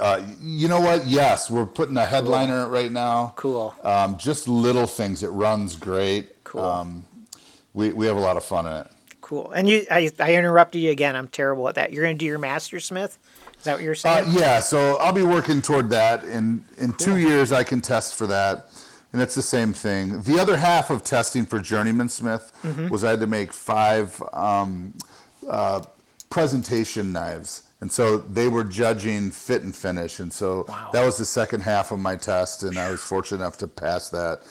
Uh, 0.00 0.22
you 0.40 0.68
know 0.68 0.80
what? 0.80 1.06
Yes, 1.06 1.50
we're 1.50 1.66
putting 1.66 1.96
a 1.96 2.06
headliner 2.06 2.60
in 2.60 2.66
it 2.66 2.68
right 2.70 2.90
now. 2.92 3.34
Cool. 3.36 3.74
Um, 3.82 4.16
just 4.16 4.46
little 4.48 4.86
things. 4.86 5.22
It 5.22 5.28
runs 5.28 5.74
great. 5.76 6.42
Cool. 6.44 6.64
Um, 6.64 7.04
we 7.74 7.92
we 7.92 8.06
have 8.06 8.16
a 8.16 8.20
lot 8.20 8.36
of 8.36 8.44
fun 8.44 8.66
in 8.66 8.72
it. 8.72 8.86
Cool. 9.32 9.50
And 9.52 9.66
you, 9.66 9.86
I, 9.90 10.10
I 10.20 10.34
interrupted 10.34 10.82
you 10.82 10.90
again. 10.90 11.16
I'm 11.16 11.26
terrible 11.26 11.66
at 11.66 11.76
that. 11.76 11.90
You're 11.90 12.04
going 12.04 12.16
to 12.16 12.18
do 12.18 12.26
your 12.26 12.38
Master 12.38 12.78
Smith. 12.80 13.18
Is 13.56 13.64
that 13.64 13.72
what 13.76 13.82
you're 13.82 13.92
Uh, 13.92 13.94
saying? 13.94 14.32
yeah, 14.32 14.60
so 14.60 14.98
I'll 14.98 15.14
be 15.14 15.22
working 15.22 15.62
toward 15.62 15.88
that. 15.88 16.22
In 16.24 16.62
in 16.76 16.92
two 16.92 17.16
years, 17.16 17.50
I 17.50 17.64
can 17.64 17.80
test 17.80 18.14
for 18.14 18.26
that, 18.26 18.68
and 19.10 19.22
it's 19.22 19.34
the 19.34 19.40
same 19.40 19.72
thing. 19.72 20.20
The 20.20 20.38
other 20.38 20.58
half 20.58 20.90
of 20.90 21.02
testing 21.02 21.46
for 21.46 21.60
Journeyman 21.60 22.10
Smith 22.10 22.52
Mm-hmm. 22.62 22.88
was 22.88 23.04
I 23.04 23.10
had 23.10 23.20
to 23.20 23.26
make 23.26 23.54
five 23.54 24.22
um, 24.34 24.92
uh, 25.48 25.80
presentation 26.28 27.10
knives, 27.12 27.62
and 27.80 27.90
so 27.90 28.18
they 28.18 28.48
were 28.48 28.64
judging 28.64 29.30
fit 29.30 29.62
and 29.62 29.74
finish, 29.74 30.20
and 30.20 30.30
so 30.30 30.66
Wow. 30.68 30.90
that 30.92 31.06
was 31.06 31.16
the 31.16 31.24
second 31.24 31.60
half 31.62 31.90
of 31.90 31.98
my 32.00 32.16
test, 32.16 32.64
and 32.64 32.76
I 32.78 32.90
was 32.90 33.00
fortunate 33.00 33.38
enough 33.40 33.56
to 33.58 33.66
pass 33.68 34.10
that. 34.10 34.42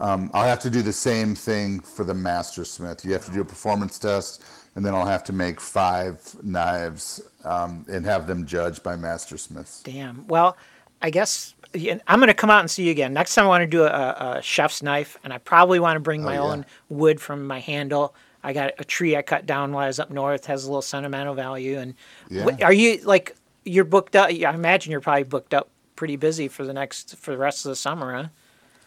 Um, 0.00 0.30
I'll 0.32 0.46
have 0.48 0.60
to 0.60 0.70
do 0.70 0.82
the 0.82 0.92
same 0.92 1.34
thing 1.34 1.80
for 1.80 2.04
the 2.04 2.14
Master 2.14 2.64
Smith. 2.64 3.04
You 3.04 3.12
have 3.12 3.26
to 3.26 3.32
do 3.32 3.42
a 3.42 3.44
performance 3.44 3.98
test, 3.98 4.42
and 4.74 4.84
then 4.84 4.94
I'll 4.94 5.06
have 5.06 5.22
to 5.24 5.32
make 5.32 5.60
five 5.60 6.18
knives 6.42 7.20
um, 7.44 7.84
and 7.90 8.04
have 8.06 8.26
them 8.26 8.46
judged 8.46 8.82
by 8.82 8.96
Master 8.96 9.36
Smiths. 9.36 9.82
Damn. 9.82 10.26
Well, 10.26 10.56
I 11.02 11.10
guess 11.10 11.54
I'm 11.74 12.18
going 12.18 12.28
to 12.28 12.34
come 12.34 12.50
out 12.50 12.60
and 12.60 12.70
see 12.70 12.84
you 12.84 12.90
again. 12.90 13.12
Next 13.12 13.34
time 13.34 13.44
I 13.44 13.48
want 13.48 13.62
to 13.62 13.66
do 13.66 13.82
a, 13.84 14.36
a 14.38 14.42
chef's 14.42 14.82
knife, 14.82 15.18
and 15.22 15.32
I 15.32 15.38
probably 15.38 15.78
want 15.80 15.96
to 15.96 16.00
bring 16.00 16.22
my 16.22 16.38
Oh, 16.38 16.46
yeah. 16.46 16.52
own 16.52 16.66
wood 16.88 17.20
from 17.20 17.46
my 17.46 17.60
handle. 17.60 18.14
I 18.42 18.54
got 18.54 18.72
a 18.78 18.84
tree 18.84 19.16
I 19.16 19.22
cut 19.22 19.44
down 19.44 19.72
while 19.72 19.84
I 19.84 19.88
was 19.88 20.00
up 20.00 20.10
north. 20.10 20.46
Has 20.46 20.64
a 20.64 20.68
little 20.68 20.80
sentimental 20.82 21.34
value. 21.34 21.78
And 21.78 21.94
Yeah. 22.30 22.48
are 22.62 22.72
you 22.72 23.00
like 23.04 23.36
you're 23.66 23.84
booked 23.84 24.16
up? 24.16 24.30
I 24.30 24.54
imagine 24.54 24.90
you're 24.92 25.02
probably 25.02 25.24
booked 25.24 25.52
up 25.52 25.68
pretty 25.94 26.16
busy 26.16 26.48
for 26.48 26.64
the 26.64 26.72
next 26.72 27.16
for 27.18 27.32
the 27.32 27.36
rest 27.36 27.66
of 27.66 27.68
the 27.68 27.76
summer, 27.76 28.14
huh? 28.14 28.28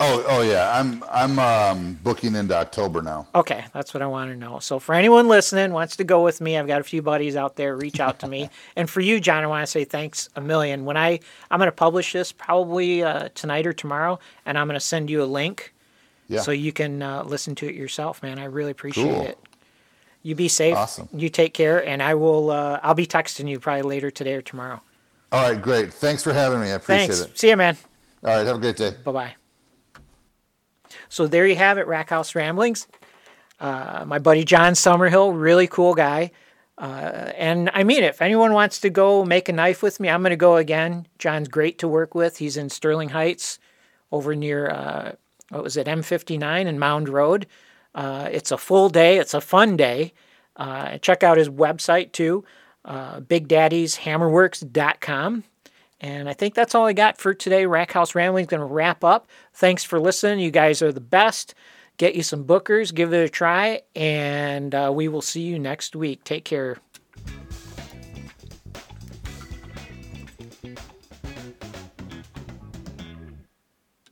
Oh, 0.06 0.26
oh 0.28 0.42
yeah. 0.42 0.78
I'm 0.78 1.04
I'm 1.10 1.40
um, 1.40 2.00
booking 2.04 2.36
into 2.36 2.56
October 2.56 3.02
now. 3.02 3.28
Okay, 3.34 3.64
that's 3.74 3.94
what 3.94 4.02
I 4.02 4.08
want 4.08 4.32
to 4.32 4.36
know. 4.38 4.60
So 4.60 4.80
for 4.80 4.94
anyone 4.94 5.28
listening 5.28 5.72
wants 5.72 5.96
to 5.98 6.04
go 6.04 6.24
with 6.24 6.42
me, 6.42 6.58
I've 6.58 6.68
got 6.68 6.82
a 6.82 6.84
few 6.84 7.02
buddies 7.02 7.36
out 7.36 7.56
there. 7.56 7.76
Reach 7.78 8.00
out 8.00 8.20
to 8.20 8.28
me. 8.28 8.50
and 8.76 8.90
for 8.90 9.00
you, 9.02 9.20
John, 9.20 9.44
I 9.44 9.48
want 9.48 9.64
to 9.66 9.72
say 9.72 9.86
thanks 9.86 10.30
a 10.36 10.42
million. 10.42 10.84
When 10.86 10.98
I 10.98 11.20
I'm 11.50 11.60
going 11.60 11.68
to 11.68 11.72
publish 11.72 12.12
this 12.14 12.32
probably 12.32 13.02
uh, 13.04 13.30
tonight 13.34 13.66
or 13.66 13.74
tomorrow, 13.74 14.20
and 14.46 14.58
I'm 14.58 14.68
going 14.68 14.76
to 14.80 14.86
send 14.86 15.10
you 15.10 15.24
a 15.24 15.26
link 15.26 15.74
Yeah. 16.28 16.42
so 16.42 16.52
you 16.52 16.74
can 16.74 17.02
uh, 17.02 17.24
listen 17.24 17.56
to 17.56 17.68
it 17.68 17.76
yourself. 17.76 18.22
Man, 18.22 18.40
I 18.40 18.46
really 18.46 18.72
appreciate 18.72 19.04
Cool. 19.14 19.22
it. 19.22 19.38
You 20.22 20.36
be 20.36 20.48
safe. 20.48 20.76
Awesome. 20.76 21.08
You 21.14 21.30
take 21.30 21.54
care, 21.54 21.86
and 21.86 22.02
I 22.02 22.16
will. 22.16 22.50
Uh, 22.52 22.80
I'll 22.84 22.94
be 22.94 23.06
texting 23.08 23.50
you 23.50 23.60
probably 23.60 23.84
later 23.84 24.10
today 24.12 24.34
or 24.36 24.42
tomorrow. 24.42 24.82
All 25.32 25.50
right, 25.50 25.62
great. 25.62 25.94
Thanks 25.94 26.24
for 26.24 26.32
having 26.34 26.60
me. 26.62 26.68
I 26.68 26.76
appreciate 26.76 27.08
Thanks. 27.08 27.20
it. 27.22 27.38
See 27.40 27.50
you, 27.50 27.58
man. 27.58 27.78
All 28.24 28.38
right, 28.38 28.46
have 28.46 28.56
a 28.56 28.60
great 28.60 28.78
day. 28.78 28.92
Bye 29.04 29.12
bye. 29.12 29.43
So 31.14 31.28
there 31.28 31.46
you 31.46 31.56
have 31.58 31.78
it, 31.78 31.86
Rack 31.86 32.10
House 32.10 32.34
Ramblings. 32.34 32.88
Uh, 33.60 34.04
my 34.08 34.18
buddy 34.18 34.44
John 34.44 34.74
Summerhill, 34.74 35.40
really 35.40 35.68
cool 35.68 35.94
guy. 35.94 36.32
Uh, 36.76 37.32
and 37.38 37.70
I 37.72 37.84
mean 37.84 38.04
it. 38.04 38.08
If 38.08 38.24
anyone 38.24 38.54
wants 38.54 38.80
to 38.80 38.90
go 38.90 39.24
make 39.24 39.48
a 39.48 39.54
knife 39.54 39.84
with 39.84 40.00
me, 40.00 40.10
I'm 40.10 40.24
going 40.24 40.32
to 40.32 40.36
go 40.36 40.58
again. 40.58 41.06
John's 41.20 41.50
great 41.50 41.78
to 41.78 41.88
work 41.88 42.16
with. 42.16 42.38
He's 42.38 42.58
in 42.58 42.72
Sterling 42.72 43.10
Heights 43.10 43.60
over 44.12 44.34
near, 44.34 44.72
uh, 44.72 45.12
what 45.50 45.62
was 45.62 45.78
it, 45.78 45.86
M59 45.86 46.66
and 46.66 46.80
Mound 46.80 47.10
Road. 47.10 47.46
Uh, 47.94 48.28
it's 48.32 48.50
a 48.50 48.58
full 48.58 48.90
day, 48.90 49.20
it's 49.20 49.36
a 49.36 49.42
fun 49.42 49.78
day. 49.78 50.14
Uh, 50.56 50.98
check 50.98 51.22
out 51.22 51.38
his 51.38 51.50
website 51.50 52.12
too, 52.12 52.44
uh, 52.86 53.20
BigDaddy'sHammerworks.com. 53.20 55.44
And 56.04 56.28
I 56.28 56.34
think 56.34 56.54
that's 56.54 56.76
all 56.76 56.86
I 56.86 56.92
got 56.92 57.18
for 57.18 57.34
today. 57.34 57.66
Rack 57.66 57.94
House 57.94 58.14
Rambling's 58.14 58.48
going 58.48 58.60
to 58.60 58.66
wrap 58.66 59.06
up. 59.06 59.28
Thanks 59.54 59.86
for 59.86 60.02
listening. 60.02 60.40
You 60.40 60.52
guys 60.52 60.82
are 60.82 60.92
the 60.92 61.00
best. 61.00 61.56
Get 61.98 62.14
you 62.14 62.24
some 62.24 62.44
Booker's, 62.44 62.92
give 62.92 63.14
it 63.14 63.24
a 63.24 63.30
try, 63.30 63.84
and 63.96 64.74
uh, 64.74 64.92
we 64.94 65.08
will 65.08 65.22
see 65.22 65.42
you 65.42 65.60
next 65.60 65.96
week. 65.96 66.24
Take 66.24 66.44
care. 66.44 66.78